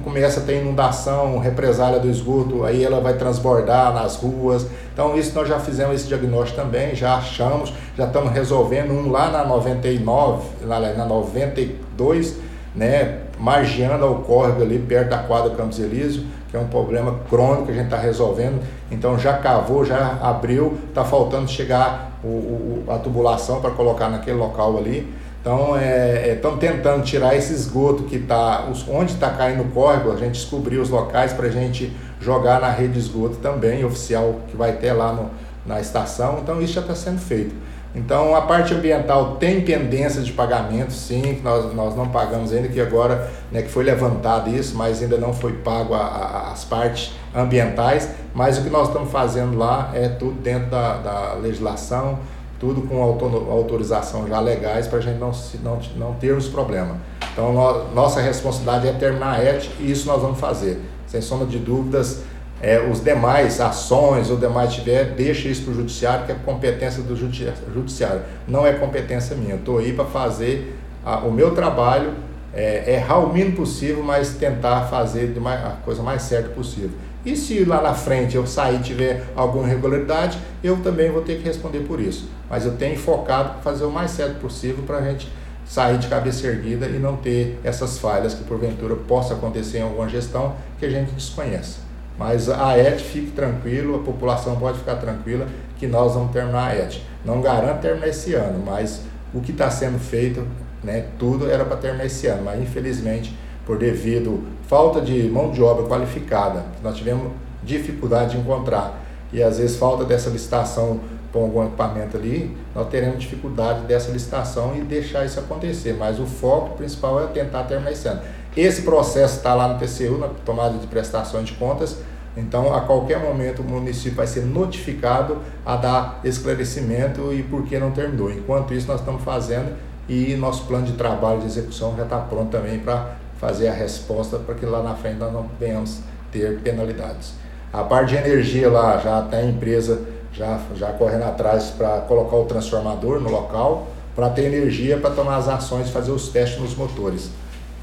começa 0.05 0.41
a 0.41 0.43
ter 0.43 0.61
inundação, 0.61 1.39
represália 1.39 1.99
do 1.99 2.09
esgoto, 2.09 2.65
aí 2.65 2.85
ela 2.85 3.01
vai 3.01 3.15
transbordar 3.15 3.93
nas 3.93 4.17
ruas. 4.17 4.67
Então, 4.93 5.17
isso 5.17 5.35
nós 5.35 5.49
já 5.49 5.59
fizemos 5.59 5.97
esse 5.97 6.09
diagnóstico 6.09 6.61
também, 6.61 6.95
já 6.95 7.17
achamos, 7.17 7.73
já 7.97 8.07
estamos 8.07 8.33
resolvendo 8.33 8.93
um 8.93 9.11
lá 9.11 9.31
na 9.31 9.45
99, 9.45 10.47
lá 10.65 10.79
na 10.79 11.05
92, 11.05 12.37
né, 12.75 13.19
margeando 13.39 14.05
ao 14.05 14.17
córrego 14.17 14.63
ali 14.63 14.79
perto 14.79 15.11
da 15.11 15.19
quadra 15.19 15.55
Campos 15.55 15.79
Elísio 15.79 16.25
que 16.51 16.57
é 16.57 16.61
um 16.61 16.69
problema 16.69 17.21
crônico 17.29 17.67
que 17.67 17.73
a 17.73 17.75
gente 17.75 17.85
está 17.85 17.99
resolvendo. 17.99 18.63
Então 18.91 19.19
já 19.19 19.35
cavou, 19.35 19.85
já 19.85 20.19
abriu, 20.23 20.79
está 20.89 21.05
faltando 21.05 21.49
chegar 21.49 22.19
o, 22.25 22.27
o, 22.27 22.85
a 22.89 22.99
tubulação 22.99 23.61
para 23.61 23.71
colocar 23.71 24.09
naquele 24.09 24.39
local 24.39 24.79
ali. 24.79 25.13
Então 25.41 25.77
estamos 25.79 26.63
é, 26.63 26.67
é, 26.67 26.73
tentando 26.73 27.05
tirar 27.05 27.37
esse 27.37 27.53
esgoto 27.53 28.05
que 28.05 28.17
está, 28.17 28.67
onde 28.89 29.13
está 29.13 29.31
caindo 29.31 29.63
o 29.63 29.69
córrego, 29.69 30.11
a 30.11 30.17
gente 30.17 30.33
descobriu 30.33 30.83
os 30.83 30.91
locais 30.91 31.33
para 31.33 31.47
a 31.47 31.51
gente 31.51 31.95
jogar 32.21 32.61
na 32.61 32.71
rede 32.71 32.95
de 32.95 32.99
esgoto 32.99 33.37
também, 33.37 33.85
oficial, 33.85 34.41
que 34.49 34.57
vai 34.57 34.73
ter 34.73 34.93
lá 34.93 35.13
no, 35.13 35.31
na 35.65 35.81
estação. 35.81 36.41
Então 36.43 36.61
isso 36.61 36.73
já 36.73 36.81
está 36.81 36.95
sendo 36.95 37.19
feito. 37.19 37.55
Então, 37.99 38.37
a 38.37 38.43
parte 38.43 38.73
ambiental 38.73 39.37
tem 39.37 39.61
pendência 39.61 40.23
de 40.23 40.33
pagamento, 40.33 40.93
sim, 40.93 41.41
nós, 41.43 41.75
nós 41.75 41.97
não 41.97 42.09
pagamos 42.09 42.53
ainda, 42.53 42.69
que 42.69 42.81
agora 42.81 43.29
né, 43.51 43.61
que 43.61 43.69
foi 43.69 43.83
levantado 43.83 44.49
isso, 44.51 44.77
mas 44.77 45.03
ainda 45.03 45.19
não 45.19 45.35
foi 45.35 45.53
pago 45.53 45.95
a, 45.95 45.99
a, 45.99 46.53
as 46.53 46.65
partes 46.65 47.13
ambientais, 47.35 48.09
mas 48.33 48.57
o 48.57 48.63
que 48.63 48.71
nós 48.71 48.87
estamos 48.87 49.11
fazendo 49.11 49.59
lá 49.59 49.91
é 49.93 50.09
tudo 50.09 50.41
dentro 50.41 50.71
da, 50.71 50.97
da 50.99 51.33
legislação, 51.35 52.21
tudo 52.61 52.83
com 52.83 53.03
autorização 53.03 54.29
já 54.29 54.39
legais 54.39 54.87
para 54.87 54.99
a 54.99 55.03
gente 55.03 55.19
não, 55.19 55.33
não, 55.63 55.81
não 55.97 56.15
termos 56.15 56.47
problema. 56.47 56.99
Então, 57.33 57.53
no, 57.53 57.93
nossa 57.95 58.21
responsabilidade 58.21 58.87
é 58.87 58.93
terminar 58.93 59.41
a 59.41 59.43
ET 59.43 59.69
e 59.81 59.91
isso 59.91 60.07
nós 60.07 60.23
vamos 60.23 60.39
fazer. 60.39 60.81
Sem 61.09 61.21
sombra 61.21 61.47
de 61.47 61.59
dúvidas, 61.59 62.23
é, 62.61 62.81
os 62.81 63.03
demais 63.03 63.61
ações 63.61 64.31
ou 64.31 64.37
demais 64.37 64.75
tiver, 64.75 65.13
deixa 65.13 65.49
isso 65.49 65.63
para 65.63 65.73
o 65.73 65.75
judiciário, 65.75 66.27
que 66.27 66.33
é 66.33 66.35
competência 66.45 67.03
do 67.03 67.17
judiciário. 67.17 68.23
Não 68.47 68.67
é 68.67 68.73
competência 68.73 69.37
minha. 69.37 69.55
Estou 69.55 69.79
aí 69.79 69.93
para 69.93 70.05
fazer 70.05 70.77
a, 71.05 71.19
o 71.19 71.33
meu 71.33 71.55
trabalho, 71.55 72.15
é, 72.53 72.95
errar 72.95 73.19
o 73.19 73.33
mínimo 73.33 73.57
possível, 73.57 74.03
mas 74.03 74.35
tentar 74.35 74.87
fazer 74.87 75.29
mais, 75.41 75.65
a 75.65 75.71
coisa 75.85 76.03
mais 76.03 76.23
certa 76.23 76.49
possível. 76.49 76.91
E 77.25 77.37
se 77.37 77.65
lá 77.65 77.81
na 77.81 77.95
frente 77.95 78.37
eu 78.37 78.47
sair 78.47 78.77
e 78.77 78.83
tiver 78.83 79.25
alguma 79.37 79.67
irregularidade, 79.67 80.39
eu 80.63 80.79
também 80.79 81.11
vou 81.11 81.23
ter 81.23 81.39
que 81.39 81.45
responder 81.45 81.81
por 81.81 82.01
isso. 82.01 82.29
Mas 82.49 82.65
eu 82.65 82.77
tenho 82.77 82.99
focado 82.99 83.51
para 83.51 83.61
fazer 83.61 83.85
o 83.85 83.91
mais 83.91 84.11
certo 84.13 84.41
possível 84.41 84.83
para 84.85 84.99
a 84.99 85.03
gente 85.03 85.31
sair 85.67 85.99
de 85.99 86.09
cabeça 86.09 86.47
erguida 86.47 86.87
e 86.87 86.99
não 86.99 87.17
ter 87.17 87.61
essas 87.63 87.99
falhas 87.99 88.35
que 88.35 88.43
porventura 88.45 88.97
possa 88.97 89.35
acontecer 89.35 89.79
em 89.79 89.83
alguma 89.83 90.09
gestão 90.09 90.55
que 90.79 90.87
a 90.87 90.91
gente 90.91 91.13
desconhece. 91.13 91.88
Mas 92.19 92.49
a 92.49 92.77
ET 92.77 92.99
fique 92.99 93.31
tranquilo, 93.31 93.95
a 93.95 93.99
população 94.01 94.57
pode 94.57 94.79
ficar 94.79 94.97
tranquila 94.97 95.47
que 95.79 95.87
nós 95.87 96.15
vamos 96.15 96.33
terminar 96.33 96.73
a 96.73 96.75
ET. 96.75 97.01
Não 97.25 97.41
garanto 97.41 97.81
terminar 97.81 98.09
esse 98.09 98.35
ano, 98.35 98.63
mas 98.67 99.03
o 99.33 99.41
que 99.41 99.53
está 99.53 99.71
sendo 99.71 99.99
feito, 99.99 100.45
né, 100.83 101.07
tudo 101.19 101.49
era 101.49 101.65
para 101.65 101.77
terminar 101.77 102.07
esse 102.07 102.27
ano, 102.27 102.43
mas 102.45 102.61
infelizmente, 102.61 103.37
por 103.65 103.79
devido 103.79 104.43
falta 104.67 105.01
de 105.01 105.29
mão 105.29 105.53
de 105.53 105.63
obra 105.63 105.87
qualificada, 105.87 106.65
nós 106.83 106.97
tivemos 106.97 107.33
dificuldade 107.63 108.33
de 108.33 108.39
encontrar 108.39 109.01
e 109.33 109.43
às 109.43 109.59
vezes 109.59 109.77
falta 109.77 110.05
dessa 110.05 110.31
licitação 110.31 111.01
com 111.33 111.43
algum 111.43 111.67
equipamento 111.67 112.17
ali, 112.17 112.57
nós 112.75 112.89
teremos 112.89 113.19
dificuldade 113.19 113.83
dessa 113.83 114.11
licitação 114.11 114.75
e 114.77 114.81
deixar 114.81 115.25
isso 115.25 115.39
acontecer. 115.39 115.95
Mas 115.99 116.19
o 116.19 116.27
foco 116.27 116.77
principal 116.77 117.23
é 117.23 117.27
tentar 117.27 117.65
terminar 117.65 117.93
esse 117.93 118.09
ano. 118.09 118.21
Esse 118.57 118.83
processo 118.83 119.37
está 119.37 119.55
lá 119.55 119.69
no 119.69 119.79
TCU, 119.79 120.19
na 120.19 120.29
tomada 120.45 120.79
de 120.79 120.87
prestações 120.87 121.47
de 121.47 121.53
contas, 121.55 121.99
então 122.37 122.75
a 122.75 122.81
qualquer 122.81 123.21
momento 123.21 123.63
o 123.63 123.65
município 123.65 124.17
vai 124.17 124.27
ser 124.27 124.41
notificado 124.41 125.39
a 125.65 125.77
dar 125.77 126.21
esclarecimento 126.25 127.33
e 127.33 127.43
por 127.43 127.65
que 127.65 127.79
não 127.79 127.91
terminou. 127.91 128.31
Enquanto 128.31 128.73
isso, 128.75 128.87
nós 128.87 129.01
estamos 129.01 129.23
fazendo 129.23 129.77
e 130.09 130.35
nosso 130.37 130.65
plano 130.65 130.87
de 130.87 130.93
trabalho 130.93 131.41
de 131.41 131.47
execução 131.47 131.95
já 131.97 132.05
está 132.05 132.19
pronto 132.19 132.51
também 132.51 132.79
para 132.79 133.17
fazer 133.39 133.69
a 133.69 133.73
resposta 133.73 134.39
para 134.39 134.55
que 134.55 134.65
lá 134.65 134.83
na 134.83 134.95
frente 134.95 135.19
nós 135.19 135.33
não 135.33 135.47
venhamos 135.59 136.01
ter 136.33 136.59
penalidades. 136.61 137.35
A 137.73 137.85
parte 137.85 138.11
de 138.11 138.17
energia 138.17 138.71
lá 138.71 138.97
já 138.99 139.23
tem 139.23 139.41
a 139.41 139.45
empresa 139.45 140.01
já, 140.39 140.61
já 140.77 140.93
correndo 140.93 141.25
atrás 141.25 141.73
para 141.77 142.01
colocar 142.03 142.37
o 142.37 142.45
transformador 142.45 143.21
no 143.21 143.29
local 143.29 143.89
para 144.15 144.31
ter 144.31 144.45
energia 144.45 144.99
para 144.99 145.11
tomar 145.11 145.37
as 145.37 145.49
ações, 145.49 145.91
fazer 145.91 146.13
os 146.13 146.29
testes 146.29 146.61
nos 146.61 146.75
motores. 146.75 147.31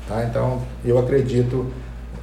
Tá? 0.08 0.24
Então, 0.24 0.62
eu 0.84 0.98
acredito 0.98 1.68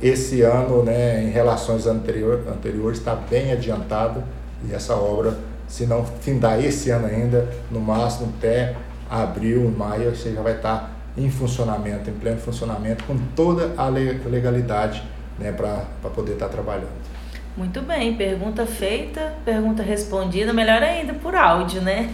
esse 0.00 0.42
ano, 0.42 0.82
né, 0.82 1.22
em 1.22 1.30
relações 1.30 1.86
anterior, 1.86 2.42
anteriores, 2.48 2.98
está 2.98 3.14
bem 3.14 3.52
adiantado 3.52 4.22
e 4.68 4.74
essa 4.74 4.94
obra, 4.94 5.36
se 5.68 5.86
não 5.86 6.04
findar 6.04 6.62
esse 6.62 6.90
ano 6.90 7.06
ainda, 7.06 7.48
no 7.70 7.80
máximo 7.80 8.32
até 8.38 8.74
abril, 9.08 9.72
maio, 9.76 10.14
você 10.14 10.32
já 10.32 10.42
vai 10.42 10.56
estar 10.56 10.78
tá 10.78 10.90
em 11.16 11.30
funcionamento, 11.30 12.08
em 12.10 12.14
pleno 12.14 12.38
funcionamento, 12.38 13.04
com 13.04 13.16
toda 13.36 13.72
a 13.76 13.88
legalidade 13.88 15.02
né, 15.38 15.52
para 15.52 16.10
poder 16.10 16.32
estar 16.32 16.46
tá 16.46 16.52
trabalhando. 16.52 17.11
Muito 17.54 17.82
bem, 17.82 18.16
pergunta 18.16 18.64
feita, 18.64 19.34
pergunta 19.44 19.82
respondida, 19.82 20.54
melhor 20.54 20.82
ainda 20.82 21.12
por 21.12 21.34
áudio, 21.34 21.82
né? 21.82 22.08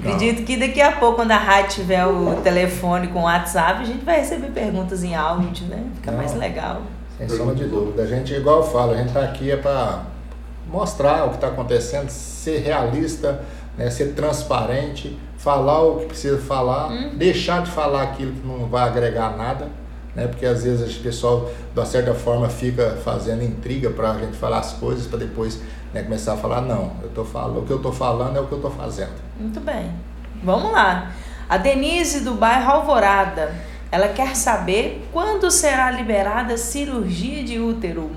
Acredito 0.00 0.44
que 0.44 0.56
daqui 0.56 0.80
a 0.80 0.92
pouco, 0.92 1.16
quando 1.16 1.32
a 1.32 1.36
rádio 1.36 1.82
tiver 1.82 2.06
o 2.06 2.36
telefone 2.36 3.08
com 3.08 3.20
o 3.20 3.24
WhatsApp, 3.24 3.82
a 3.82 3.84
gente 3.84 4.02
vai 4.02 4.20
receber 4.20 4.50
perguntas 4.52 5.04
em 5.04 5.14
áudio, 5.14 5.66
né? 5.66 5.84
Fica 5.96 6.10
Não, 6.10 6.18
mais 6.18 6.34
legal. 6.34 6.80
Sem 7.18 7.28
sombra 7.28 7.54
de 7.54 7.66
dúvida. 7.66 8.02
A 8.02 8.06
gente, 8.06 8.32
igual 8.32 8.58
eu 8.58 8.62
falo, 8.62 8.92
a 8.92 8.96
gente 8.96 9.08
está 9.08 9.24
aqui 9.24 9.50
é 9.50 9.58
para 9.58 10.04
mostrar 10.66 11.26
o 11.26 11.30
que 11.30 11.34
está 11.34 11.48
acontecendo, 11.48 12.08
ser 12.08 12.60
realista, 12.60 13.42
né? 13.76 13.90
ser 13.90 14.14
transparente, 14.14 15.18
falar 15.36 15.82
o 15.82 16.00
que 16.00 16.06
precisa 16.06 16.38
falar, 16.38 16.90
hum. 16.90 17.10
deixar 17.14 17.62
de 17.62 17.70
falar 17.70 18.04
aquilo 18.04 18.32
que 18.32 18.46
não 18.46 18.66
vai 18.66 18.84
agregar 18.84 19.36
nada 19.36 19.68
né? 20.16 20.26
Porque 20.26 20.46
às 20.46 20.64
vezes 20.64 20.96
o 20.96 21.00
pessoal, 21.02 21.50
de 21.72 21.78
uma 21.78 21.84
certa 21.84 22.14
forma, 22.14 22.48
fica 22.48 22.96
fazendo 23.04 23.44
intriga 23.44 23.90
para 23.90 24.12
a 24.12 24.18
gente 24.18 24.36
falar 24.36 24.60
as 24.60 24.72
coisas 24.72 25.06
para 25.06 25.18
depois 25.18 25.60
né, 25.92 26.02
começar 26.02 26.32
a 26.32 26.36
falar, 26.36 26.62
não, 26.62 26.92
eu 27.02 27.10
tô 27.10 27.24
falando, 27.24 27.60
o 27.60 27.66
que 27.66 27.70
eu 27.70 27.76
estou 27.76 27.92
falando 27.92 28.36
é 28.36 28.40
o 28.40 28.46
que 28.46 28.52
eu 28.52 28.58
estou 28.58 28.70
fazendo. 28.70 29.12
Muito 29.38 29.60
bem. 29.60 29.92
Vamos 30.42 30.72
lá. 30.72 31.12
A 31.48 31.58
Denise 31.58 32.20
do 32.20 32.34
bairro 32.34 32.72
Alvorada, 32.72 33.54
ela 33.92 34.08
quer 34.08 34.34
saber 34.34 35.06
quando 35.12 35.50
será 35.50 35.90
liberada 35.90 36.54
a 36.54 36.58
cirurgia 36.58 37.44
de 37.44 37.60
útero. 37.60 38.10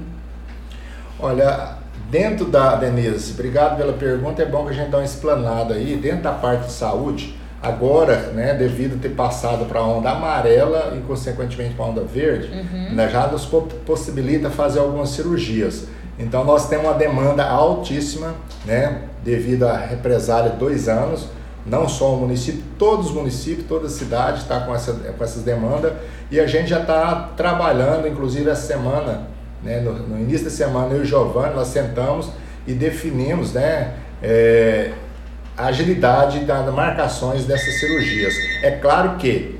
Olha, 1.19 1.75
dentro 2.09 2.45
da 2.45 2.75
Denise, 2.75 3.33
obrigado 3.33 3.77
pela 3.77 3.93
pergunta, 3.93 4.41
é 4.41 4.45
bom 4.45 4.63
que 4.65 4.71
a 4.71 4.73
gente 4.73 4.89
dá 4.89 4.97
uma 4.97 5.05
explanada 5.05 5.73
aí, 5.75 5.97
dentro 5.97 6.23
da 6.23 6.31
parte 6.31 6.65
de 6.65 6.71
saúde, 6.71 7.38
Agora, 7.61 8.31
né, 8.33 8.53
devido 8.53 8.95
a 8.95 8.99
ter 8.99 9.09
passado 9.09 9.65
para 9.65 9.81
a 9.81 9.83
onda 9.83 10.11
amarela 10.11 10.93
e 10.97 11.01
consequentemente 11.01 11.73
para 11.73 11.85
a 11.85 11.87
onda 11.89 12.01
verde, 12.01 12.47
uhum. 12.47 12.95
né, 12.95 13.09
já 13.09 13.27
nos 13.27 13.45
possibilita 13.85 14.49
fazer 14.49 14.79
algumas 14.79 15.09
cirurgias. 15.09 15.85
Então 16.17 16.43
nós 16.45 16.69
temos 16.69 16.85
uma 16.85 16.93
demanda 16.93 17.43
altíssima, 17.43 18.33
né, 18.65 19.01
devido 19.23 19.67
à 19.67 19.77
represália 19.77 20.51
de 20.51 20.57
dois 20.57 20.87
anos. 20.87 21.27
Não 21.65 21.87
só 21.89 22.13
o 22.15 22.17
município, 22.17 22.63
todos 22.77 23.07
os 23.07 23.11
municípios, 23.13 23.67
toda 23.67 23.87
a 23.87 23.89
cidade 23.89 24.39
está 24.39 24.61
com, 24.61 24.73
essa, 24.73 24.93
com 24.93 25.23
essas 25.23 25.43
demandas 25.43 25.91
e 26.31 26.39
a 26.39 26.47
gente 26.47 26.69
já 26.69 26.79
está 26.79 27.29
trabalhando, 27.35 28.07
inclusive 28.07 28.49
essa 28.49 28.65
semana, 28.65 29.27
né, 29.61 29.81
no, 29.81 29.93
no, 29.93 30.19
início 30.19 30.45
da 30.45 30.51
semana, 30.51 30.93
eu 30.93 30.99
e 30.99 31.01
o 31.01 31.05
Giovanni, 31.05 31.53
nós 31.53 31.67
sentamos 31.67 32.31
e 32.65 32.73
definimos 32.73 33.53
né, 33.53 33.95
é, 34.23 34.91
a 35.59 35.65
agilidade 35.65 36.39
das 36.45 36.73
marcações 36.73 37.43
dessas 37.43 37.79
cirurgias. 37.81 38.33
É 38.63 38.71
claro 38.71 39.17
que 39.17 39.59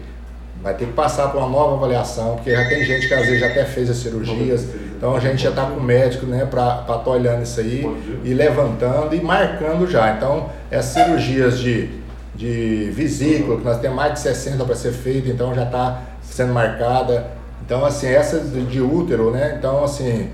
vai 0.63 0.73
ter 0.73 0.85
que 0.85 0.93
passar 0.93 1.27
por 1.27 1.39
uma 1.39 1.49
nova 1.49 1.75
avaliação, 1.75 2.35
porque 2.35 2.51
já 2.51 2.69
tem 2.69 2.85
gente 2.85 3.05
que 3.05 3.13
às 3.13 3.25
vezes 3.25 3.41
já 3.41 3.47
até 3.47 3.65
fez 3.65 3.89
as 3.89 3.97
cirurgias, 3.97 4.65
então 4.95 5.13
a 5.15 5.19
gente 5.19 5.43
já 5.43 5.49
está 5.49 5.65
com 5.65 5.77
o 5.77 5.83
médico 5.83 6.25
né, 6.25 6.45
para 6.45 6.81
estar 6.81 6.99
tá 6.99 7.09
olhando 7.09 7.43
isso 7.43 7.59
aí 7.59 7.85
e 8.23 8.33
levantando 8.33 9.13
e 9.13 9.21
marcando 9.21 9.89
já. 9.89 10.13
Então, 10.13 10.49
essas 10.71 11.03
cirurgias 11.03 11.59
de, 11.59 11.89
de 12.33 12.91
vesícula, 12.91 13.57
que 13.57 13.65
nós 13.65 13.79
temos 13.79 13.97
mais 13.97 14.13
de 14.13 14.19
60 14.21 14.63
para 14.63 14.75
ser 14.75 14.93
feita, 14.93 15.29
então 15.29 15.53
já 15.53 15.63
está 15.63 16.01
sendo 16.21 16.53
marcada. 16.53 17.27
Então, 17.65 17.85
assim, 17.85 18.07
essas 18.07 18.53
de 18.69 18.81
útero, 18.81 19.31
né? 19.31 19.55
Então, 19.57 19.83
assim, 19.83 20.29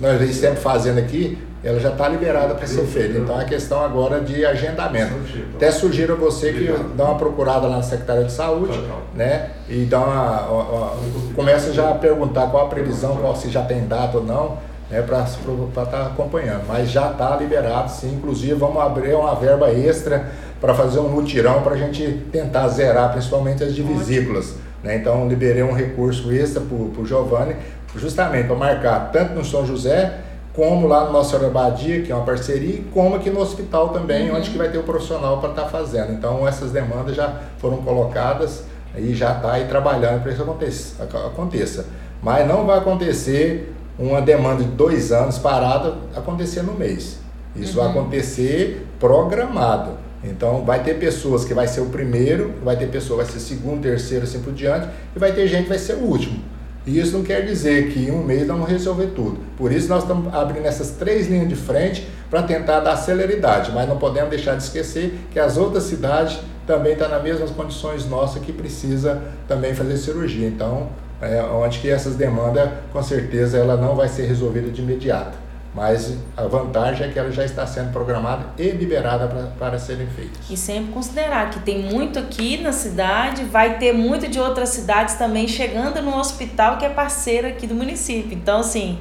nós 0.00 0.20
estamos 0.22 0.58
fazendo 0.60 0.98
aqui, 0.98 1.38
ela 1.64 1.80
já 1.80 1.90
está 1.90 2.08
liberada 2.08 2.54
para 2.54 2.66
ser 2.66 2.84
feita. 2.84 3.18
Então 3.18 3.40
é 3.40 3.44
questão 3.44 3.84
agora 3.84 4.20
de 4.20 4.44
agendamento. 4.44 5.14
Até 5.56 5.70
sugiro 5.70 6.12
a 6.12 6.16
você 6.16 6.52
que 6.52 6.72
dá 6.94 7.04
uma 7.04 7.16
procurada 7.16 7.66
lá 7.66 7.76
na 7.76 7.82
Secretaria 7.82 8.24
de 8.24 8.32
Saúde, 8.32 8.78
né? 9.14 9.50
E 9.68 9.84
dá 9.84 10.00
uma, 10.00 10.40
uma, 10.42 10.62
uma, 10.62 10.92
começa 11.34 11.72
já 11.72 11.90
a 11.90 11.94
perguntar 11.94 12.48
qual 12.48 12.66
a 12.66 12.68
previsão, 12.68 13.16
qual 13.16 13.34
se 13.34 13.50
já 13.50 13.62
tem 13.62 13.86
data 13.86 14.18
ou 14.18 14.24
não, 14.24 14.58
né? 14.90 15.02
Para 15.02 15.24
estar 15.24 15.86
tá 15.86 16.06
acompanhando. 16.06 16.64
Mas 16.68 16.90
já 16.90 17.10
está 17.10 17.36
liberado, 17.36 17.90
sim. 17.90 18.14
Inclusive 18.14 18.54
vamos 18.54 18.80
abrir 18.80 19.14
uma 19.14 19.34
verba 19.34 19.70
extra 19.70 20.26
para 20.60 20.74
fazer 20.74 21.00
um 21.00 21.08
mutirão 21.08 21.62
para 21.62 21.74
a 21.74 21.76
gente 21.76 22.26
tentar 22.30 22.68
zerar, 22.68 23.12
principalmente 23.12 23.64
as 23.64 23.74
de 23.74 23.82
vesículas. 23.82 24.54
Né? 24.82 24.96
Então 24.96 25.28
liberei 25.28 25.62
um 25.62 25.72
recurso 25.72 26.32
extra 26.32 26.60
para 26.60 27.02
o 27.02 27.04
Giovanni, 27.04 27.56
justamente 27.96 28.46
para 28.46 28.56
marcar 28.56 29.10
tanto 29.10 29.34
no 29.34 29.44
São 29.44 29.66
José 29.66 30.25
como 30.56 30.88
lá 30.88 31.04
no 31.04 31.12
Nossa 31.12 31.36
Abadia, 31.36 32.00
que 32.00 32.10
é 32.10 32.14
uma 32.14 32.24
parceria, 32.24 32.82
como 32.94 33.14
aqui 33.14 33.28
no 33.28 33.40
hospital 33.40 33.90
também, 33.90 34.30
uhum. 34.30 34.38
onde 34.38 34.48
que 34.48 34.56
vai 34.56 34.70
ter 34.70 34.78
o 34.78 34.82
profissional 34.82 35.38
para 35.38 35.50
estar 35.50 35.64
tá 35.64 35.68
fazendo. 35.68 36.12
Então 36.12 36.48
essas 36.48 36.72
demandas 36.72 37.14
já 37.14 37.42
foram 37.58 37.76
colocadas 37.76 38.64
e 38.96 39.14
já 39.14 39.36
está 39.36 39.52
aí 39.52 39.66
trabalhando 39.66 40.22
para 40.22 40.32
que 40.32 40.64
isso 40.66 40.96
aconteça. 40.98 41.84
Mas 42.22 42.48
não 42.48 42.64
vai 42.64 42.78
acontecer 42.78 43.74
uma 43.98 44.22
demanda 44.22 44.64
de 44.64 44.70
dois 44.70 45.12
anos 45.12 45.38
parada 45.38 45.94
acontecer 46.16 46.62
no 46.62 46.72
mês. 46.72 47.18
Isso 47.54 47.78
uhum. 47.78 47.84
vai 47.84 47.92
acontecer 47.92 48.86
programado. 48.98 49.90
Então 50.24 50.64
vai 50.64 50.82
ter 50.82 50.94
pessoas 50.94 51.44
que 51.44 51.52
vai 51.52 51.68
ser 51.68 51.82
o 51.82 51.86
primeiro, 51.86 52.54
vai 52.64 52.76
ter 52.76 52.88
pessoa 52.88 53.18
que 53.18 53.30
vai 53.30 53.32
ser 53.38 53.46
segundo, 53.46 53.82
terceiro, 53.82 54.24
assim 54.24 54.40
por 54.40 54.54
diante, 54.54 54.88
e 55.14 55.18
vai 55.18 55.32
ter 55.32 55.46
gente 55.46 55.64
que 55.64 55.68
vai 55.68 55.78
ser 55.78 55.96
o 55.96 56.04
último. 56.04 56.55
E 56.86 57.00
isso 57.00 57.16
não 57.16 57.24
quer 57.24 57.44
dizer 57.44 57.88
que 57.90 58.06
em 58.06 58.12
um 58.12 58.22
mês 58.22 58.46
vamos 58.46 58.68
resolver 58.70 59.08
tudo. 59.08 59.38
Por 59.56 59.72
isso 59.72 59.88
nós 59.88 60.02
estamos 60.02 60.32
abrindo 60.32 60.66
essas 60.66 60.90
três 60.92 61.26
linhas 61.26 61.48
de 61.48 61.56
frente 61.56 62.06
para 62.30 62.42
tentar 62.42 62.80
dar 62.80 62.96
celeridade, 62.96 63.72
mas 63.72 63.88
não 63.88 63.96
podemos 63.96 64.30
deixar 64.30 64.54
de 64.56 64.62
esquecer 64.62 65.18
que 65.32 65.38
as 65.38 65.56
outras 65.56 65.82
cidades 65.84 66.38
também 66.64 66.92
estão 66.92 67.08
nas 67.08 67.22
mesmas 67.22 67.50
condições 67.50 68.08
nossas 68.08 68.40
que 68.40 68.52
precisa 68.52 69.20
também 69.48 69.74
fazer 69.74 69.96
cirurgia. 69.96 70.46
Então, 70.46 70.88
é, 71.20 71.42
onde 71.42 71.80
que 71.80 71.90
essas 71.90 72.14
demandas, 72.14 72.70
com 72.92 73.02
certeza, 73.02 73.58
ela 73.58 73.76
não 73.76 73.96
vai 73.96 74.08
ser 74.08 74.26
resolvida 74.26 74.70
de 74.70 74.80
imediato 74.80 75.45
mas 75.76 76.16
a 76.34 76.44
vantagem 76.44 77.06
é 77.06 77.12
que 77.12 77.18
ela 77.18 77.30
já 77.30 77.44
está 77.44 77.66
sendo 77.66 77.92
programada 77.92 78.46
e 78.56 78.70
liberada 78.70 79.28
para, 79.28 79.42
para 79.58 79.78
serem 79.78 80.06
feitas. 80.06 80.48
E 80.48 80.56
sempre 80.56 80.90
considerar 80.90 81.50
que 81.50 81.60
tem 81.60 81.82
muito 81.82 82.18
aqui 82.18 82.56
na 82.56 82.72
cidade, 82.72 83.44
vai 83.44 83.76
ter 83.76 83.92
muito 83.92 84.26
de 84.26 84.40
outras 84.40 84.70
cidades 84.70 85.16
também 85.16 85.46
chegando 85.46 86.00
no 86.00 86.16
hospital 86.16 86.78
que 86.78 86.86
é 86.86 86.88
parceiro 86.88 87.46
aqui 87.46 87.66
do 87.66 87.74
município. 87.74 88.32
Então, 88.32 88.60
assim, 88.60 88.98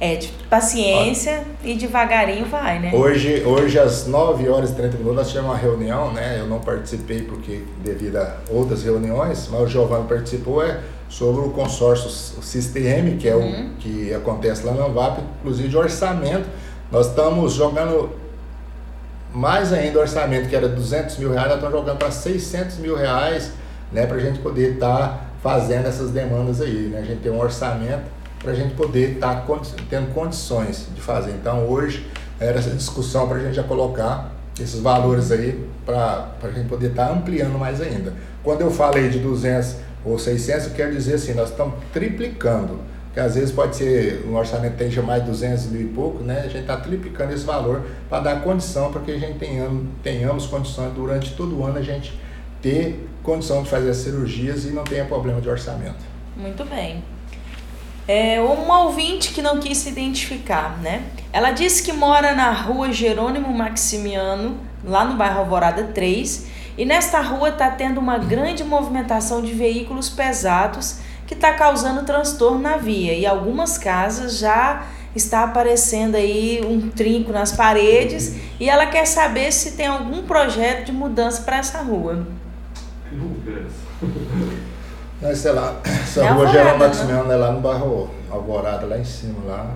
é 0.00 0.16
de 0.16 0.28
paciência 0.48 1.44
Olha, 1.62 1.70
e 1.70 1.76
devagarinho 1.76 2.46
vai, 2.46 2.78
né? 2.78 2.92
Hoje, 2.94 3.42
hoje 3.44 3.78
às 3.78 4.06
9 4.06 4.48
horas 4.48 4.70
e 4.70 4.74
30 4.76 4.96
minutos, 4.96 5.16
nós 5.16 5.28
tivemos 5.28 5.50
uma 5.50 5.58
reunião, 5.58 6.14
né? 6.14 6.38
Eu 6.40 6.46
não 6.46 6.60
participei 6.60 7.24
porque 7.24 7.62
devido 7.84 8.16
a 8.16 8.36
outras 8.48 8.82
reuniões, 8.82 9.50
mas 9.52 9.60
o 9.60 9.66
Giovanni 9.66 10.08
participou, 10.08 10.64
é 10.64 10.80
sobre 11.10 11.44
o 11.44 11.50
consórcio 11.50 12.08
Sistem, 12.08 13.18
que 13.18 13.28
é 13.28 13.34
uhum. 13.34 13.72
o 13.72 13.74
que 13.74 14.14
acontece 14.14 14.64
lá 14.64 14.72
na 14.72 14.86
VAP, 14.86 15.20
inclusive 15.40 15.68
de 15.68 15.76
orçamento. 15.76 16.48
Nós 16.90 17.08
estamos 17.08 17.52
jogando 17.52 18.10
mais 19.34 19.72
ainda 19.72 19.98
o 19.98 20.02
orçamento, 20.02 20.48
que 20.48 20.56
era 20.56 20.68
200 20.68 21.18
mil 21.18 21.32
reais, 21.32 21.48
nós 21.48 21.56
estamos 21.56 21.78
jogando 21.78 21.98
para 21.98 22.10
600 22.10 22.78
mil 22.78 22.96
reais, 22.96 23.52
né, 23.92 24.06
para 24.06 24.16
a 24.16 24.20
gente 24.20 24.38
poder 24.38 24.74
estar 24.74 24.98
tá 24.98 25.20
fazendo 25.42 25.86
essas 25.86 26.10
demandas 26.10 26.60
aí. 26.60 26.88
Né? 26.88 27.00
A 27.00 27.04
gente 27.04 27.20
tem 27.20 27.30
um 27.30 27.40
orçamento 27.40 28.04
para 28.38 28.52
a 28.52 28.54
gente 28.54 28.74
poder 28.74 29.14
estar 29.14 29.46
tá 29.46 29.60
tendo 29.88 30.14
condições 30.14 30.86
de 30.94 31.00
fazer. 31.00 31.32
Então, 31.32 31.68
hoje, 31.68 32.08
era 32.38 32.58
essa 32.58 32.70
discussão 32.70 33.28
para 33.28 33.36
a 33.36 33.40
gente 33.40 33.54
já 33.54 33.62
colocar 33.62 34.32
esses 34.58 34.80
valores 34.80 35.30
aí 35.30 35.66
para 35.84 36.28
a 36.42 36.50
gente 36.50 36.68
poder 36.68 36.90
estar 36.90 37.08
tá 37.08 37.12
ampliando 37.12 37.58
mais 37.58 37.80
ainda. 37.80 38.12
Quando 38.42 38.60
eu 38.60 38.70
falei 38.70 39.08
de 39.08 39.18
200 39.18 39.76
ou 40.04 40.18
600, 40.18 40.68
quer 40.72 40.90
dizer 40.90 41.14
assim, 41.14 41.34
nós 41.34 41.50
estamos 41.50 41.74
triplicando. 41.92 42.80
Que 43.12 43.18
às 43.18 43.34
vezes 43.34 43.50
pode 43.50 43.74
ser, 43.74 44.24
um 44.28 44.36
orçamento 44.36 44.76
tenha 44.76 45.02
mais 45.02 45.24
de 45.24 45.30
200 45.30 45.66
mil 45.66 45.82
e 45.82 45.88
pouco, 45.88 46.22
né? 46.22 46.42
A 46.44 46.48
gente 46.48 46.60
está 46.60 46.76
triplicando 46.76 47.32
esse 47.32 47.44
valor 47.44 47.84
para 48.08 48.20
dar 48.20 48.42
condição 48.42 48.92
para 48.92 49.00
que 49.00 49.10
a 49.10 49.18
gente 49.18 49.38
tenhamos, 49.38 49.88
tenhamos 50.00 50.46
condições 50.46 50.92
durante 50.94 51.34
todo 51.34 51.58
o 51.58 51.64
ano 51.64 51.78
a 51.78 51.82
gente 51.82 52.12
ter 52.62 53.08
condição 53.22 53.64
de 53.64 53.70
fazer 53.70 53.90
as 53.90 53.96
cirurgias 53.96 54.64
e 54.64 54.68
não 54.68 54.84
tenha 54.84 55.04
problema 55.04 55.40
de 55.40 55.48
orçamento. 55.48 55.98
Muito 56.36 56.64
bem. 56.64 57.02
É, 58.06 58.40
uma 58.40 58.84
ouvinte 58.84 59.32
que 59.32 59.42
não 59.42 59.60
quis 59.60 59.78
se 59.78 59.88
identificar, 59.88 60.78
né? 60.80 61.04
Ela 61.32 61.52
disse 61.52 61.82
que 61.82 61.92
mora 61.92 62.34
na 62.34 62.50
rua 62.50 62.92
Jerônimo 62.92 63.52
Maximiano, 63.52 64.56
lá 64.84 65.04
no 65.04 65.16
bairro 65.16 65.40
Alvorada 65.40 65.84
3, 65.84 66.46
e 66.80 66.84
nesta 66.86 67.20
rua 67.20 67.50
está 67.50 67.70
tendo 67.70 68.00
uma 68.00 68.16
grande 68.16 68.64
movimentação 68.64 69.42
de 69.42 69.52
veículos 69.52 70.08
pesados 70.08 70.96
que 71.26 71.34
está 71.34 71.52
causando 71.52 72.06
transtorno 72.06 72.58
na 72.58 72.78
via. 72.78 73.12
E 73.12 73.26
algumas 73.26 73.76
casas 73.76 74.38
já 74.38 74.86
está 75.14 75.44
aparecendo 75.44 76.14
aí 76.14 76.64
um 76.64 76.88
trinco 76.88 77.32
nas 77.32 77.52
paredes 77.52 78.34
e 78.58 78.70
ela 78.70 78.86
quer 78.86 79.04
saber 79.04 79.52
se 79.52 79.72
tem 79.72 79.88
algum 79.88 80.22
projeto 80.22 80.86
de 80.86 80.92
mudança 80.92 81.42
para 81.42 81.58
essa 81.58 81.82
rua. 81.82 82.26
Não, 85.20 85.36
sei 85.36 85.52
lá, 85.52 85.76
essa 85.84 86.24
é 86.24 86.30
rua 86.30 86.46
Geraldo 86.46 86.78
né? 86.78 86.86
Maximiano 86.86 87.30
é 87.30 87.36
lá 87.36 87.52
no 87.52 87.60
bairro 87.60 88.08
Alvorada, 88.30 88.86
lá 88.86 88.96
em 88.96 89.04
cima, 89.04 89.34
lá. 89.46 89.70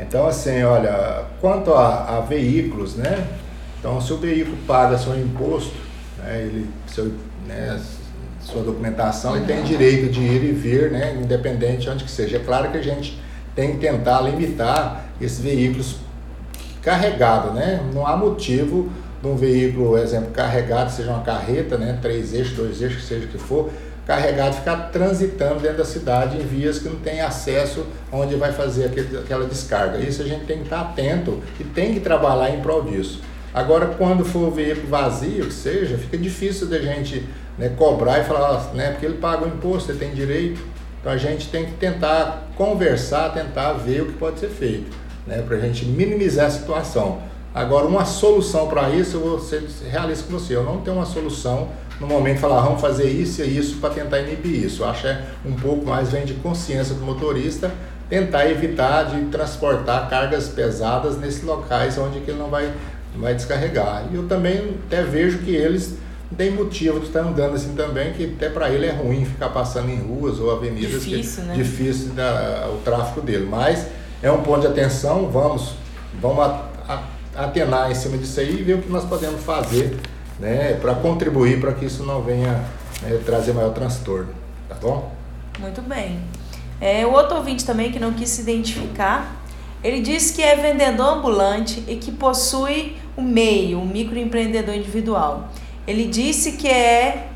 Então 0.00 0.26
assim, 0.26 0.62
olha, 0.62 1.26
quanto 1.42 1.74
a, 1.74 2.16
a 2.16 2.20
veículos, 2.20 2.96
né? 2.96 3.28
Então 3.78 4.00
se 4.00 4.10
o 4.14 4.16
veículo 4.16 4.56
paga 4.66 4.96
seu 4.96 5.14
imposto, 5.20 5.87
né, 6.28 6.42
ele, 6.42 6.68
seu, 6.86 7.10
né, 7.46 7.80
sua 8.42 8.62
documentação 8.62 9.36
e 9.36 9.40
tem 9.46 9.62
direito 9.62 10.12
de 10.12 10.20
ir 10.20 10.44
e 10.44 10.52
vir, 10.52 10.90
né, 10.90 11.16
independente 11.20 11.88
onde 11.88 12.04
que 12.04 12.10
seja. 12.10 12.36
É 12.36 12.40
claro 12.40 12.70
que 12.70 12.76
a 12.76 12.82
gente 12.82 13.18
tem 13.54 13.72
que 13.72 13.78
tentar 13.78 14.20
limitar 14.20 15.06
esses 15.20 15.40
veículos 15.40 15.96
carregados, 16.80 17.54
né? 17.54 17.82
Não 17.92 18.06
há 18.06 18.16
motivo 18.16 18.88
de 19.20 19.26
um 19.26 19.36
veículo, 19.36 19.98
exemplo, 19.98 20.30
carregado, 20.30 20.92
seja 20.92 21.10
uma 21.10 21.22
carreta, 21.22 21.76
né, 21.76 21.98
três 22.00 22.32
eixos, 22.32 22.54
dois 22.54 22.80
eixos, 22.80 23.04
seja 23.04 23.26
o 23.26 23.28
que 23.28 23.38
for, 23.38 23.70
carregado, 24.06 24.54
ficar 24.54 24.90
transitando 24.90 25.60
dentro 25.60 25.78
da 25.78 25.84
cidade 25.84 26.36
em 26.36 26.46
vias 26.46 26.78
que 26.78 26.88
não 26.88 27.00
tem 27.00 27.20
acesso 27.20 27.84
onde 28.12 28.36
vai 28.36 28.52
fazer 28.52 28.86
aquele, 28.86 29.18
aquela 29.18 29.44
descarga. 29.46 29.98
Isso 29.98 30.22
a 30.22 30.24
gente 30.24 30.44
tem 30.44 30.58
que 30.58 30.64
estar 30.64 30.80
atento 30.80 31.42
e 31.58 31.64
tem 31.64 31.92
que 31.92 32.00
trabalhar 32.00 32.50
em 32.50 32.60
prol 32.60 32.82
disso. 32.82 33.20
Agora, 33.52 33.86
quando 33.86 34.24
for 34.24 34.48
o 34.48 34.50
veículo 34.50 34.88
vazio, 34.88 35.46
que 35.46 35.52
seja, 35.52 35.96
fica 35.96 36.18
difícil 36.18 36.66
da 36.66 36.78
gente 36.78 37.26
né, 37.56 37.70
cobrar 37.70 38.20
e 38.20 38.24
falar, 38.24 38.72
né, 38.74 38.92
porque 38.92 39.06
ele 39.06 39.18
paga 39.18 39.44
o 39.44 39.48
imposto, 39.48 39.90
ele 39.90 39.98
tem 39.98 40.14
direito. 40.14 40.60
Então 41.00 41.12
a 41.12 41.16
gente 41.16 41.48
tem 41.48 41.64
que 41.64 41.72
tentar 41.72 42.48
conversar, 42.56 43.32
tentar 43.32 43.72
ver 43.72 44.02
o 44.02 44.06
que 44.06 44.12
pode 44.14 44.38
ser 44.40 44.48
feito, 44.48 44.94
né, 45.26 45.42
para 45.46 45.56
a 45.56 45.60
gente 45.60 45.84
minimizar 45.84 46.46
a 46.46 46.50
situação. 46.50 47.20
Agora, 47.54 47.86
uma 47.86 48.04
solução 48.04 48.68
para 48.68 48.90
isso, 48.90 49.16
eu 49.16 49.20
vou 49.20 49.40
ser 49.40 49.64
realista 49.90 50.24
com 50.24 50.38
você, 50.38 50.54
eu 50.54 50.62
não 50.62 50.80
tenho 50.80 50.96
uma 50.96 51.06
solução 51.06 51.68
no 51.98 52.06
momento 52.06 52.38
falar, 52.38 52.60
vamos 52.60 52.80
fazer 52.80 53.08
isso 53.10 53.42
e 53.42 53.58
isso 53.58 53.78
para 53.78 53.90
tentar 53.90 54.20
inibir 54.20 54.64
isso. 54.64 54.82
Eu 54.82 54.88
acho 54.88 55.02
que 55.02 55.08
é 55.08 55.24
um 55.44 55.54
pouco 55.54 55.84
mais 55.86 56.10
vem 56.10 56.24
de 56.24 56.34
consciência 56.34 56.94
do 56.94 57.04
motorista, 57.04 57.72
tentar 58.08 58.48
evitar 58.48 59.04
de 59.04 59.24
transportar 59.26 60.08
cargas 60.08 60.48
pesadas 60.48 61.18
nesses 61.18 61.42
locais 61.42 61.98
onde 61.98 62.18
ele 62.18 62.34
não 62.34 62.48
vai 62.48 62.72
vai 63.16 63.34
descarregar. 63.34 64.06
E 64.10 64.16
eu 64.16 64.26
também 64.26 64.76
até 64.86 65.02
vejo 65.02 65.38
que 65.38 65.54
eles 65.54 65.96
têm 66.36 66.50
motivo 66.50 67.00
de 67.00 67.06
estar 67.06 67.20
andando 67.20 67.54
assim 67.54 67.74
também, 67.74 68.12
que 68.12 68.34
até 68.36 68.50
para 68.50 68.70
ele 68.70 68.86
é 68.86 68.92
ruim 68.92 69.24
ficar 69.24 69.48
passando 69.48 69.90
em 69.90 69.98
ruas 69.98 70.38
ou 70.38 70.50
avenidas 70.50 71.02
difícil, 71.02 71.42
que 71.42 71.48
né? 71.48 71.54
difícil 71.54 72.08
da, 72.10 72.68
o 72.72 72.78
tráfego 72.84 73.20
dele. 73.20 73.46
Mas 73.48 73.86
é 74.22 74.30
um 74.30 74.42
ponto 74.42 74.60
de 74.60 74.66
atenção, 74.66 75.28
vamos, 75.30 75.74
vamos 76.20 76.44
atenar 77.34 77.90
em 77.90 77.94
cima 77.94 78.18
disso 78.18 78.40
aí 78.40 78.60
e 78.60 78.62
ver 78.62 78.74
o 78.74 78.82
que 78.82 78.90
nós 78.90 79.04
podemos 79.04 79.42
fazer 79.42 79.96
né, 80.38 80.74
para 80.74 80.94
contribuir 80.94 81.60
para 81.60 81.72
que 81.72 81.84
isso 81.84 82.02
não 82.02 82.22
venha 82.22 82.64
né, 83.02 83.20
trazer 83.24 83.52
maior 83.52 83.72
transtorno. 83.72 84.28
Tá 84.68 84.74
bom? 84.80 85.12
Muito 85.58 85.80
bem. 85.82 86.20
É, 86.80 87.06
o 87.06 87.12
outro 87.12 87.36
ouvinte 87.36 87.64
também 87.64 87.90
que 87.90 87.98
não 87.98 88.12
quis 88.12 88.28
se 88.28 88.42
identificar, 88.42 89.36
ele 89.82 90.00
diz 90.00 90.30
que 90.30 90.42
é 90.42 90.56
vendedor 90.56 91.18
ambulante 91.18 91.84
e 91.86 91.96
que 91.96 92.10
possui 92.10 92.96
o 93.16 93.22
MEI, 93.22 93.74
o 93.74 93.80
microempreendedor 93.80 94.74
individual. 94.74 95.48
Ele 95.86 96.06
disse 96.06 96.52
que 96.52 96.68
é 96.68 97.28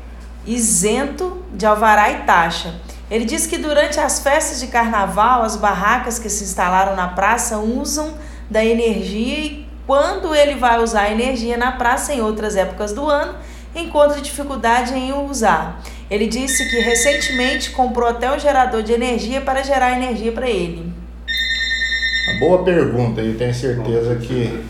isento 0.45 1.43
de 1.53 1.65
alvará 1.65 2.11
e 2.11 2.23
taxa. 2.23 2.75
Ele 3.09 3.25
disse 3.25 3.47
que 3.47 3.57
durante 3.57 3.99
as 3.99 4.19
festas 4.19 4.59
de 4.59 4.67
carnaval, 4.67 5.43
as 5.43 5.55
barracas 5.55 6.19
que 6.19 6.29
se 6.29 6.43
instalaram 6.43 6.95
na 6.95 7.07
praça 7.07 7.57
usam 7.57 8.13
da 8.49 8.63
energia 8.63 9.39
e 9.39 9.67
quando 9.85 10.33
ele 10.33 10.55
vai 10.55 10.81
usar 10.81 11.03
a 11.03 11.11
energia 11.11 11.57
na 11.57 11.73
praça 11.73 12.13
em 12.13 12.21
outras 12.21 12.55
épocas 12.55 12.93
do 12.93 13.09
ano, 13.09 13.35
encontra 13.75 14.21
dificuldade 14.21 14.93
em 14.93 15.11
usar. 15.13 15.81
Ele 16.09 16.27
disse 16.27 16.69
que 16.69 16.79
recentemente 16.79 17.71
comprou 17.71 18.07
até 18.07 18.31
um 18.31 18.39
gerador 18.39 18.83
de 18.83 18.93
energia 18.93 19.41
para 19.41 19.63
gerar 19.63 19.91
energia 19.91 20.31
para 20.31 20.49
ele. 20.49 20.92
Boa 22.39 22.63
pergunta 22.63 23.21
e 23.21 23.33
tenho 23.33 23.53
certeza 23.53 24.15
que, 24.15 24.63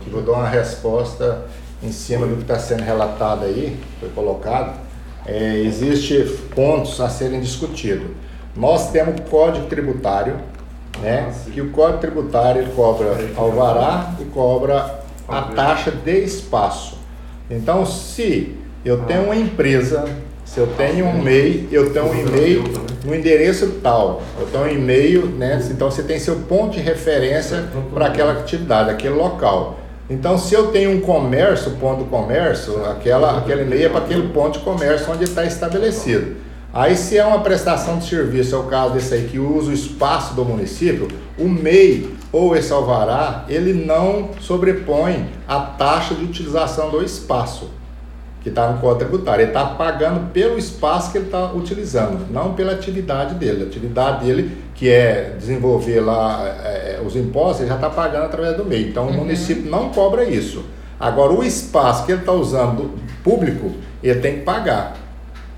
que 0.00 0.10
vou 0.10 0.22
dar 0.22 0.32
uma 0.32 0.48
resposta 0.48 1.44
em 1.82 1.90
cima 1.90 2.26
do 2.26 2.36
que 2.36 2.42
está 2.42 2.58
sendo 2.58 2.82
relatado 2.82 3.44
aí, 3.44 3.76
foi 3.98 4.08
colocado. 4.10 4.78
É, 5.26 5.60
Existem 5.60 6.24
pontos 6.54 7.00
a 7.00 7.08
serem 7.08 7.40
discutidos. 7.40 8.08
Nós 8.56 8.90
temos 8.90 9.18
o 9.20 9.22
Código 9.22 9.66
Tributário, 9.66 10.36
né? 11.00 11.32
Que 11.52 11.60
o 11.60 11.70
Código 11.70 11.98
Tributário 11.98 12.66
cobra 12.76 13.16
alvará 13.36 14.14
e 14.20 14.24
cobra 14.24 15.00
a 15.28 15.42
taxa 15.42 15.90
de 15.90 16.24
espaço. 16.24 16.98
Então, 17.50 17.84
se 17.84 18.56
eu 18.84 19.04
tenho 19.04 19.24
uma 19.24 19.36
empresa, 19.36 20.04
se 20.44 20.58
eu 20.58 20.66
tenho 20.68 21.06
um 21.06 21.22
MEI, 21.22 21.68
eu 21.70 21.92
tenho 21.92 22.06
um 22.06 22.14
e-mail 22.14 22.64
no 23.04 23.14
endereço 23.14 23.66
tal, 23.82 24.22
eu 24.38 24.46
tenho 24.46 24.64
um 24.64 24.68
e-mail, 24.68 25.26
né? 25.26 25.60
Então 25.70 25.90
você 25.90 26.02
tem 26.02 26.18
seu 26.18 26.36
ponto 26.36 26.72
de 26.72 26.80
referência 26.80 27.64
para 27.92 28.06
aquela 28.06 28.32
atividade, 28.32 28.90
aquele 28.90 29.14
local. 29.14 29.78
Então, 30.08 30.36
se 30.36 30.54
eu 30.54 30.72
tenho 30.72 30.90
um 30.90 31.00
comércio, 31.00 31.70
ponto 31.72 32.04
comércio, 32.04 32.84
aquela, 32.84 33.38
aquele 33.38 33.62
e-mail 33.62 33.86
é 33.86 33.88
para 33.88 34.00
aquele 34.00 34.28
ponto 34.28 34.58
de 34.58 34.64
comércio 34.64 35.10
onde 35.12 35.22
está 35.22 35.44
estabelecido. 35.44 36.36
Aí, 36.72 36.96
se 36.96 37.16
é 37.16 37.24
uma 37.24 37.40
prestação 37.40 37.98
de 37.98 38.08
serviço, 38.08 38.54
é 38.54 38.58
o 38.58 38.64
caso 38.64 38.94
desse 38.94 39.14
aí 39.14 39.28
que 39.28 39.38
usa 39.38 39.70
o 39.70 39.72
espaço 39.72 40.34
do 40.34 40.44
município, 40.44 41.08
o 41.38 41.48
MEI 41.48 42.12
ou 42.32 42.56
esse 42.56 42.72
alvará, 42.72 43.44
ele 43.48 43.72
não 43.72 44.30
sobrepõe 44.40 45.28
a 45.46 45.60
taxa 45.60 46.14
de 46.14 46.24
utilização 46.24 46.90
do 46.90 47.02
espaço 47.02 47.79
que 48.40 48.48
está 48.48 48.70
no 48.70 48.78
Código 48.78 49.10
Tributário. 49.10 49.42
Ele 49.42 49.50
está 49.50 49.64
pagando 49.66 50.32
pelo 50.32 50.58
espaço 50.58 51.12
que 51.12 51.18
ele 51.18 51.26
está 51.26 51.52
utilizando, 51.52 52.26
não 52.30 52.54
pela 52.54 52.72
atividade 52.72 53.34
dele. 53.34 53.64
A 53.64 53.66
atividade 53.66 54.24
dele, 54.24 54.56
que 54.74 54.88
é 54.88 55.34
desenvolver 55.38 56.00
lá 56.00 56.42
é, 56.64 57.00
os 57.04 57.14
impostos, 57.16 57.60
ele 57.60 57.68
já 57.68 57.76
está 57.76 57.90
pagando 57.90 58.24
através 58.24 58.56
do 58.56 58.64
MEI. 58.64 58.88
Então, 58.88 59.06
uhum. 59.06 59.10
o 59.10 59.16
município 59.18 59.70
não 59.70 59.90
cobra 59.90 60.24
isso. 60.24 60.64
Agora, 60.98 61.32
o 61.32 61.44
espaço 61.44 62.04
que 62.04 62.12
ele 62.12 62.20
está 62.20 62.32
usando 62.32 62.90
público, 63.22 63.72
ele 64.02 64.20
tem 64.20 64.36
que 64.36 64.42
pagar. 64.42 64.94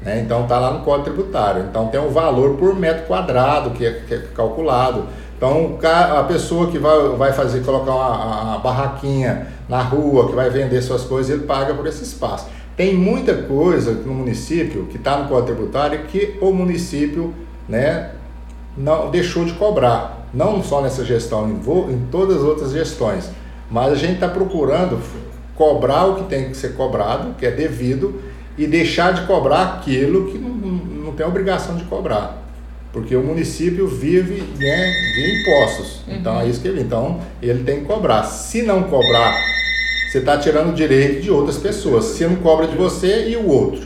Né? 0.00 0.20
Então 0.20 0.42
está 0.42 0.58
lá 0.58 0.72
no 0.72 0.80
Código 0.80 1.04
Tributário. 1.04 1.64
Então 1.68 1.88
tem 1.88 2.00
um 2.00 2.10
valor 2.10 2.56
por 2.56 2.74
metro 2.74 3.06
quadrado 3.06 3.70
que 3.70 3.86
é, 3.86 3.92
que 4.06 4.14
é 4.14 4.18
calculado. 4.34 5.06
Então 5.36 5.78
a 5.82 6.22
pessoa 6.24 6.68
que 6.68 6.78
vai, 6.78 7.08
vai 7.16 7.32
fazer, 7.32 7.64
colocar 7.64 7.92
uma, 7.92 8.42
uma, 8.42 8.58
barraquinha 8.58 9.48
na 9.68 9.82
rua, 9.82 10.28
que 10.28 10.34
vai 10.34 10.48
vender 10.50 10.80
suas 10.82 11.02
coisas, 11.02 11.32
ele 11.32 11.46
paga 11.46 11.74
por 11.74 11.86
esse 11.86 12.04
espaço. 12.04 12.46
Tem 12.76 12.94
muita 12.94 13.34
coisa 13.34 13.92
no 13.92 14.14
município 14.14 14.86
que 14.86 14.96
está 14.96 15.18
no 15.18 15.28
Código 15.28 15.54
Tributário 15.54 16.04
que 16.04 16.38
o 16.40 16.52
município 16.52 17.34
né, 17.68 18.12
não 18.76 19.10
deixou 19.10 19.44
de 19.44 19.52
cobrar. 19.52 20.28
Não 20.32 20.62
só 20.62 20.80
nessa 20.80 21.04
gestão, 21.04 21.48
em, 21.48 21.92
em 21.92 22.06
todas 22.10 22.38
as 22.38 22.42
outras 22.42 22.72
gestões. 22.72 23.30
Mas 23.70 23.92
a 23.92 23.96
gente 23.96 24.14
está 24.14 24.28
procurando 24.28 24.98
cobrar 25.54 26.06
o 26.06 26.16
que 26.16 26.24
tem 26.24 26.48
que 26.48 26.56
ser 26.56 26.74
cobrado, 26.74 27.34
que 27.38 27.44
é 27.44 27.50
devido, 27.50 28.20
e 28.56 28.66
deixar 28.66 29.12
de 29.12 29.26
cobrar 29.26 29.74
aquilo 29.74 30.30
que 30.30 30.38
não, 30.38 30.50
não 30.50 31.12
tem 31.12 31.26
obrigação 31.26 31.76
de 31.76 31.84
cobrar. 31.84 32.42
Porque 32.92 33.16
o 33.16 33.22
município 33.22 33.86
vive 33.86 34.42
né, 34.58 34.92
de 35.14 35.40
impostos. 35.40 36.02
Uhum. 36.06 36.14
Então 36.16 36.40
é 36.40 36.46
isso 36.46 36.60
que 36.60 36.68
ele. 36.68 36.82
Então 36.82 37.20
ele 37.40 37.64
tem 37.64 37.80
que 37.80 37.86
cobrar. 37.86 38.24
Se 38.24 38.62
não 38.62 38.82
cobrar, 38.84 39.34
você 40.12 40.18
está 40.18 40.36
tirando 40.36 40.68
o 40.68 40.74
direito 40.74 41.22
de 41.22 41.30
outras 41.30 41.56
pessoas. 41.56 42.04
Se 42.04 42.26
não 42.26 42.36
cobra 42.36 42.66
de 42.66 42.76
você 42.76 43.30
e 43.30 43.36
o 43.36 43.48
outro. 43.48 43.80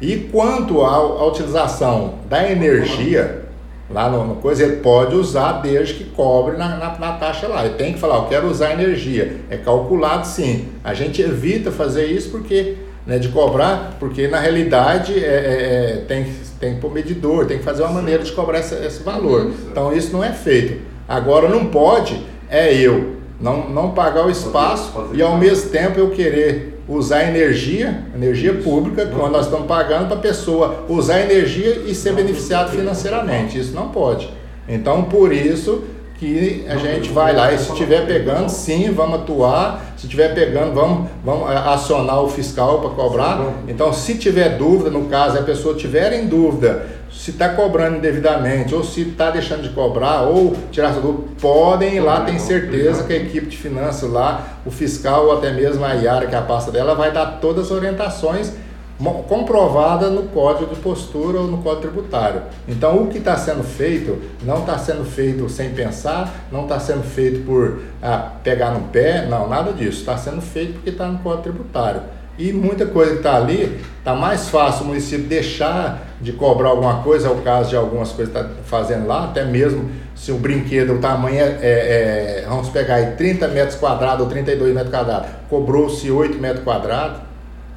E 0.00 0.16
quanto 0.16 0.82
à, 0.82 1.24
utilização 1.24 2.14
da 2.28 2.50
energia, 2.50 3.44
lá 3.88 4.10
no, 4.10 4.26
no, 4.26 4.34
coisa, 4.36 4.64
ele 4.64 4.78
pode 4.78 5.14
usar 5.14 5.60
desde 5.62 5.94
que 5.94 6.04
cobre 6.06 6.56
na, 6.56 6.76
na, 6.76 6.98
na, 6.98 7.12
taxa 7.12 7.46
lá. 7.46 7.64
Ele 7.64 7.76
tem 7.76 7.92
que 7.92 8.00
falar, 8.00 8.16
eu 8.16 8.24
quero 8.24 8.48
usar 8.48 8.72
energia. 8.72 9.36
É 9.48 9.56
calculado 9.56 10.26
sim. 10.26 10.66
A 10.82 10.94
gente 10.94 11.22
evita 11.22 11.70
fazer 11.70 12.06
isso 12.06 12.30
porque 12.30 12.74
né, 13.06 13.20
de 13.20 13.28
cobrar, 13.28 13.96
porque 14.00 14.26
na 14.26 14.40
realidade 14.40 15.24
é, 15.24 15.28
é, 15.28 15.92
é, 15.92 16.04
tem, 16.08 16.26
tem 16.58 16.74
que 16.74 16.80
pôr 16.80 16.92
medidor, 16.92 17.46
tem 17.46 17.58
que 17.58 17.64
fazer 17.64 17.84
uma 17.84 17.92
maneira 17.92 18.24
de 18.24 18.32
cobrar 18.32 18.58
esse, 18.58 18.74
esse 18.84 19.04
valor. 19.04 19.52
Então 19.70 19.92
isso 19.92 20.12
não 20.12 20.24
é 20.24 20.32
feito. 20.32 20.82
Agora 21.06 21.48
não 21.48 21.66
pode 21.66 22.20
é 22.50 22.74
eu 22.74 23.17
não, 23.40 23.68
não 23.68 23.90
pagar 23.90 24.26
o 24.26 24.30
espaço 24.30 25.10
e 25.12 25.22
ao 25.22 25.36
mesmo 25.36 25.70
tempo 25.70 25.98
eu 25.98 26.10
querer 26.10 26.82
usar 26.88 27.24
energia, 27.24 28.04
energia 28.14 28.54
pública, 28.54 29.06
que 29.06 29.14
nós 29.14 29.44
estamos 29.44 29.66
pagando 29.66 30.06
para 30.06 30.16
a 30.16 30.20
pessoa 30.20 30.84
usar 30.88 31.20
energia 31.20 31.82
e 31.86 31.94
ser 31.94 32.14
beneficiado 32.14 32.70
financeiramente. 32.70 33.58
Isso 33.58 33.74
não 33.74 33.88
pode. 33.88 34.28
Então 34.68 35.04
por 35.04 35.32
isso 35.32 35.84
que 36.18 36.64
a 36.68 36.76
gente 36.76 37.10
vai 37.10 37.34
lá 37.34 37.52
e 37.52 37.58
se 37.58 37.70
estiver 37.70 38.06
pegando, 38.06 38.48
sim, 38.48 38.90
vamos 38.90 39.20
atuar. 39.20 39.87
Se 39.98 40.06
estiver 40.06 40.32
pegando, 40.32 40.72
vamos, 40.74 41.10
vamos 41.24 41.50
acionar 41.50 42.22
o 42.22 42.28
fiscal 42.28 42.80
para 42.80 42.90
cobrar. 42.90 43.40
Então, 43.66 43.92
se 43.92 44.14
tiver 44.14 44.56
dúvida, 44.56 44.90
no 44.90 45.06
caso, 45.06 45.36
a 45.36 45.42
pessoa 45.42 45.74
tiver 45.74 46.12
em 46.12 46.28
dúvida 46.28 46.86
se 47.12 47.32
está 47.32 47.48
cobrando 47.48 47.96
indevidamente 47.96 48.72
ou 48.74 48.84
se 48.84 49.00
está 49.00 49.30
deixando 49.30 49.62
de 49.62 49.70
cobrar 49.70 50.22
ou 50.22 50.54
tirar 50.70 50.90
essa 50.90 51.00
dúvida, 51.00 51.24
podem 51.40 51.96
ir 51.96 52.00
lá, 52.00 52.20
tem 52.20 52.38
certeza 52.38 53.02
que 53.02 53.12
a 53.12 53.16
equipe 53.16 53.46
de 53.46 53.56
finanças 53.56 54.08
lá, 54.08 54.60
o 54.64 54.70
fiscal 54.70 55.26
ou 55.26 55.32
até 55.32 55.50
mesmo 55.50 55.84
a 55.84 55.94
Iara, 55.94 56.28
que 56.28 56.34
é 56.34 56.38
a 56.38 56.42
pasta 56.42 56.70
dela, 56.70 56.94
vai 56.94 57.10
dar 57.10 57.40
todas 57.40 57.66
as 57.66 57.70
orientações 57.72 58.52
comprovada 58.98 60.10
no 60.10 60.24
código 60.24 60.74
de 60.74 60.80
postura 60.80 61.40
ou 61.40 61.46
no 61.46 61.58
código 61.58 61.82
tributário. 61.82 62.42
Então, 62.66 63.02
o 63.02 63.06
que 63.06 63.18
está 63.18 63.36
sendo 63.36 63.62
feito 63.62 64.20
não 64.42 64.58
está 64.58 64.76
sendo 64.76 65.04
feito 65.04 65.48
sem 65.48 65.70
pensar, 65.70 66.46
não 66.50 66.62
está 66.62 66.80
sendo 66.80 67.04
feito 67.04 67.44
por 67.46 67.80
ah, 68.02 68.32
pegar 68.42 68.72
no 68.72 68.88
pé, 68.88 69.26
não, 69.26 69.48
nada 69.48 69.72
disso. 69.72 70.00
Está 70.00 70.16
sendo 70.16 70.40
feito 70.40 70.74
porque 70.74 70.90
está 70.90 71.06
no 71.06 71.18
código 71.18 71.42
tributário. 71.42 72.02
E 72.38 72.52
muita 72.52 72.86
coisa 72.86 73.12
que 73.12 73.16
está 73.18 73.36
ali, 73.36 73.80
está 73.98 74.14
mais 74.14 74.48
fácil 74.48 74.84
o 74.84 74.88
município 74.88 75.26
deixar 75.26 76.06
de 76.20 76.32
cobrar 76.32 76.68
alguma 76.68 77.02
coisa, 77.02 77.26
é 77.26 77.30
o 77.30 77.38
caso 77.42 77.70
de 77.70 77.76
algumas 77.76 78.12
coisas 78.12 78.32
que 78.32 78.40
está 78.40 78.54
fazendo 78.64 79.08
lá, 79.08 79.24
até 79.24 79.44
mesmo 79.44 79.90
se 80.14 80.30
o 80.30 80.36
brinquedo, 80.36 80.94
o 80.94 80.98
tamanho 80.98 81.40
é, 81.40 81.58
é, 81.60 82.42
é 82.42 82.46
vamos 82.48 82.68
pegar 82.68 82.96
aí 82.96 83.16
30 83.16 83.48
metros 83.48 83.76
quadrados 83.76 84.24
ou 84.24 84.30
32 84.30 84.72
metros 84.72 84.94
quadrados, 84.94 85.28
cobrou-se 85.50 86.08
8 86.10 86.38
metros 86.38 86.62
quadrados, 86.62 87.27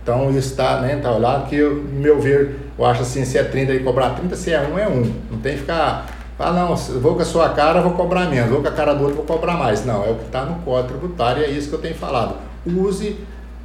então 0.03 0.29
isso 0.31 0.51
está, 0.51 0.81
né, 0.81 0.95
tá 0.97 1.11
olhado 1.11 1.47
que, 1.47 1.55
eu, 1.55 1.75
meu 1.75 2.19
ver, 2.19 2.57
eu 2.77 2.85
acho 2.85 3.03
assim, 3.03 3.23
se 3.23 3.37
é 3.37 3.43
30 3.43 3.73
e 3.73 3.79
cobrar 3.83 4.11
30, 4.11 4.35
se 4.35 4.51
é 4.51 4.59
1 4.59 4.79
é 4.79 4.87
1. 4.87 5.13
Não 5.31 5.39
tem 5.39 5.53
que 5.53 5.59
ficar, 5.59 6.07
ah 6.39 6.51
não, 6.51 6.75
vou 6.75 7.15
com 7.15 7.21
a 7.21 7.25
sua 7.25 7.49
cara, 7.49 7.81
vou 7.81 7.93
cobrar 7.93 8.27
menos, 8.27 8.49
vou 8.49 8.61
com 8.61 8.67
a 8.67 8.71
cara 8.71 8.93
do 8.93 9.03
outro, 9.03 9.17
vou 9.17 9.25
cobrar 9.25 9.53
mais. 9.53 9.85
Não, 9.85 10.03
é 10.03 10.09
o 10.09 10.15
que 10.15 10.25
está 10.25 10.43
no 10.43 10.55
código 10.63 10.97
tributário 10.97 11.43
e 11.43 11.45
é 11.45 11.49
isso 11.49 11.69
que 11.69 11.75
eu 11.75 11.81
tenho 11.81 11.95
falado. 11.95 12.35
Use 12.65 13.17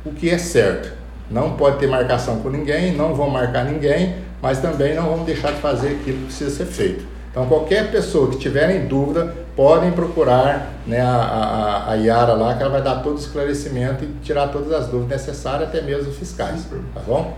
o 0.05 0.13
que 0.13 0.29
é 0.29 0.39
certo. 0.39 0.93
Não 1.31 1.53
pode 1.53 1.79
ter 1.79 1.89
marcação 1.89 2.41
com 2.41 2.51
ninguém, 2.51 2.93
não 2.93 3.15
vão 3.15 3.29
marcar 3.29 3.65
ninguém, 3.65 4.17
mas 4.41 4.59
também 4.61 4.95
não 4.95 5.09
vamos 5.09 5.27
deixar 5.27 5.53
de 5.53 5.61
fazer 5.61 5.89
aquilo 5.89 6.19
que 6.19 6.25
precisa 6.27 6.51
ser 6.51 6.67
feito. 6.67 7.16
Então, 7.37 7.47
qualquer 7.49 7.91
pessoa 7.91 8.31
que 8.31 8.39
tiver 8.39 8.75
em 8.75 8.87
dúvida, 8.87 9.35
podem 9.55 9.93
procurar 9.93 10.73
né, 10.87 11.03
a, 11.03 11.13
a, 11.13 11.91
a 11.91 11.95
Yara 11.97 12.33
lá, 12.33 12.55
que 12.55 12.63
ela 12.63 12.73
vai 12.73 12.83
dar 12.83 13.03
todo 13.03 13.17
o 13.17 13.19
esclarecimento 13.19 14.05
e 14.05 14.07
tirar 14.25 14.49
todas 14.49 14.73
as 14.73 14.87
dúvidas 14.87 15.21
necessárias, 15.21 15.69
até 15.69 15.83
mesmo 15.83 16.11
fiscais. 16.13 16.65
Tá 16.95 17.01
bom? 17.07 17.37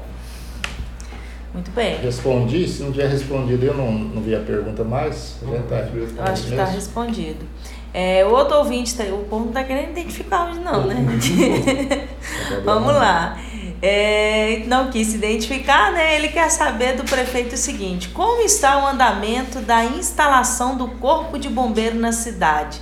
Muito 1.53 1.73
bem. 1.73 1.97
Respondi, 1.97 2.69
se 2.69 2.81
não 2.81 2.93
tiver 2.93 3.09
respondido, 3.09 3.67
eu 3.67 3.75
não, 3.75 3.91
não 3.91 4.23
vi 4.23 4.37
a 4.37 4.41
pergunta 4.41 4.85
mais. 4.85 5.37
Tá, 5.69 5.89
eu 5.93 6.25
acho 6.27 6.45
que 6.45 6.51
está 6.51 6.65
respondido. 6.67 7.45
É, 7.93 8.25
o 8.25 8.31
outro 8.31 8.59
ouvinte, 8.59 8.95
tá, 8.95 9.03
o 9.03 9.25
povo 9.25 9.47
não 9.47 9.49
está 9.49 9.65
querendo 9.65 9.91
identificar 9.91 10.49
hoje 10.49 10.61
não, 10.61 10.87
né? 10.87 10.95
Vamos 12.65 12.95
lá 12.95 13.37
é, 13.81 14.65
não 14.67 14.91
quis 14.91 15.09
se 15.09 15.17
identificar, 15.17 15.93
né? 15.93 16.17
Ele 16.17 16.29
quer 16.29 16.51
saber 16.51 16.97
do 16.97 17.05
prefeito 17.05 17.55
o 17.55 17.59
seguinte: 17.59 18.09
como 18.09 18.43
está 18.43 18.85
o 18.85 18.87
andamento 18.87 19.61
da 19.61 19.85
instalação 19.85 20.77
do 20.77 20.89
corpo 20.89 21.39
de 21.39 21.49
bombeiro 21.49 21.97
na 21.97 22.13
cidade? 22.13 22.81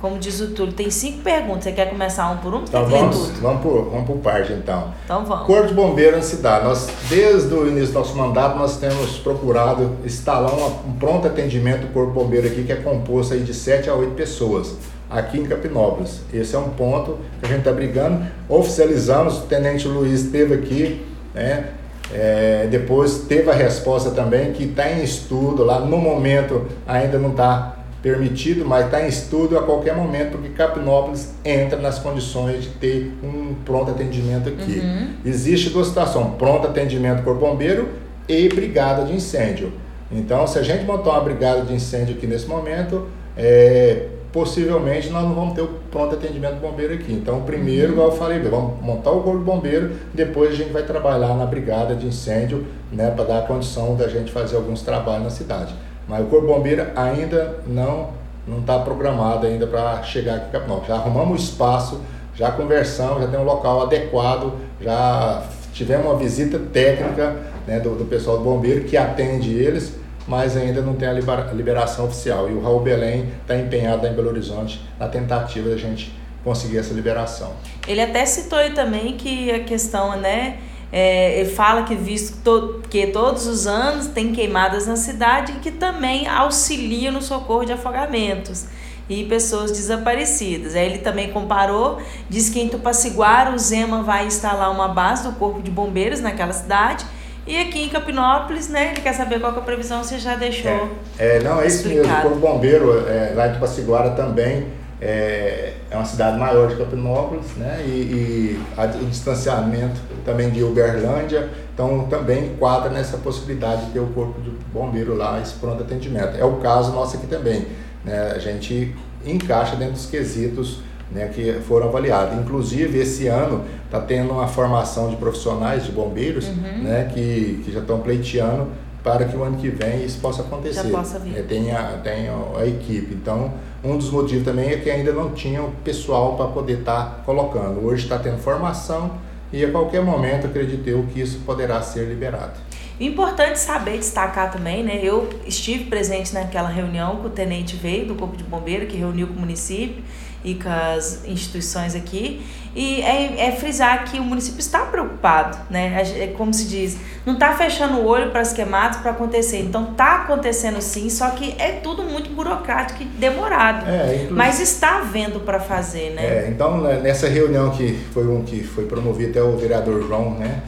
Como 0.00 0.18
diz 0.18 0.40
o 0.40 0.52
Túlio, 0.52 0.72
tem 0.72 0.90
cinco 0.90 1.18
perguntas. 1.18 1.64
Você 1.64 1.72
quer 1.72 1.90
começar 1.90 2.30
um 2.30 2.38
por 2.38 2.54
um? 2.54 2.62
Então 2.62 2.86
vamos, 2.86 3.28
vamos 3.38 3.62
por, 3.62 3.90
vamos 3.90 4.06
por 4.06 4.16
parte 4.16 4.50
então. 4.50 4.94
Então 5.04 5.26
vamos. 5.26 5.46
Corpo 5.46 5.68
de 5.68 5.74
bombeiro 5.74 6.16
na 6.16 6.22
cidade. 6.22 6.64
Nós, 6.64 6.88
desde 7.10 7.52
o 7.52 7.68
início 7.68 7.92
do 7.92 7.98
nosso 7.98 8.16
mandato, 8.16 8.58
nós 8.58 8.78
temos 8.78 9.18
procurado 9.18 9.98
instalar 10.02 10.54
uma, 10.54 10.68
um 10.68 10.94
pronto 10.98 11.26
atendimento 11.26 11.82
do 11.82 11.92
corpo 11.92 12.12
de 12.12 12.18
bombeiro 12.18 12.46
aqui, 12.46 12.64
que 12.64 12.72
é 12.72 12.76
composto 12.76 13.34
aí 13.34 13.40
de 13.40 13.52
sete 13.52 13.90
a 13.90 13.94
oito 13.94 14.14
pessoas 14.14 14.74
aqui 15.10 15.38
em 15.38 15.44
Capinópolis. 15.44 16.20
Esse 16.32 16.54
é 16.54 16.58
um 16.58 16.70
ponto 16.70 17.18
que 17.40 17.46
a 17.46 17.48
gente 17.48 17.58
está 17.58 17.72
brigando. 17.72 18.24
Oficializamos, 18.48 19.38
o 19.38 19.42
Tenente 19.42 19.88
Luiz 19.88 20.20
esteve 20.22 20.54
aqui, 20.54 21.04
né? 21.34 21.70
É, 22.12 22.66
depois 22.70 23.24
teve 23.28 23.48
a 23.50 23.54
resposta 23.54 24.10
também 24.10 24.52
que 24.52 24.64
está 24.64 24.90
em 24.90 25.02
estudo 25.02 25.62
lá, 25.62 25.78
no 25.80 25.96
momento 25.96 26.66
ainda 26.86 27.18
não 27.18 27.30
está 27.30 27.76
permitido, 28.02 28.64
mas 28.64 28.86
está 28.86 29.02
em 29.02 29.08
estudo 29.08 29.58
a 29.58 29.62
qualquer 29.62 29.94
momento, 29.94 30.32
porque 30.32 30.48
Capinópolis 30.48 31.34
entra 31.44 31.78
nas 31.78 31.98
condições 31.98 32.64
de 32.64 32.68
ter 32.70 33.12
um 33.22 33.54
pronto 33.64 33.90
atendimento 33.90 34.48
aqui. 34.48 34.80
Uhum. 34.80 35.08
Existe 35.24 35.70
duas 35.70 35.88
situações, 35.88 36.34
pronto 36.38 36.66
atendimento 36.66 37.22
por 37.22 37.36
bombeiro 37.36 37.88
e 38.26 38.48
brigada 38.48 39.04
de 39.04 39.14
incêndio. 39.14 39.72
Então, 40.10 40.46
se 40.46 40.58
a 40.58 40.62
gente 40.62 40.84
montar 40.84 41.10
uma 41.10 41.20
brigada 41.20 41.62
de 41.62 41.74
incêndio 41.74 42.16
aqui 42.16 42.26
nesse 42.26 42.46
momento, 42.46 43.06
é, 43.36 44.06
possivelmente 44.32 45.08
nós 45.10 45.24
não 45.24 45.34
vamos 45.34 45.54
ter 45.54 45.62
o 45.62 45.68
pronto 45.90 46.14
atendimento 46.14 46.60
bombeiro 46.60 46.94
aqui. 46.94 47.12
Então, 47.12 47.42
primeiro, 47.42 47.92
igual 47.92 48.08
eu 48.08 48.16
falei, 48.16 48.38
vamos 48.40 48.80
montar 48.82 49.10
o 49.10 49.22
corpo 49.22 49.38
de 49.38 49.44
bombeiro, 49.44 49.92
depois 50.14 50.52
a 50.52 50.54
gente 50.54 50.72
vai 50.72 50.82
trabalhar 50.82 51.34
na 51.34 51.46
brigada 51.46 51.94
de 51.94 52.06
incêndio, 52.06 52.66
né, 52.92 53.10
para 53.10 53.24
dar 53.24 53.38
a 53.40 53.42
condição 53.42 53.96
da 53.96 54.08
gente 54.08 54.30
fazer 54.30 54.56
alguns 54.56 54.82
trabalhos 54.82 55.24
na 55.24 55.30
cidade. 55.30 55.74
Mas 56.08 56.22
o 56.22 56.26
corpo 56.26 56.46
de 56.46 56.52
bombeiro 56.52 56.86
ainda 56.94 57.60
não 57.66 58.20
não 58.46 58.60
está 58.60 58.78
programado 58.78 59.46
ainda 59.46 59.66
para 59.66 60.02
chegar 60.02 60.36
aqui 60.36 60.48
em 60.48 60.50
Capinópolis. 60.50 60.88
Já 60.88 60.94
arrumamos 60.96 61.40
o 61.40 61.44
espaço, 61.44 62.00
já 62.34 62.50
conversamos, 62.50 63.22
já 63.22 63.28
tem 63.28 63.38
um 63.38 63.44
local 63.44 63.82
adequado, 63.82 64.54
já 64.80 65.44
tivemos 65.72 66.06
uma 66.06 66.16
visita 66.16 66.58
técnica 66.58 67.36
né, 67.66 67.78
do, 67.78 67.94
do 67.94 68.06
pessoal 68.06 68.38
do 68.38 68.44
bombeiro 68.44 68.84
que 68.84 68.96
atende 68.96 69.54
eles 69.54 69.99
mas 70.26 70.56
ainda 70.56 70.80
não 70.80 70.94
tem 70.94 71.08
a 71.08 71.12
liberação 71.12 72.06
oficial. 72.06 72.50
E 72.50 72.52
o 72.52 72.62
Raul 72.62 72.80
Belém 72.80 73.32
está 73.42 73.56
empenhado 73.56 74.06
em 74.06 74.12
Belo 74.12 74.28
Horizonte 74.28 74.80
na 74.98 75.08
tentativa 75.08 75.70
da 75.70 75.76
gente 75.76 76.12
conseguir 76.44 76.78
essa 76.78 76.94
liberação. 76.94 77.52
Ele 77.86 78.00
até 78.00 78.24
citou 78.24 78.58
aí 78.58 78.70
também 78.70 79.16
que 79.16 79.50
a 79.50 79.60
questão, 79.60 80.16
né? 80.16 80.58
É, 80.92 81.40
ele 81.40 81.50
fala 81.50 81.84
que 81.84 81.94
visto 81.94 82.42
to, 82.42 82.82
que 82.90 83.06
todos 83.08 83.46
os 83.46 83.66
anos 83.66 84.08
tem 84.08 84.32
queimadas 84.32 84.88
na 84.88 84.96
cidade 84.96 85.52
que 85.62 85.70
também 85.70 86.26
auxilia 86.26 87.12
no 87.12 87.22
socorro 87.22 87.64
de 87.64 87.72
afogamentos 87.72 88.66
e 89.08 89.24
pessoas 89.24 89.70
desaparecidas. 89.70 90.74
Aí 90.74 90.86
ele 90.86 90.98
também 90.98 91.30
comparou, 91.30 92.00
diz 92.28 92.48
que 92.48 92.60
em 92.60 92.68
Tupaciguara 92.68 93.52
o 93.52 93.58
Zema 93.58 94.02
vai 94.02 94.26
instalar 94.26 94.70
uma 94.72 94.88
base 94.88 95.22
do 95.22 95.32
Corpo 95.34 95.62
de 95.62 95.70
Bombeiros 95.70 96.20
naquela 96.20 96.52
cidade 96.52 97.04
e 97.46 97.58
aqui 97.58 97.84
em 97.84 97.88
Capinópolis, 97.88 98.68
né, 98.68 98.92
ele 98.92 99.00
quer 99.00 99.14
saber 99.14 99.40
qual 99.40 99.52
que 99.52 99.58
é 99.58 99.62
a 99.62 99.64
previsão, 99.64 100.02
você 100.02 100.18
já 100.18 100.36
deixou. 100.36 100.70
É, 101.18 101.36
é 101.36 101.40
não, 101.40 101.60
é 101.60 101.66
isso 101.66 101.88
mesmo. 101.88 102.28
O 102.28 102.36
bombeiro 102.36 103.06
é, 103.08 103.32
lá 103.34 103.48
em 103.48 103.52
Tupaciguara 103.54 104.10
também 104.10 104.66
é, 105.00 105.72
é 105.90 105.96
uma 105.96 106.04
cidade 106.04 106.38
maior 106.38 106.68
de 106.68 106.76
Capinópolis, 106.76 107.56
né? 107.56 107.82
E, 107.86 107.90
e 107.90 108.60
a, 108.76 108.84
o 108.84 109.06
distanciamento 109.06 110.00
também 110.24 110.50
de 110.50 110.62
Uberlândia, 110.62 111.48
então 111.72 112.06
também 112.08 112.46
enquadra 112.46 112.90
nessa 112.90 113.16
possibilidade 113.16 113.86
de 113.86 113.92
ter 113.92 114.00
o 114.00 114.08
corpo 114.08 114.40
de 114.42 114.50
bombeiro 114.72 115.16
lá, 115.16 115.40
esse 115.40 115.54
pronto 115.54 115.82
atendimento. 115.82 116.36
É 116.36 116.44
o 116.44 116.56
caso 116.56 116.92
nosso 116.92 117.16
aqui 117.16 117.26
também. 117.26 117.66
Né? 118.04 118.32
A 118.34 118.38
gente 118.38 118.94
encaixa 119.24 119.76
dentro 119.76 119.94
dos 119.94 120.06
quesitos 120.06 120.80
né, 121.10 121.30
que 121.34 121.52
foram 121.66 121.88
avaliados. 121.88 122.38
Inclusive, 122.38 122.98
esse 122.98 123.26
ano 123.26 123.64
está 123.84 124.00
tendo 124.00 124.32
uma 124.32 124.46
formação 124.46 125.10
de 125.10 125.16
profissionais, 125.16 125.84
de 125.84 125.92
bombeiros, 125.92 126.46
uhum. 126.48 126.82
né, 126.82 127.10
que, 127.12 127.62
que 127.64 127.72
já 127.72 127.80
estão 127.80 128.00
pleiteando 128.00 128.68
para 129.02 129.24
que 129.24 129.36
o 129.36 129.42
ano 129.42 129.56
que 129.56 129.68
vem 129.68 130.04
isso 130.04 130.20
possa 130.20 130.42
acontecer. 130.42 130.84
Já 130.84 130.90
possa 130.90 131.18
vir. 131.18 131.38
É, 131.38 131.42
tem, 131.42 131.72
a, 131.72 131.98
tem 132.02 132.28
a, 132.28 132.60
a, 132.60 132.66
equipe. 132.66 133.14
Então, 133.14 133.52
um 133.82 133.96
dos 133.96 134.10
motivos 134.10 134.44
também 134.44 134.70
é 134.70 134.76
que 134.76 134.90
ainda 134.90 135.12
não 135.12 135.30
tinha 135.30 135.62
o 135.62 135.70
pessoal 135.82 136.36
para 136.36 136.46
poder 136.48 136.80
estar 136.80 137.04
tá 137.04 137.22
colocando. 137.24 137.84
Hoje 137.84 138.04
está 138.04 138.18
tendo 138.18 138.38
formação 138.38 139.12
e 139.52 139.64
a 139.64 139.70
qualquer 139.70 140.02
momento 140.02 140.46
acredito 140.46 140.86
eu 140.86 141.04
que 141.12 141.20
isso 141.20 141.40
poderá 141.46 141.80
ser 141.82 142.06
liberado. 142.06 142.52
Importante 143.00 143.58
saber 143.58 143.96
destacar 143.96 144.52
também, 144.52 144.84
né? 144.84 145.00
Eu 145.02 145.30
estive 145.46 145.84
presente 145.84 146.34
naquela 146.34 146.68
reunião 146.68 147.16
que 147.16 147.26
o 147.28 147.30
tenente 147.30 147.74
veio 147.74 148.04
do 148.04 148.14
Corpo 148.14 148.36
de 148.36 148.44
Bombeiro, 148.44 148.86
que 148.86 148.96
reuniu 148.96 149.28
com 149.28 149.34
o 149.34 149.40
município 149.40 150.04
e 150.44 150.54
com 150.54 150.68
as 150.68 151.24
instituições 151.24 151.94
aqui. 151.94 152.42
E 152.76 153.00
é, 153.00 153.48
é 153.48 153.52
frisar 153.52 154.04
que 154.04 154.20
o 154.20 154.22
município 154.22 154.60
está 154.60 154.80
preocupado, 154.80 155.58
né? 155.70 156.02
É 156.18 156.26
como 156.36 156.52
se 156.52 156.68
diz, 156.68 156.98
não 157.24 157.34
está 157.34 157.56
fechando 157.56 157.98
o 157.98 158.06
olho 158.06 158.30
para 158.30 158.42
as 158.42 158.52
queimadas 158.52 158.98
para 158.98 159.12
acontecer. 159.12 159.60
Então 159.60 159.92
está 159.92 160.16
acontecendo 160.16 160.80
sim, 160.82 161.08
só 161.08 161.30
que 161.30 161.54
é 161.58 161.72
tudo 161.82 162.02
muito 162.02 162.30
burocrático 162.30 163.02
e 163.02 163.06
demorado. 163.06 163.88
É, 163.88 164.28
Mas 164.30 164.60
está 164.60 164.98
havendo 164.98 165.40
para 165.40 165.58
fazer, 165.58 166.10
né? 166.10 166.22
É, 166.22 166.48
então 166.48 166.82
né, 166.82 167.00
nessa 167.02 167.28
reunião 167.28 167.70
que 167.70 167.98
foi 168.12 168.28
um 168.28 168.44
que 168.44 168.62
foi 168.62 168.84
promovido 168.84 169.30
até 169.30 169.42
o 169.42 169.56
vereador 169.56 170.06
João, 170.06 170.38
né? 170.38 170.62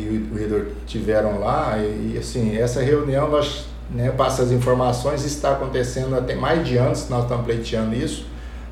E 0.00 0.28
o 0.30 0.34
vereador 0.34 0.66
tiveram 0.86 1.38
lá 1.38 1.78
e, 1.78 2.14
e 2.14 2.18
assim 2.18 2.56
essa 2.56 2.82
reunião 2.82 3.30
nós 3.30 3.66
né, 3.90 4.10
passa 4.10 4.42
as 4.42 4.52
informações 4.52 5.24
está 5.24 5.52
acontecendo 5.52 6.16
até 6.16 6.34
mais 6.34 6.66
de 6.66 6.76
anos 6.76 7.08
nós 7.08 7.22
estamos 7.22 7.44
pleiteando 7.44 7.94
isso 7.94 8.30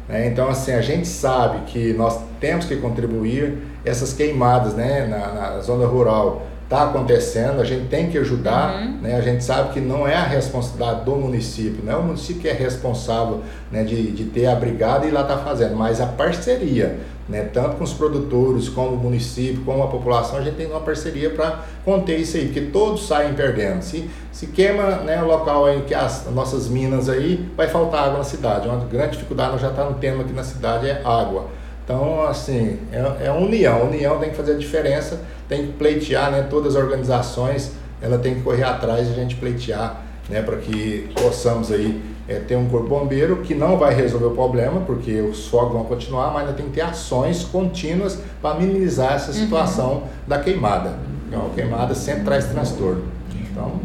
né? 0.08 0.26
Então, 0.26 0.48
assim, 0.48 0.72
a 0.72 0.80
gente 0.80 1.06
sabe 1.06 1.66
que 1.66 1.92
nós 1.92 2.18
temos 2.40 2.64
que 2.64 2.76
contribuir 2.76 3.58
essas 3.84 4.12
queimadas 4.12 4.74
né, 4.74 5.06
na, 5.06 5.32
na 5.32 5.60
zona 5.60 5.86
rural 5.86 6.46
está 6.64 6.84
acontecendo, 6.84 7.62
a 7.62 7.64
gente 7.64 7.88
tem 7.88 8.10
que 8.10 8.18
ajudar, 8.18 8.74
uhum. 8.74 8.98
né? 9.00 9.16
a 9.16 9.22
gente 9.22 9.42
sabe 9.42 9.72
que 9.72 9.80
não 9.80 10.06
é 10.06 10.14
a 10.14 10.24
responsabilidade 10.24 11.02
do 11.02 11.16
município, 11.16 11.82
não 11.82 11.92
é 11.94 11.96
o 11.96 12.02
município 12.02 12.42
que 12.42 12.48
é 12.48 12.52
responsável 12.52 13.40
né, 13.72 13.84
de, 13.84 14.12
de 14.12 14.24
ter 14.24 14.44
a 14.46 14.54
brigada 14.54 15.06
e 15.06 15.10
lá 15.10 15.22
está 15.22 15.38
fazendo, 15.38 15.74
mas 15.74 15.98
a 15.98 16.06
parceria, 16.06 16.98
né, 17.28 17.42
tanto 17.52 17.76
com 17.76 17.84
os 17.84 17.92
produtores, 17.92 18.68
como 18.68 18.94
o 18.94 18.96
município, 18.96 19.62
como 19.62 19.82
a 19.82 19.88
população, 19.88 20.38
a 20.38 20.42
gente 20.42 20.56
tem 20.56 20.66
uma 20.66 20.80
parceria 20.80 21.28
para 21.30 21.64
conter 21.84 22.18
isso 22.18 22.36
aí, 22.38 22.46
porque 22.46 22.62
todos 22.62 23.06
saem 23.06 23.34
perdendo. 23.34 23.82
Se, 23.82 24.08
se 24.32 24.46
queima 24.46 24.96
né, 25.02 25.22
o 25.22 25.26
local 25.26 25.66
aí 25.66 25.82
que 25.82 25.94
as 25.94 26.26
nossas 26.32 26.68
minas 26.68 27.08
aí, 27.08 27.46
vai 27.54 27.68
faltar 27.68 28.04
água 28.04 28.18
na 28.18 28.24
cidade. 28.24 28.66
Uma 28.66 28.78
grande 28.84 29.12
dificuldade 29.12 29.52
nós 29.52 29.60
já 29.60 29.68
estamos 29.68 29.94
tá 29.94 29.98
tendo 30.00 30.22
aqui 30.22 30.32
na 30.32 30.42
cidade 30.42 30.88
é 30.88 31.02
água. 31.04 31.48
Então, 31.84 32.22
assim, 32.24 32.78
é, 32.92 33.26
é 33.26 33.32
união. 33.32 33.82
A 33.82 33.84
união 33.84 34.18
tem 34.18 34.30
que 34.30 34.36
fazer 34.36 34.52
a 34.52 34.58
diferença, 34.58 35.20
tem 35.48 35.66
que 35.66 35.72
pleitear, 35.72 36.30
né? 36.30 36.46
Todas 36.48 36.76
as 36.76 36.82
organizações, 36.82 37.72
ela 38.00 38.18
tem 38.18 38.36
que 38.36 38.42
correr 38.42 38.64
atrás 38.64 39.08
e 39.08 39.10
a 39.10 39.14
gente 39.14 39.36
pleitear, 39.36 40.02
né? 40.28 40.42
Para 40.42 40.56
que 40.56 41.10
possamos 41.14 41.72
aí 41.72 42.00
é, 42.28 42.38
ter 42.40 42.56
um 42.56 42.68
corpo 42.68 42.88
bombeiro 42.88 43.38
que 43.38 43.54
não 43.54 43.78
vai 43.78 43.94
resolver 43.94 44.26
o 44.26 44.30
problema, 44.32 44.82
porque 44.82 45.20
os 45.20 45.48
fogos 45.48 45.72
vão 45.72 45.84
continuar, 45.84 46.30
mas 46.30 46.42
ainda 46.42 46.52
tem 46.52 46.66
que 46.66 46.72
ter 46.72 46.82
ações 46.82 47.42
contínuas 47.44 48.20
para 48.42 48.54
minimizar 48.60 49.14
essa 49.14 49.32
uhum. 49.32 49.38
situação 49.38 49.92
uhum. 49.92 50.02
da 50.26 50.38
queimada. 50.38 50.98
Então, 51.26 51.46
a 51.46 51.54
queimada 51.54 51.94
sempre 51.94 52.24
traz 52.24 52.46
transtorno. 52.46 53.04
Então, 53.50 53.80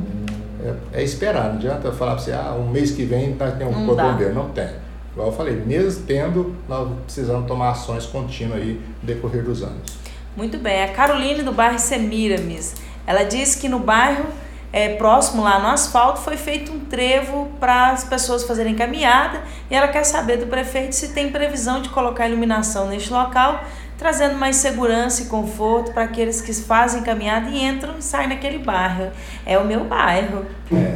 é, 0.94 1.00
é 1.00 1.04
esperar. 1.04 1.50
Não 1.50 1.56
adianta 1.56 1.92
falar 1.94 2.16
para 2.16 2.24
você, 2.24 2.34
ah, 2.34 2.56
um 2.60 2.70
mês 2.70 2.92
que 2.92 3.04
vem 3.04 3.36
nós 3.36 3.58
temos 3.58 3.78
um 3.78 3.86
corpo 3.86 4.02
bombeiro. 4.02 4.34
Não 4.34 4.50
tem. 4.50 4.70
Igual 5.14 5.28
eu 5.28 5.34
falei, 5.34 5.56
mesmo 5.56 6.04
tendo, 6.06 6.56
nós 6.68 6.90
precisamos 7.06 7.48
tomar 7.48 7.72
ações 7.72 8.06
contínuas 8.06 8.60
aí 8.60 8.82
no 9.02 9.08
decorrer 9.08 9.44
dos 9.44 9.62
anos. 9.62 9.98
Muito 10.36 10.58
bem. 10.58 10.84
A 10.84 10.88
Caroline 10.90 11.44
do 11.44 11.52
bairro 11.52 11.78
Semiramis, 11.78 12.76
ela 13.06 13.24
disse 13.24 13.60
que 13.60 13.70
no 13.70 13.80
bairro 13.80 14.26
é, 14.74 14.96
próximo 14.96 15.44
lá 15.44 15.60
no 15.60 15.68
asfalto 15.68 16.20
foi 16.20 16.36
feito 16.36 16.72
um 16.72 16.80
trevo 16.80 17.48
para 17.60 17.92
as 17.92 18.04
pessoas 18.04 18.44
fazerem 18.44 18.74
caminhada 18.74 19.42
e 19.70 19.76
ela 19.76 19.88
quer 19.88 20.04
saber 20.04 20.38
do 20.38 20.48
prefeito 20.48 20.96
se 20.96 21.10
tem 21.14 21.30
previsão 21.30 21.80
de 21.80 21.90
colocar 21.90 22.28
iluminação 22.28 22.88
neste 22.88 23.14
local 23.14 23.64
trazendo 23.98 24.36
mais 24.36 24.58
segurança 24.58 25.22
e 25.22 25.26
conforto 25.26 25.92
para 25.94 26.04
aqueles 26.04 26.42
que 26.42 26.54
fazem 26.54 27.04
caminhada 27.04 27.50
e 27.50 27.64
entram 27.64 27.94
e 27.98 28.02
saem 28.02 28.28
naquele 28.28 28.58
bairro. 28.58 29.12
É 29.46 29.58
o 29.58 29.64
meu 29.64 29.86
bairro. 29.86 30.46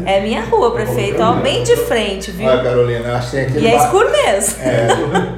É, 0.05 0.17
é 0.17 0.21
minha 0.21 0.43
rua, 0.43 0.73
prefeito. 0.73 1.21
Ó, 1.21 1.33
bem 1.33 1.63
de 1.63 1.75
frente, 1.77 2.31
viu? 2.31 2.47
Olha, 2.47 2.63
Carolina, 2.63 3.15
assim, 3.15 3.39
aquele 3.39 3.65
E 3.65 3.67
é 3.67 3.77
escuro 3.77 4.11
mesmo. 4.11 4.61
É, 4.61 4.87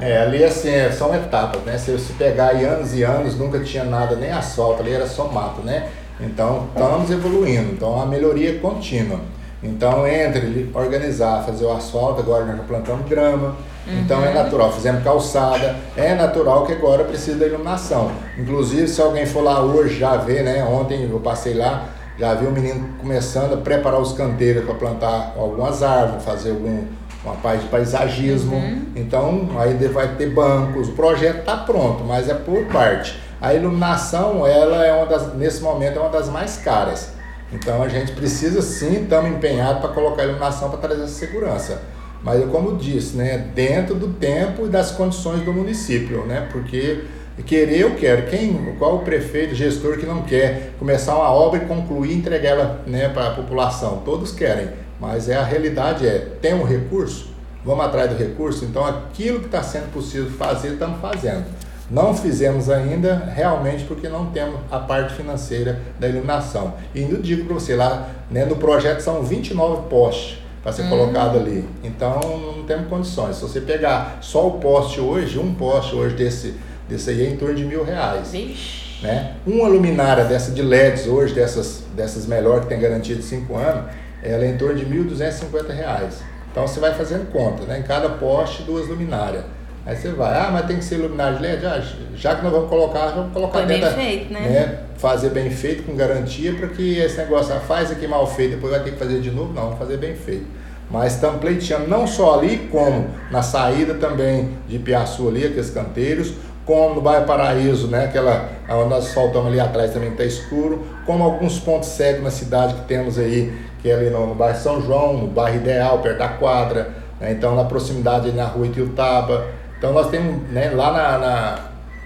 é, 0.10 0.22
ali 0.22 0.42
assim, 0.42 0.70
é, 0.70 0.90
são 0.90 1.14
etapas, 1.14 1.62
né? 1.62 1.78
Se 1.78 1.92
você 1.92 2.12
pegar 2.14 2.48
aí 2.48 2.64
anos 2.64 2.92
e 2.94 3.02
anos, 3.02 3.38
nunca 3.38 3.60
tinha 3.60 3.84
nada, 3.84 4.16
nem 4.16 4.32
asfalto, 4.32 4.82
ali 4.82 4.92
era 4.92 5.06
só 5.06 5.28
mato, 5.28 5.60
né? 5.62 5.88
Então, 6.22 6.68
estamos 6.68 7.10
evoluindo. 7.10 7.72
Então, 7.72 8.00
a 8.00 8.06
melhoria 8.06 8.50
é 8.50 8.58
contínua. 8.58 9.20
Então, 9.62 10.06
entre 10.06 10.70
organizar, 10.74 11.44
fazer 11.44 11.64
o 11.64 11.72
asfalto, 11.72 12.20
agora 12.20 12.44
nós 12.44 12.56
já 12.56 12.62
plantamos 12.62 13.08
grama, 13.08 13.56
Uhum. 13.86 14.00
Então 14.00 14.24
é 14.24 14.32
natural, 14.32 14.72
fizemos 14.72 15.02
calçada, 15.02 15.76
é 15.96 16.14
natural 16.14 16.66
que 16.66 16.72
agora 16.72 17.04
precisa 17.04 17.38
da 17.38 17.46
iluminação. 17.46 18.10
Inclusive, 18.38 18.86
se 18.88 19.00
alguém 19.00 19.26
for 19.26 19.42
lá 19.42 19.62
hoje 19.62 19.98
já 19.98 20.16
vê, 20.16 20.42
né? 20.42 20.64
Ontem 20.64 21.08
eu 21.10 21.20
passei 21.20 21.54
lá, 21.54 21.88
já 22.18 22.34
vi 22.34 22.46
o 22.46 22.50
menino 22.50 22.88
começando 22.98 23.54
a 23.54 23.56
preparar 23.56 24.00
os 24.00 24.12
canteiros 24.12 24.64
para 24.64 24.74
plantar 24.74 25.34
algumas 25.36 25.82
árvores, 25.82 26.24
fazer 26.24 26.50
algum 26.50 26.84
uma 27.22 27.34
parte 27.34 27.64
de 27.64 27.68
paisagismo. 27.68 28.56
Uhum. 28.56 28.86
Então, 28.96 29.50
aí 29.58 29.74
vai 29.88 30.08
ter 30.14 30.30
bancos, 30.30 30.88
o 30.88 30.92
projeto 30.92 31.40
está 31.40 31.56
pronto, 31.56 32.02
mas 32.02 32.30
é 32.30 32.34
por 32.34 32.64
parte. 32.66 33.20
A 33.40 33.54
iluminação, 33.54 34.46
ela 34.46 34.84
é 34.84 34.92
uma 34.92 35.06
das, 35.06 35.34
nesse 35.34 35.62
momento, 35.62 35.96
é 35.96 36.00
uma 36.00 36.10
das 36.10 36.28
mais 36.28 36.58
caras. 36.58 37.12
Então 37.52 37.82
a 37.82 37.88
gente 37.88 38.12
precisa 38.12 38.60
sim, 38.62 39.02
estamos 39.02 39.30
empenhados 39.30 39.80
para 39.80 39.90
colocar 39.90 40.24
iluminação 40.24 40.68
para 40.68 40.78
trazer 40.78 41.04
essa 41.04 41.14
segurança. 41.14 41.80
Mas, 42.22 42.44
como 42.50 42.76
disse, 42.76 43.16
né, 43.16 43.50
dentro 43.54 43.94
do 43.94 44.08
tempo 44.08 44.66
e 44.66 44.68
das 44.68 44.90
condições 44.90 45.42
do 45.42 45.52
município, 45.54 46.26
né, 46.26 46.48
porque 46.52 47.04
querer 47.46 47.80
eu 47.80 47.94
quero. 47.94 48.26
Quem, 48.26 48.74
qual 48.78 48.96
o 48.96 48.98
prefeito, 49.00 49.54
gestor 49.54 49.96
que 49.96 50.04
não 50.04 50.22
quer 50.22 50.74
começar 50.78 51.14
uma 51.14 51.30
obra 51.30 51.62
e 51.62 51.66
concluir 51.66 52.12
entregar 52.12 52.50
ela 52.50 52.82
né, 52.86 53.08
para 53.08 53.28
a 53.28 53.30
população? 53.30 54.02
Todos 54.04 54.32
querem, 54.32 54.68
mas 55.00 55.30
é 55.30 55.36
a 55.36 55.42
realidade 55.42 56.06
é, 56.06 56.18
tem 56.42 56.52
um 56.52 56.64
recurso? 56.64 57.30
Vamos 57.64 57.84
atrás 57.84 58.10
do 58.10 58.16
recurso? 58.16 58.66
Então, 58.66 58.84
aquilo 58.84 59.40
que 59.40 59.46
está 59.46 59.62
sendo 59.62 59.90
possível 59.92 60.30
fazer, 60.30 60.72
estamos 60.72 61.00
fazendo. 61.00 61.44
Não 61.90 62.14
fizemos 62.14 62.70
ainda 62.70 63.16
realmente 63.34 63.84
porque 63.84 64.08
não 64.08 64.26
temos 64.26 64.60
a 64.70 64.78
parte 64.78 65.14
financeira 65.14 65.80
da 65.98 66.08
iluminação. 66.08 66.74
E 66.94 67.00
ainda 67.00 67.16
digo 67.18 67.44
para 67.46 67.54
você, 67.54 67.74
lá 67.74 68.08
né, 68.30 68.44
no 68.44 68.56
projeto 68.56 69.00
são 69.00 69.22
29 69.22 69.88
postes 69.88 70.38
para 70.62 70.72
ser 70.72 70.82
hum. 70.82 70.88
colocado 70.88 71.36
ali. 71.36 71.68
Então 71.82 72.20
não 72.20 72.62
temos 72.64 72.88
condições. 72.88 73.36
Se 73.36 73.42
você 73.42 73.60
pegar 73.60 74.18
só 74.20 74.46
o 74.46 74.52
poste 74.60 75.00
hoje, 75.00 75.38
um 75.38 75.52
poste 75.52 75.96
hoje 75.96 76.14
desse, 76.14 76.54
desse 76.88 77.10
aí 77.10 77.26
é 77.26 77.30
em 77.30 77.36
torno 77.36 77.56
de 77.56 77.64
mil 77.64 77.84
reais. 77.84 78.30
Vixe. 78.30 79.02
Né? 79.02 79.34
Uma 79.46 79.66
luminária 79.66 80.24
dessa 80.24 80.52
de 80.52 80.62
LEDs 80.62 81.06
hoje, 81.06 81.34
dessas, 81.34 81.84
dessas 81.96 82.26
melhor 82.26 82.60
que 82.60 82.66
tem 82.66 82.78
garantia 82.78 83.16
de 83.16 83.22
5 83.22 83.56
anos, 83.56 83.90
ela 84.22 84.44
é 84.44 84.48
em 84.48 84.58
torno 84.58 84.76
de 84.76 84.84
R$ 84.84 85.04
1.250. 85.04 86.12
Então 86.52 86.66
você 86.68 86.78
vai 86.78 86.92
fazendo 86.94 87.30
conta, 87.32 87.64
né? 87.64 87.78
Em 87.78 87.82
cada 87.82 88.10
poste, 88.10 88.62
duas 88.62 88.86
luminárias. 88.88 89.44
Aí 89.86 89.96
você 89.96 90.10
vai, 90.10 90.38
ah, 90.38 90.50
mas 90.52 90.66
tem 90.66 90.76
que 90.76 90.84
ser 90.84 90.96
luminária 90.96 91.36
de 91.36 91.42
LED? 91.42 91.66
Ah, 91.66 91.82
já 92.14 92.34
que 92.34 92.42
nós 92.42 92.52
vamos 92.52 92.68
colocar, 92.68 93.06
vamos 93.08 93.32
colocar 93.32 93.58
Foi 93.60 93.66
dentro 93.66 93.94
bem 93.94 94.06
feito, 94.06 94.32
né? 94.32 94.40
né? 94.40 94.78
Fazer 94.96 95.30
bem 95.30 95.50
feito, 95.50 95.84
com 95.84 95.96
garantia, 95.96 96.54
para 96.54 96.68
que 96.68 96.98
esse 96.98 97.16
negócio, 97.16 97.54
ah, 97.54 97.60
faz 97.60 97.90
aqui 97.90 98.06
mal 98.06 98.26
feito, 98.26 98.56
depois 98.56 98.72
vai 98.72 98.82
ter 98.82 98.92
que 98.92 98.98
fazer 98.98 99.20
de 99.20 99.30
novo. 99.30 99.52
Não, 99.54 99.62
vamos 99.62 99.78
fazer 99.78 99.96
bem 99.96 100.14
feito. 100.14 100.46
Mas 100.90 101.14
estamos 101.14 101.40
pleiteando 101.40 101.88
não 101.88 102.06
só 102.06 102.38
ali, 102.38 102.68
como 102.70 103.06
na 103.30 103.42
saída 103.42 103.94
também 103.94 104.50
de 104.68 104.78
Piaçu 104.78 105.28
ali, 105.28 105.46
aqueles 105.46 105.70
canteiros, 105.70 106.34
como 106.66 106.96
no 106.96 107.00
bairro 107.00 107.26
Paraíso, 107.26 107.86
né? 107.86 108.04
Aquela, 108.04 108.48
onde 108.68 108.90
nós 108.90 109.14
faltamos 109.14 109.46
ali 109.46 109.60
atrás 109.60 109.92
também 109.92 110.10
está 110.10 110.24
escuro, 110.24 110.84
como 111.06 111.24
alguns 111.24 111.58
pontos 111.58 111.88
cegos 111.88 112.22
na 112.22 112.30
cidade 112.30 112.74
que 112.74 112.82
temos 112.82 113.18
aí, 113.18 113.52
que 113.80 113.88
é 113.88 113.94
ali 113.94 114.10
no, 114.10 114.26
no 114.26 114.34
bairro 114.34 114.58
São 114.58 114.82
João, 114.82 115.16
no 115.16 115.26
bairro 115.28 115.56
Ideal, 115.56 116.00
perto 116.00 116.18
da 116.18 116.28
quadra, 116.28 116.90
né? 117.20 117.32
então 117.32 117.54
na 117.54 117.64
proximidade 117.64 118.32
na 118.32 118.44
rua 118.44 118.66
Itiutaba, 118.66 119.46
então 119.80 119.94
nós 119.94 120.10
temos, 120.10 120.46
né, 120.50 120.70
lá 120.74 120.92
na, 120.92 121.18
na, 121.18 121.58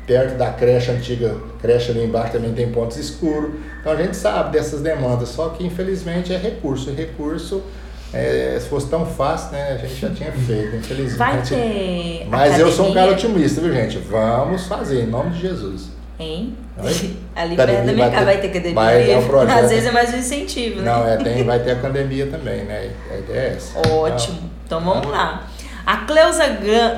perto 0.06 0.38
da 0.38 0.52
creche 0.52 0.92
antiga, 0.92 1.34
creche 1.60 1.90
ali 1.90 2.04
embaixo 2.04 2.34
também 2.34 2.52
tem 2.52 2.70
pontos 2.70 2.96
escuros. 2.96 3.50
Então 3.80 3.92
a 3.92 3.96
gente 3.96 4.16
sabe 4.16 4.52
dessas 4.52 4.80
demandas, 4.80 5.30
só 5.30 5.48
que 5.48 5.66
infelizmente 5.66 6.32
é 6.32 6.36
recurso. 6.36 6.90
E 6.90 6.94
recurso, 6.94 7.64
é, 8.12 8.56
se 8.60 8.68
fosse 8.68 8.88
tão 8.88 9.04
fácil, 9.04 9.50
né, 9.50 9.72
a 9.72 9.76
gente 9.76 10.00
já 10.00 10.10
tinha 10.10 10.30
feito, 10.30 10.76
infelizmente. 10.76 11.18
Vai 11.18 11.42
ter. 11.42 12.26
Mas 12.28 12.40
academia? 12.42 12.64
eu 12.64 12.72
sou 12.72 12.90
um 12.90 12.94
cara 12.94 13.10
otimista, 13.10 13.60
viu 13.60 13.72
gente? 13.72 13.98
Vamos 13.98 14.68
fazer, 14.68 15.02
em 15.02 15.06
nome 15.06 15.30
de 15.30 15.40
Jesus. 15.40 15.88
Hein? 16.16 16.56
Ali 17.34 17.56
perto 17.56 17.86
da 17.86 17.92
minha 17.92 18.08
casa 18.08 18.24
vai 18.24 18.40
ter 18.40 18.46
academia. 18.46 18.74
Vai 18.74 19.10
é 19.10 19.18
um 19.18 19.26
projeto. 19.26 19.64
Às 19.64 19.70
vezes 19.70 19.86
é 19.86 19.90
mais 19.90 20.14
um 20.14 20.16
incentivo, 20.16 20.80
né? 20.80 20.92
Não, 20.92 21.08
é, 21.08 21.16
tem, 21.16 21.42
vai 21.42 21.58
ter 21.58 21.72
academia 21.72 22.26
também, 22.26 22.64
né? 22.64 22.92
A 23.10 23.18
ideia 23.18 23.40
é 23.40 23.54
essa. 23.56 23.78
Ótimo. 23.92 24.38
Então, 24.64 24.78
então 24.78 24.80
vamos 24.80 25.10
lá. 25.10 25.48
A 25.86 25.98
Cleusa 25.98 26.44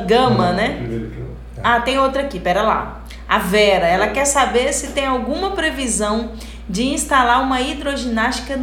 Gama, 0.06 0.52
né? 0.52 0.86
Ah, 1.62 1.80
tem 1.80 1.98
outra 1.98 2.22
aqui, 2.22 2.38
pera 2.38 2.62
lá. 2.62 3.02
A 3.28 3.38
Vera, 3.38 3.86
ela 3.86 4.08
quer 4.08 4.24
saber 4.24 4.72
se 4.72 4.88
tem 4.88 5.06
alguma 5.06 5.50
previsão 5.50 6.32
de 6.68 6.84
instalar 6.84 7.42
uma 7.42 7.60
hidroginástica 7.60 8.58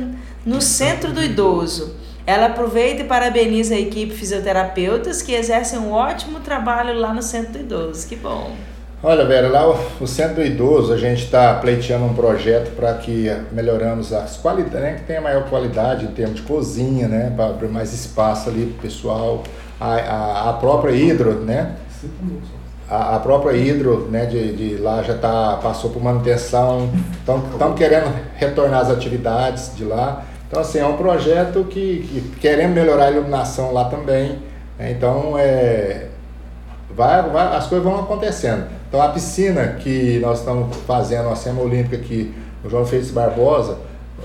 no 0.46 0.62
centro 0.62 1.12
do 1.12 1.22
idoso. 1.22 1.96
Ela 2.26 2.46
aproveita 2.46 3.02
e 3.02 3.06
parabeniza 3.06 3.76
a 3.76 3.80
equipe 3.80 4.14
fisioterapeutas 4.14 5.22
que 5.22 5.34
exercem 5.34 5.80
um 5.80 5.92
ótimo 5.92 6.40
trabalho 6.40 6.98
lá 6.98 7.14
no 7.14 7.22
centro 7.22 7.54
do 7.54 7.60
idoso. 7.60 8.08
Que 8.08 8.16
bom. 8.16 8.56
Olha, 9.06 9.26
Vera, 9.26 9.50
lá 9.50 9.70
o, 10.00 10.08
Centro 10.08 10.36
do 10.36 10.46
Idoso 10.46 10.94
a 10.94 10.98
gente 10.98 11.26
está 11.26 11.56
pleiteando 11.56 12.06
um 12.06 12.14
projeto 12.14 12.74
para 12.74 12.94
que 12.94 13.30
melhoramos 13.52 14.14
as 14.14 14.38
qualidades, 14.38 14.80
né, 14.80 14.94
que 14.94 15.02
tenha 15.02 15.20
maior 15.20 15.44
qualidade 15.50 16.06
em 16.06 16.12
termos 16.12 16.38
de 16.38 16.44
cozinha, 16.44 17.10
né, 17.10 17.34
para 17.36 17.48
abrir 17.48 17.68
mais 17.68 17.92
espaço 17.92 18.50
ali 18.50 18.68
para 18.68 18.80
o 18.80 18.82
pessoal 18.82 19.44
a, 19.84 19.96
a, 19.96 20.50
a 20.50 20.54
própria 20.54 20.92
Hidro, 20.96 21.34
né? 21.42 21.76
A, 22.90 23.18
a 23.18 23.20
própria 23.20 23.56
Hidro, 23.56 24.08
né, 24.10 24.26
de, 24.26 24.56
de 24.56 24.78
lá 24.78 25.04
já 25.04 25.18
tá, 25.18 25.60
passou 25.62 25.90
por 25.90 26.02
manutenção, 26.02 26.90
estão 27.20 27.74
querendo 27.74 28.14
retornar 28.36 28.82
as 28.82 28.90
atividades 28.90 29.76
de 29.76 29.84
lá. 29.84 30.24
Então, 30.48 30.62
assim, 30.62 30.80
é 30.80 30.86
um 30.86 30.96
projeto 30.96 31.66
que, 31.66 32.08
que 32.08 32.40
queremos 32.40 32.76
melhorar 32.76 33.06
a 33.06 33.12
iluminação 33.12 33.74
lá 33.74 33.86
também. 33.86 34.40
Né? 34.78 34.92
Então, 34.92 35.38
é, 35.38 36.08
vai, 36.96 37.24
vai, 37.30 37.56
as 37.58 37.68
coisas 37.68 37.84
vão 37.84 38.00
acontecendo. 38.00 38.66
Então, 38.88 39.02
a 39.02 39.10
piscina 39.10 39.78
que 39.80 40.20
nós 40.20 40.40
estamos 40.40 40.76
fazendo, 40.88 41.30
a 41.30 41.36
SEMA 41.36 41.62
Olímpica 41.62 41.96
aqui, 41.96 42.34
o 42.64 42.70
João 42.70 42.86
Félix 42.86 43.10
Barbosa, 43.10 43.78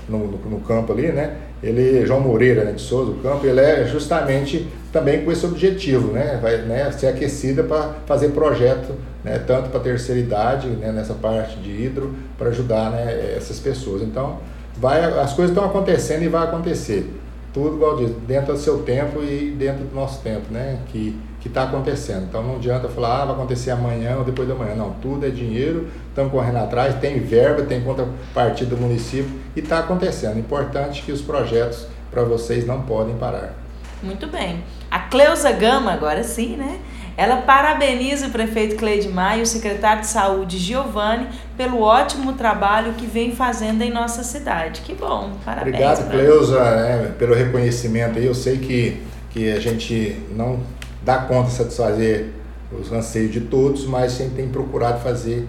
no, 0.07 0.19
no, 0.19 0.37
no, 0.49 0.59
campo 0.61 0.93
ali, 0.93 1.11
né? 1.11 1.35
Ele, 1.61 2.05
João 2.05 2.21
Moreira, 2.21 2.63
né, 2.63 2.71
de 2.71 2.81
Souza, 2.81 3.11
o 3.11 3.15
campo, 3.15 3.45
ele 3.45 3.59
é 3.59 3.85
justamente 3.85 4.67
também 4.91 5.23
com 5.25 5.31
esse 5.31 5.45
objetivo, 5.45 6.11
né? 6.11 6.39
Vai 6.41 6.57
né, 6.59 6.91
ser 6.91 7.07
aquecida 7.07 7.63
para 7.63 7.95
fazer 8.05 8.29
projeto, 8.29 8.93
né, 9.23 9.39
tanto 9.45 9.69
para 9.69 9.79
terceira 9.79 10.19
idade, 10.19 10.67
né, 10.67 10.91
nessa 10.91 11.13
parte 11.13 11.57
de 11.57 11.69
hidro, 11.69 12.13
para 12.37 12.49
ajudar 12.49 12.91
né, 12.91 13.33
essas 13.35 13.59
pessoas. 13.59 14.01
Então, 14.01 14.39
vai, 14.77 15.03
as 15.03 15.33
coisas 15.33 15.55
estão 15.55 15.69
acontecendo 15.69 16.23
e 16.23 16.27
vai 16.27 16.43
acontecer. 16.43 17.11
Tudo, 17.53 17.75
igual 17.75 17.97
diz, 17.97 18.11
dentro 18.27 18.53
do 18.53 18.59
seu 18.59 18.79
tempo 18.83 19.23
e 19.23 19.55
dentro 19.57 19.83
do 19.83 19.95
nosso 19.95 20.21
tempo, 20.21 20.51
né? 20.51 20.79
Que 20.87 21.19
que 21.39 21.47
está 21.47 21.63
acontecendo. 21.63 22.25
Então 22.29 22.43
não 22.43 22.55
adianta 22.57 22.89
falar, 22.89 23.21
ah, 23.21 23.25
vai 23.25 23.35
acontecer 23.35 23.71
amanhã 23.71 24.17
ou 24.17 24.23
depois 24.23 24.47
da 24.47 24.55
manhã. 24.55 24.75
Não, 24.75 24.91
tudo 25.01 25.25
é 25.25 25.29
dinheiro, 25.29 25.87
estamos 26.09 26.31
correndo 26.31 26.57
atrás, 26.57 26.95
tem 26.95 27.19
verba, 27.19 27.63
tem 27.63 27.81
contrapartida 27.81 28.75
do 28.75 28.81
município 28.81 29.31
e 29.55 29.59
está 29.59 29.79
acontecendo. 29.79 30.37
Importante 30.37 31.01
que 31.01 31.11
os 31.11 31.21
projetos 31.21 31.87
para 32.11 32.23
vocês 32.23 32.65
não 32.65 32.81
podem 32.81 33.15
parar. 33.15 33.53
Muito 34.01 34.27
bem. 34.27 34.63
A 34.89 34.99
Cleusa 34.99 35.51
Gama, 35.51 35.91
agora 35.91 36.23
sim, 36.23 36.55
né? 36.55 36.79
Ela 37.15 37.37
parabeniza 37.41 38.27
o 38.27 38.29
prefeito 38.29 38.77
Cleidmar 38.77 39.39
e 39.39 39.41
o 39.41 39.45
secretário 39.45 40.01
de 40.01 40.07
saúde 40.07 40.57
Giovanni 40.57 41.27
pelo 41.57 41.81
ótimo 41.81 42.31
trabalho 42.33 42.93
que 42.93 43.05
vem 43.05 43.35
fazendo 43.35 43.81
em 43.81 43.91
nossa 43.91 44.23
cidade. 44.23 44.79
Que 44.81 44.93
bom, 44.93 45.33
parabéns. 45.43 45.75
Obrigado, 45.75 46.09
Cleusa, 46.09 46.75
né, 46.77 47.13
pelo 47.19 47.35
reconhecimento 47.35 48.17
aí. 48.17 48.25
Eu 48.25 48.33
sei 48.33 48.57
que, 48.57 49.03
que 49.31 49.51
a 49.51 49.59
gente 49.59 50.17
não 50.33 50.61
dá 51.03 51.19
conta 51.19 51.49
de 51.49 51.55
satisfazer 51.55 52.29
os 52.71 52.91
anseios 52.91 53.31
de 53.31 53.41
todos, 53.41 53.85
mas 53.85 54.11
sempre 54.11 54.35
tem 54.35 54.49
procurado 54.49 54.99
fazer 55.01 55.47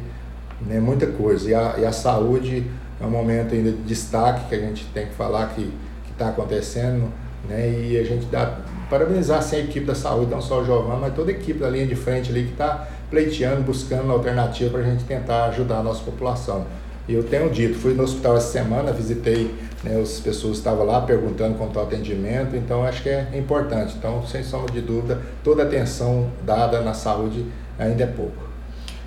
né, 0.67 0.81
muita 0.81 1.07
coisa. 1.07 1.51
E 1.51 1.55
a, 1.55 1.75
e 1.79 1.85
a 1.85 1.93
saúde 1.93 2.65
é 3.01 3.05
um 3.05 3.11
momento 3.11 3.55
ainda 3.55 3.71
de 3.71 3.83
destaque 3.83 4.49
que 4.49 4.55
a 4.55 4.59
gente 4.59 4.85
tem 4.93 5.07
que 5.07 5.15
falar 5.15 5.49
que 5.49 5.73
está 6.11 6.29
acontecendo, 6.29 7.11
né, 7.49 7.71
e 7.71 7.99
a 7.99 8.05
gente 8.05 8.27
dá 8.27 8.59
parabenizar 8.91 9.39
assim, 9.39 9.57
a 9.57 9.61
equipe 9.61 9.87
da 9.87 9.95
saúde, 9.95 10.31
não 10.31 10.43
só 10.43 10.61
o 10.61 10.65
Giovanni, 10.65 11.01
mas 11.01 11.15
toda 11.15 11.31
a 11.31 11.35
equipe 11.35 11.61
da 11.61 11.71
linha 11.71 11.87
de 11.87 11.95
frente 11.95 12.31
ali 12.31 12.45
que 12.45 12.53
está 12.53 12.89
pleiteando, 13.09 13.63
buscando 13.63 14.11
alternativa 14.11 14.71
para 14.71 14.81
a 14.81 14.85
gente 14.85 15.05
tentar 15.05 15.45
ajudar 15.47 15.79
a 15.79 15.83
nossa 15.83 16.03
população. 16.03 16.67
Eu 17.13 17.25
tenho 17.25 17.51
dito, 17.51 17.79
fui 17.79 17.93
no 17.93 18.05
hospital 18.05 18.37
essa 18.37 18.53
semana, 18.53 18.93
visitei, 18.93 19.53
né, 19.83 20.01
as 20.01 20.21
pessoas 20.21 20.59
estavam 20.59 20.85
lá 20.85 21.01
perguntando 21.01 21.57
quanto 21.59 21.79
ao 21.79 21.85
atendimento, 21.85 22.55
então 22.55 22.85
acho 22.85 23.03
que 23.03 23.09
é 23.09 23.29
importante. 23.35 23.97
Então, 23.99 24.25
sem 24.27 24.45
sombra 24.45 24.73
de 24.73 24.81
dúvida, 24.81 25.21
toda 25.43 25.65
atenção 25.65 26.31
dada 26.45 26.81
na 26.83 26.95
saúde 26.95 27.45
ainda 27.79 28.05
é 28.05 28.07
pouco. 28.07 28.50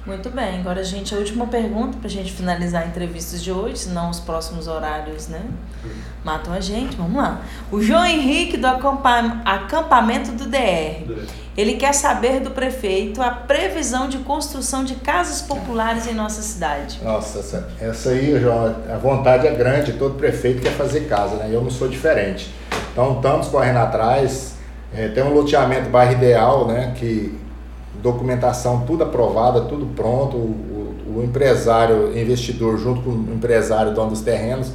Muito 0.06 0.30
bem, 0.30 0.60
agora 0.60 0.84
gente, 0.84 1.16
a 1.16 1.18
última 1.18 1.48
pergunta 1.48 1.98
para 1.98 2.08
a 2.08 2.12
gente 2.12 2.30
finalizar 2.34 2.84
a 2.84 2.86
entrevista 2.86 3.38
de 3.38 3.50
hoje, 3.50 3.78
senão 3.78 4.10
os 4.10 4.20
próximos 4.20 4.68
horários, 4.68 5.30
né? 5.30 5.42
Matam 6.26 6.54
a 6.54 6.60
gente, 6.60 6.98
vamos 6.98 7.16
lá. 7.16 7.42
O 7.72 7.82
João 7.82 8.06
Henrique 8.06 8.58
do 8.58 8.68
acampamento 8.68 10.32
do 10.34 10.46
DR. 10.46 11.10
Ele 11.56 11.76
quer 11.76 11.94
saber 11.94 12.42
do 12.42 12.52
prefeito 12.52 13.22
a 13.22 13.30
previsão 13.30 14.10
de 14.10 14.18
construção 14.20 14.84
de 14.84 14.96
casas 14.96 15.42
populares 15.42 16.06
em 16.06 16.14
nossa 16.14 16.42
cidade. 16.42 17.00
Nossa, 17.02 17.40
essa, 17.40 17.70
essa 17.80 18.10
aí, 18.10 18.38
João, 18.42 18.76
a 18.90 18.98
vontade 18.98 19.48
é 19.48 19.52
grande, 19.56 19.94
todo 19.94 20.16
prefeito 20.16 20.62
quer 20.62 20.74
fazer 20.74 21.08
casa, 21.08 21.38
né? 21.38 21.50
Eu 21.50 21.62
não 21.62 21.72
sou 21.72 21.88
diferente. 21.88 22.54
Então 22.92 23.16
estamos 23.16 23.48
correndo 23.48 23.78
atrás. 23.78 24.56
É, 24.94 25.08
tem 25.08 25.24
um 25.24 25.34
loteamento 25.34 25.90
bairro 25.90 26.12
ideal, 26.12 26.68
né? 26.68 26.94
Que 26.98 27.42
documentação 28.02 28.82
tudo 28.82 29.04
aprovada, 29.04 29.62
tudo 29.62 29.86
pronto, 29.96 30.38
o, 30.38 31.18
o 31.18 31.24
empresário, 31.24 32.18
investidor 32.18 32.78
junto 32.78 33.02
com 33.02 33.12
o 33.12 33.34
empresário, 33.34 33.94
dono 33.94 34.12
dos 34.12 34.22
terrenos, 34.22 34.72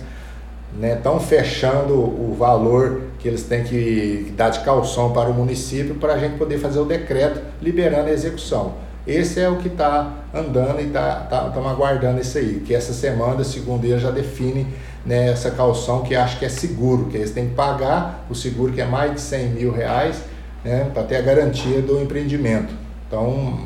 estão 0.81 1.15
né, 1.15 1.21
fechando 1.21 1.95
o 1.95 2.37
valor 2.39 3.03
que 3.19 3.27
eles 3.27 3.43
têm 3.43 3.65
que 3.65 4.33
dar 4.37 4.51
de 4.51 4.61
calção 4.61 5.13
para 5.13 5.29
o 5.29 5.35
município 5.35 5.97
para 5.97 6.15
a 6.15 6.19
gente 6.19 6.37
poder 6.37 6.59
fazer 6.59 6.79
o 6.79 6.85
decreto 6.85 7.41
liberando 7.61 8.09
a 8.09 8.13
execução. 8.13 8.75
Esse 9.07 9.41
é 9.41 9.49
o 9.49 9.57
que 9.57 9.69
está 9.69 10.13
andando 10.35 10.81
e 10.81 10.87
estamos 10.87 11.29
tá, 11.31 11.51
tá, 11.51 11.71
aguardando 11.71 12.21
isso 12.21 12.37
aí, 12.37 12.63
que 12.65 12.75
essa 12.75 12.93
semana, 12.93 13.43
segundo 13.43 13.85
ele, 13.85 13.99
já 13.99 14.11
define 14.11 14.67
né, 15.05 15.31
essa 15.31 15.51
calção 15.51 16.03
que 16.03 16.15
acho 16.15 16.39
que 16.39 16.45
é 16.45 16.49
seguro, 16.49 17.07
que 17.07 17.17
eles 17.17 17.31
têm 17.31 17.49
que 17.49 17.55
pagar 17.55 18.27
o 18.29 18.35
seguro 18.35 18.73
que 18.73 18.83
é 18.83 18.85
mais 18.85 19.15
de 19.15 19.21
100 19.21 19.49
mil 19.49 19.73
reais 19.73 20.23
né, 20.63 20.91
para 20.93 21.05
ter 21.05 21.17
a 21.17 21.23
garantia 21.23 21.81
do 21.81 22.01
empreendimento. 22.01 22.75
Então, 23.09 23.59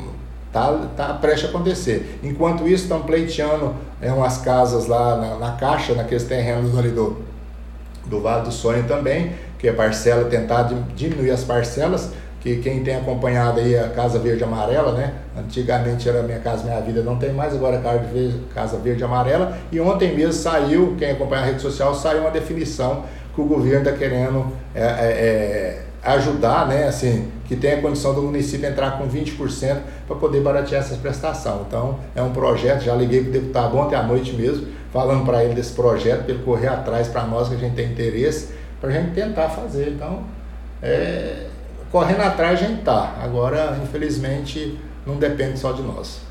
tá, 0.51 0.87
tá 0.97 1.13
prestes 1.13 1.45
a 1.45 1.49
acontecer. 1.49 2.19
Enquanto 2.23 2.67
isso, 2.67 2.83
estão 2.83 3.03
pleiteando 3.03 3.75
é, 4.01 4.11
umas 4.11 4.39
casas 4.39 4.87
lá 4.87 5.17
na, 5.17 5.35
na 5.35 5.51
Caixa, 5.51 5.93
naqueles 5.93 6.23
terrenos 6.23 6.75
ali 6.77 6.89
do, 6.89 7.21
do 8.05 8.21
Vale 8.21 8.45
do 8.45 8.51
Sonho 8.51 8.85
também, 8.85 9.33
que 9.59 9.67
é 9.67 9.73
parcela, 9.73 10.25
tentar 10.25 10.71
diminuir 10.95 11.31
as 11.31 11.43
parcelas, 11.43 12.11
que 12.41 12.57
quem 12.57 12.83
tem 12.83 12.97
acompanhado 12.97 13.61
aí 13.61 13.77
a 13.77 13.87
Casa 13.89 14.19
Verde 14.19 14.43
Amarela, 14.43 14.91
né? 14.91 15.13
Antigamente 15.37 16.09
era 16.09 16.21
Minha 16.21 16.39
Casa 16.39 16.65
Minha 16.65 16.81
Vida, 16.81 17.01
não 17.01 17.15
tem 17.15 17.31
mais, 17.31 17.53
agora 17.53 17.77
é 17.77 18.31
Casa 18.53 18.77
Verde 18.77 19.03
Amarela. 19.03 19.57
E 19.71 19.79
ontem 19.79 20.13
mesmo 20.13 20.33
saiu, 20.33 20.95
quem 20.99 21.11
acompanha 21.11 21.43
a 21.43 21.45
rede 21.45 21.61
social, 21.61 21.95
saiu 21.95 22.21
uma 22.21 22.31
definição 22.31 23.05
que 23.33 23.39
o 23.39 23.45
governo 23.45 23.79
está 23.79 23.93
querendo 23.93 24.45
é, 24.75 24.83
é, 24.83 24.85
é, 24.85 25.81
ajudar, 26.03 26.67
né? 26.67 26.87
Assim, 26.87 27.31
que 27.45 27.55
tem 27.55 27.73
a 27.73 27.81
condição 27.81 28.13
do 28.13 28.21
município 28.21 28.67
entrar 28.67 28.97
com 28.97 29.07
20% 29.07 29.81
para 30.07 30.15
poder 30.15 30.41
baratear 30.41 30.81
essa 30.81 30.95
prestação. 30.95 31.65
Então, 31.67 31.99
é 32.15 32.21
um 32.21 32.31
projeto, 32.31 32.81
já 32.81 32.95
liguei 32.95 33.21
para 33.21 33.29
o 33.29 33.33
deputado 33.33 33.77
ontem 33.77 33.95
à 33.95 34.03
noite 34.03 34.33
mesmo, 34.33 34.67
falando 34.91 35.25
para 35.25 35.43
ele 35.43 35.53
desse 35.53 35.73
projeto, 35.73 36.23
para 36.23 36.33
ele 36.33 36.43
correr 36.43 36.67
atrás 36.67 37.07
para 37.07 37.23
nós 37.23 37.47
que 37.47 37.55
a 37.55 37.57
gente 37.57 37.75
tem 37.75 37.91
interesse, 37.91 38.53
para 38.81 38.89
a 38.89 38.93
gente 38.93 39.13
tentar 39.13 39.49
fazer. 39.49 39.89
Então, 39.89 40.23
é, 40.81 41.47
correndo 41.91 42.21
atrás 42.21 42.59
a 42.59 42.67
gente 42.67 42.79
está. 42.79 43.15
Agora, 43.21 43.79
infelizmente, 43.81 44.77
não 45.05 45.15
depende 45.17 45.57
só 45.57 45.71
de 45.71 45.81
nós. 45.81 46.21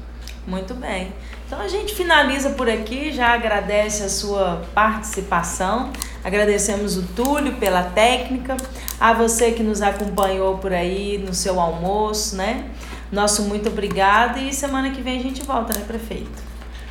Muito 0.47 0.75
bem. 0.75 1.12
Então 1.53 1.63
a 1.63 1.69
gente 1.69 1.95
finaliza 1.95 2.49
por 2.49 2.67
aqui, 2.67 3.13
já 3.13 3.35
agradece 3.35 4.03
a 4.03 4.09
sua 4.09 4.63
participação, 4.75 5.93
agradecemos 6.25 6.97
o 6.97 7.03
Túlio 7.03 7.57
pela 7.57 7.83
técnica, 7.83 8.57
a 8.99 9.13
você 9.13 9.53
que 9.53 9.63
nos 9.63 9.83
acompanhou 9.83 10.57
por 10.57 10.73
aí 10.73 11.19
no 11.19 11.35
seu 11.35 11.61
almoço, 11.61 12.37
né? 12.37 12.71
Nosso 13.13 13.43
muito 13.43 13.69
obrigado 13.69 14.39
e 14.39 14.51
semana 14.55 14.93
que 14.93 15.03
vem 15.03 15.19
a 15.19 15.23
gente 15.23 15.43
volta, 15.43 15.79
né, 15.79 15.85
prefeito? 15.87 16.43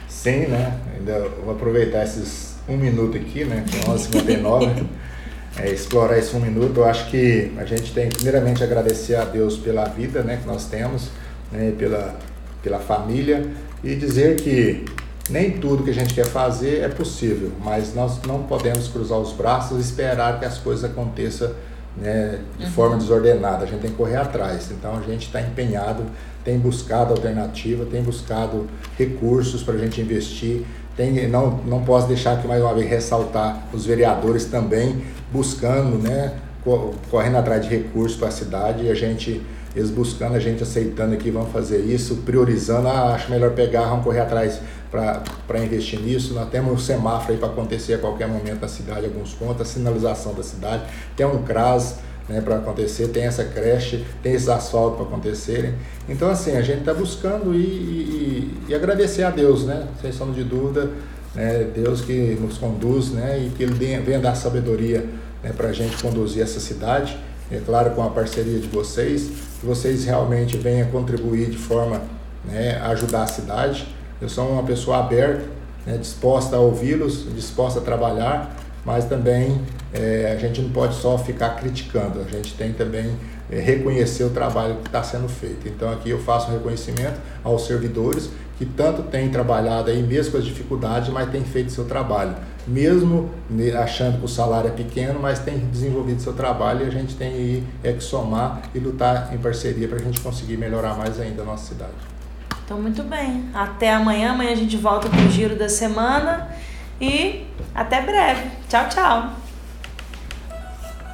Sim, 0.07 0.45
né? 0.45 0.77
Ainda 0.95 1.27
vou 1.43 1.55
aproveitar 1.55 2.03
esses 2.03 2.55
um 2.69 2.77
minuto 2.77 3.17
aqui, 3.17 3.43
né? 3.43 3.65
Que 3.67 3.77
é 3.77 3.91
11h59. 3.91 4.85
é, 5.57 5.71
explorar 5.71 6.19
esse 6.19 6.35
um 6.35 6.39
minuto. 6.39 6.81
Eu 6.81 6.85
acho 6.85 7.09
que 7.09 7.51
a 7.57 7.65
gente 7.65 7.91
tem 7.93 8.09
primeiramente 8.09 8.63
agradecer 8.63 9.15
a 9.15 9.25
Deus 9.25 9.57
pela 9.57 9.85
vida 9.85 10.21
né, 10.21 10.37
que 10.39 10.45
nós 10.45 10.65
temos, 10.65 11.09
né, 11.51 11.73
pela, 11.79 12.15
pela 12.61 12.77
família 12.77 13.49
e 13.83 13.95
dizer 13.95 14.37
que 14.41 14.85
nem 15.29 15.51
tudo 15.51 15.83
que 15.83 15.89
a 15.89 15.93
gente 15.93 16.13
quer 16.13 16.25
fazer 16.25 16.81
é 16.81 16.89
possível, 16.89 17.51
mas 17.63 17.93
nós 17.95 18.21
não 18.27 18.43
podemos 18.43 18.87
cruzar 18.87 19.17
os 19.17 19.31
braços 19.33 19.77
e 19.77 19.81
esperar 19.81 20.39
que 20.39 20.45
as 20.45 20.57
coisas 20.57 20.83
aconteçam 20.83 21.51
né, 21.97 22.39
de 22.57 22.65
uhum. 22.65 22.71
forma 22.71 22.97
desordenada. 22.97 23.63
A 23.63 23.67
gente 23.67 23.81
tem 23.81 23.91
que 23.91 23.97
correr 23.97 24.17
atrás. 24.17 24.69
Então 24.71 24.97
a 24.97 25.01
gente 25.01 25.27
está 25.27 25.41
empenhado, 25.41 26.03
tem 26.43 26.57
buscado 26.57 27.13
alternativa, 27.13 27.85
tem 27.85 28.01
buscado 28.01 28.67
recursos 28.97 29.63
para 29.63 29.75
a 29.75 29.77
gente 29.77 30.01
investir. 30.01 30.65
Tem, 30.95 31.27
não, 31.27 31.59
não 31.65 31.83
posso 31.83 32.07
deixar 32.07 32.33
aqui 32.33 32.47
mais 32.47 32.61
uma 32.61 32.73
vez 32.73 32.89
ressaltar 32.89 33.67
os 33.73 33.85
vereadores 33.85 34.45
também 34.45 35.03
buscando, 35.31 35.97
né, 35.97 36.33
correndo 37.09 37.37
atrás 37.37 37.63
de 37.63 37.69
recursos 37.69 38.17
para 38.17 38.27
a 38.27 38.31
cidade 38.31 38.83
e 38.85 38.91
a 38.91 38.93
gente, 38.93 39.41
eles 39.75 39.89
buscando, 39.89 40.35
a 40.35 40.39
gente 40.39 40.61
aceitando 40.61 41.13
aqui, 41.13 41.31
vamos 41.31 41.51
fazer 41.51 41.79
isso, 41.79 42.17
priorizando, 42.25 42.87
ah, 42.87 43.13
acho 43.13 43.29
melhor 43.31 43.51
pegar, 43.51 43.85
vamos 43.85 44.03
correr 44.03 44.19
atrás 44.19 44.59
para 44.89 45.63
investir 45.63 45.99
nisso. 45.99 46.33
Nós 46.33 46.49
temos 46.49 46.73
um 46.73 46.77
semáforo 46.77 47.33
aí 47.33 47.39
para 47.39 47.47
acontecer 47.47 47.93
a 47.93 47.97
qualquer 47.97 48.27
momento 48.27 48.61
na 48.61 48.67
cidade, 48.67 49.05
alguns 49.05 49.33
pontos, 49.33 49.61
a 49.61 49.65
sinalização 49.65 50.33
da 50.33 50.43
cidade, 50.43 50.83
tem 51.15 51.25
um 51.25 51.43
CRAS 51.43 51.99
né, 52.27 52.41
para 52.41 52.57
acontecer, 52.57 53.07
tem 53.07 53.23
essa 53.23 53.43
creche, 53.43 54.05
tem 54.21 54.33
esses 54.33 54.49
asfalto 54.49 54.97
para 54.97 55.05
acontecerem. 55.05 55.73
Então, 56.07 56.29
assim, 56.29 56.55
a 56.55 56.61
gente 56.61 56.79
está 56.79 56.93
buscando 56.93 57.53
e, 57.53 57.57
e, 57.57 58.57
e, 58.69 58.75
agradecer 58.75 59.23
a 59.23 59.29
Deus, 59.29 59.65
né? 59.65 59.87
Sem 60.01 60.11
sombra 60.11 60.35
de 60.35 60.43
dúvida, 60.43 60.89
né, 61.33 61.65
Deus 61.73 62.01
que 62.01 62.37
nos 62.39 62.57
conduz 62.57 63.11
né, 63.11 63.39
e 63.45 63.49
que 63.49 63.63
Ele 63.63 63.73
venha 63.73 64.19
dar 64.19 64.35
sabedoria 64.35 65.05
né, 65.43 65.51
para 65.55 65.69
a 65.69 65.73
gente 65.73 66.01
conduzir 66.01 66.43
essa 66.43 66.59
cidade. 66.59 67.17
É 67.51 67.59
claro, 67.59 67.91
com 67.91 68.01
a 68.01 68.09
parceria 68.09 68.59
de 68.59 68.67
vocês, 68.67 69.29
que 69.59 69.65
vocês 69.65 70.05
realmente 70.05 70.55
venham 70.57 70.87
contribuir 70.89 71.49
de 71.49 71.57
forma 71.57 72.01
né, 72.45 72.77
a 72.81 72.87
ajudar 72.91 73.23
a 73.23 73.27
cidade. 73.27 73.87
Eu 74.21 74.29
sou 74.29 74.49
uma 74.49 74.63
pessoa 74.63 74.99
aberta, 74.99 75.43
né, 75.85 75.97
disposta 75.97 76.55
a 76.55 76.59
ouvi-los, 76.59 77.27
disposta 77.35 77.79
a 77.79 77.83
trabalhar, 77.83 78.55
mas 78.85 79.03
também 79.03 79.61
é, 79.93 80.31
a 80.33 80.39
gente 80.39 80.61
não 80.61 80.69
pode 80.69 80.95
só 80.95 81.17
ficar 81.17 81.57
criticando, 81.57 82.21
a 82.21 82.23
gente 82.23 82.53
tem 82.53 82.71
também 82.71 83.17
é, 83.51 83.59
reconhecer 83.59 84.23
o 84.23 84.29
trabalho 84.29 84.75
que 84.75 84.87
está 84.87 85.03
sendo 85.03 85.27
feito. 85.27 85.67
Então 85.67 85.91
aqui 85.91 86.09
eu 86.09 86.19
faço 86.19 86.49
um 86.49 86.53
reconhecimento 86.53 87.19
aos 87.43 87.67
servidores 87.67 88.29
que 88.57 88.65
tanto 88.65 89.03
têm 89.03 89.29
trabalhado 89.29 89.89
aí, 89.89 90.01
mesmo 90.03 90.33
com 90.33 90.37
as 90.37 90.45
dificuldades, 90.45 91.09
mas 91.09 91.29
têm 91.29 91.43
feito 91.43 91.71
seu 91.71 91.85
trabalho. 91.85 92.35
Mesmo 92.67 93.31
achando 93.81 94.19
que 94.19 94.25
o 94.25 94.27
salário 94.27 94.67
é 94.67 94.71
pequeno, 94.71 95.19
mas 95.19 95.39
tem 95.39 95.57
desenvolvido 95.57 96.21
seu 96.21 96.33
trabalho 96.33 96.85
e 96.85 96.87
a 96.87 96.91
gente 96.91 97.15
tem 97.15 97.33
aí, 97.33 97.63
é 97.83 97.91
que 97.91 98.03
somar 98.03 98.61
e 98.75 98.79
lutar 98.79 99.33
em 99.33 99.37
parceria 99.39 99.87
para 99.87 99.97
a 99.97 100.01
gente 100.01 100.21
conseguir 100.21 100.57
melhorar 100.57 100.95
mais 100.95 101.19
ainda 101.19 101.41
a 101.41 101.45
nossa 101.45 101.65
cidade. 101.65 101.91
Então, 102.63 102.79
muito 102.79 103.03
bem. 103.03 103.49
Até 103.53 103.91
amanhã. 103.91 104.31
Amanhã 104.31 104.51
a 104.51 104.55
gente 104.55 104.77
volta 104.77 105.09
com 105.09 105.17
o 105.17 105.29
giro 105.29 105.55
da 105.55 105.67
semana 105.67 106.49
e 107.01 107.47
até 107.73 108.01
breve. 108.01 108.49
Tchau, 108.69 108.87
tchau. 108.89 109.40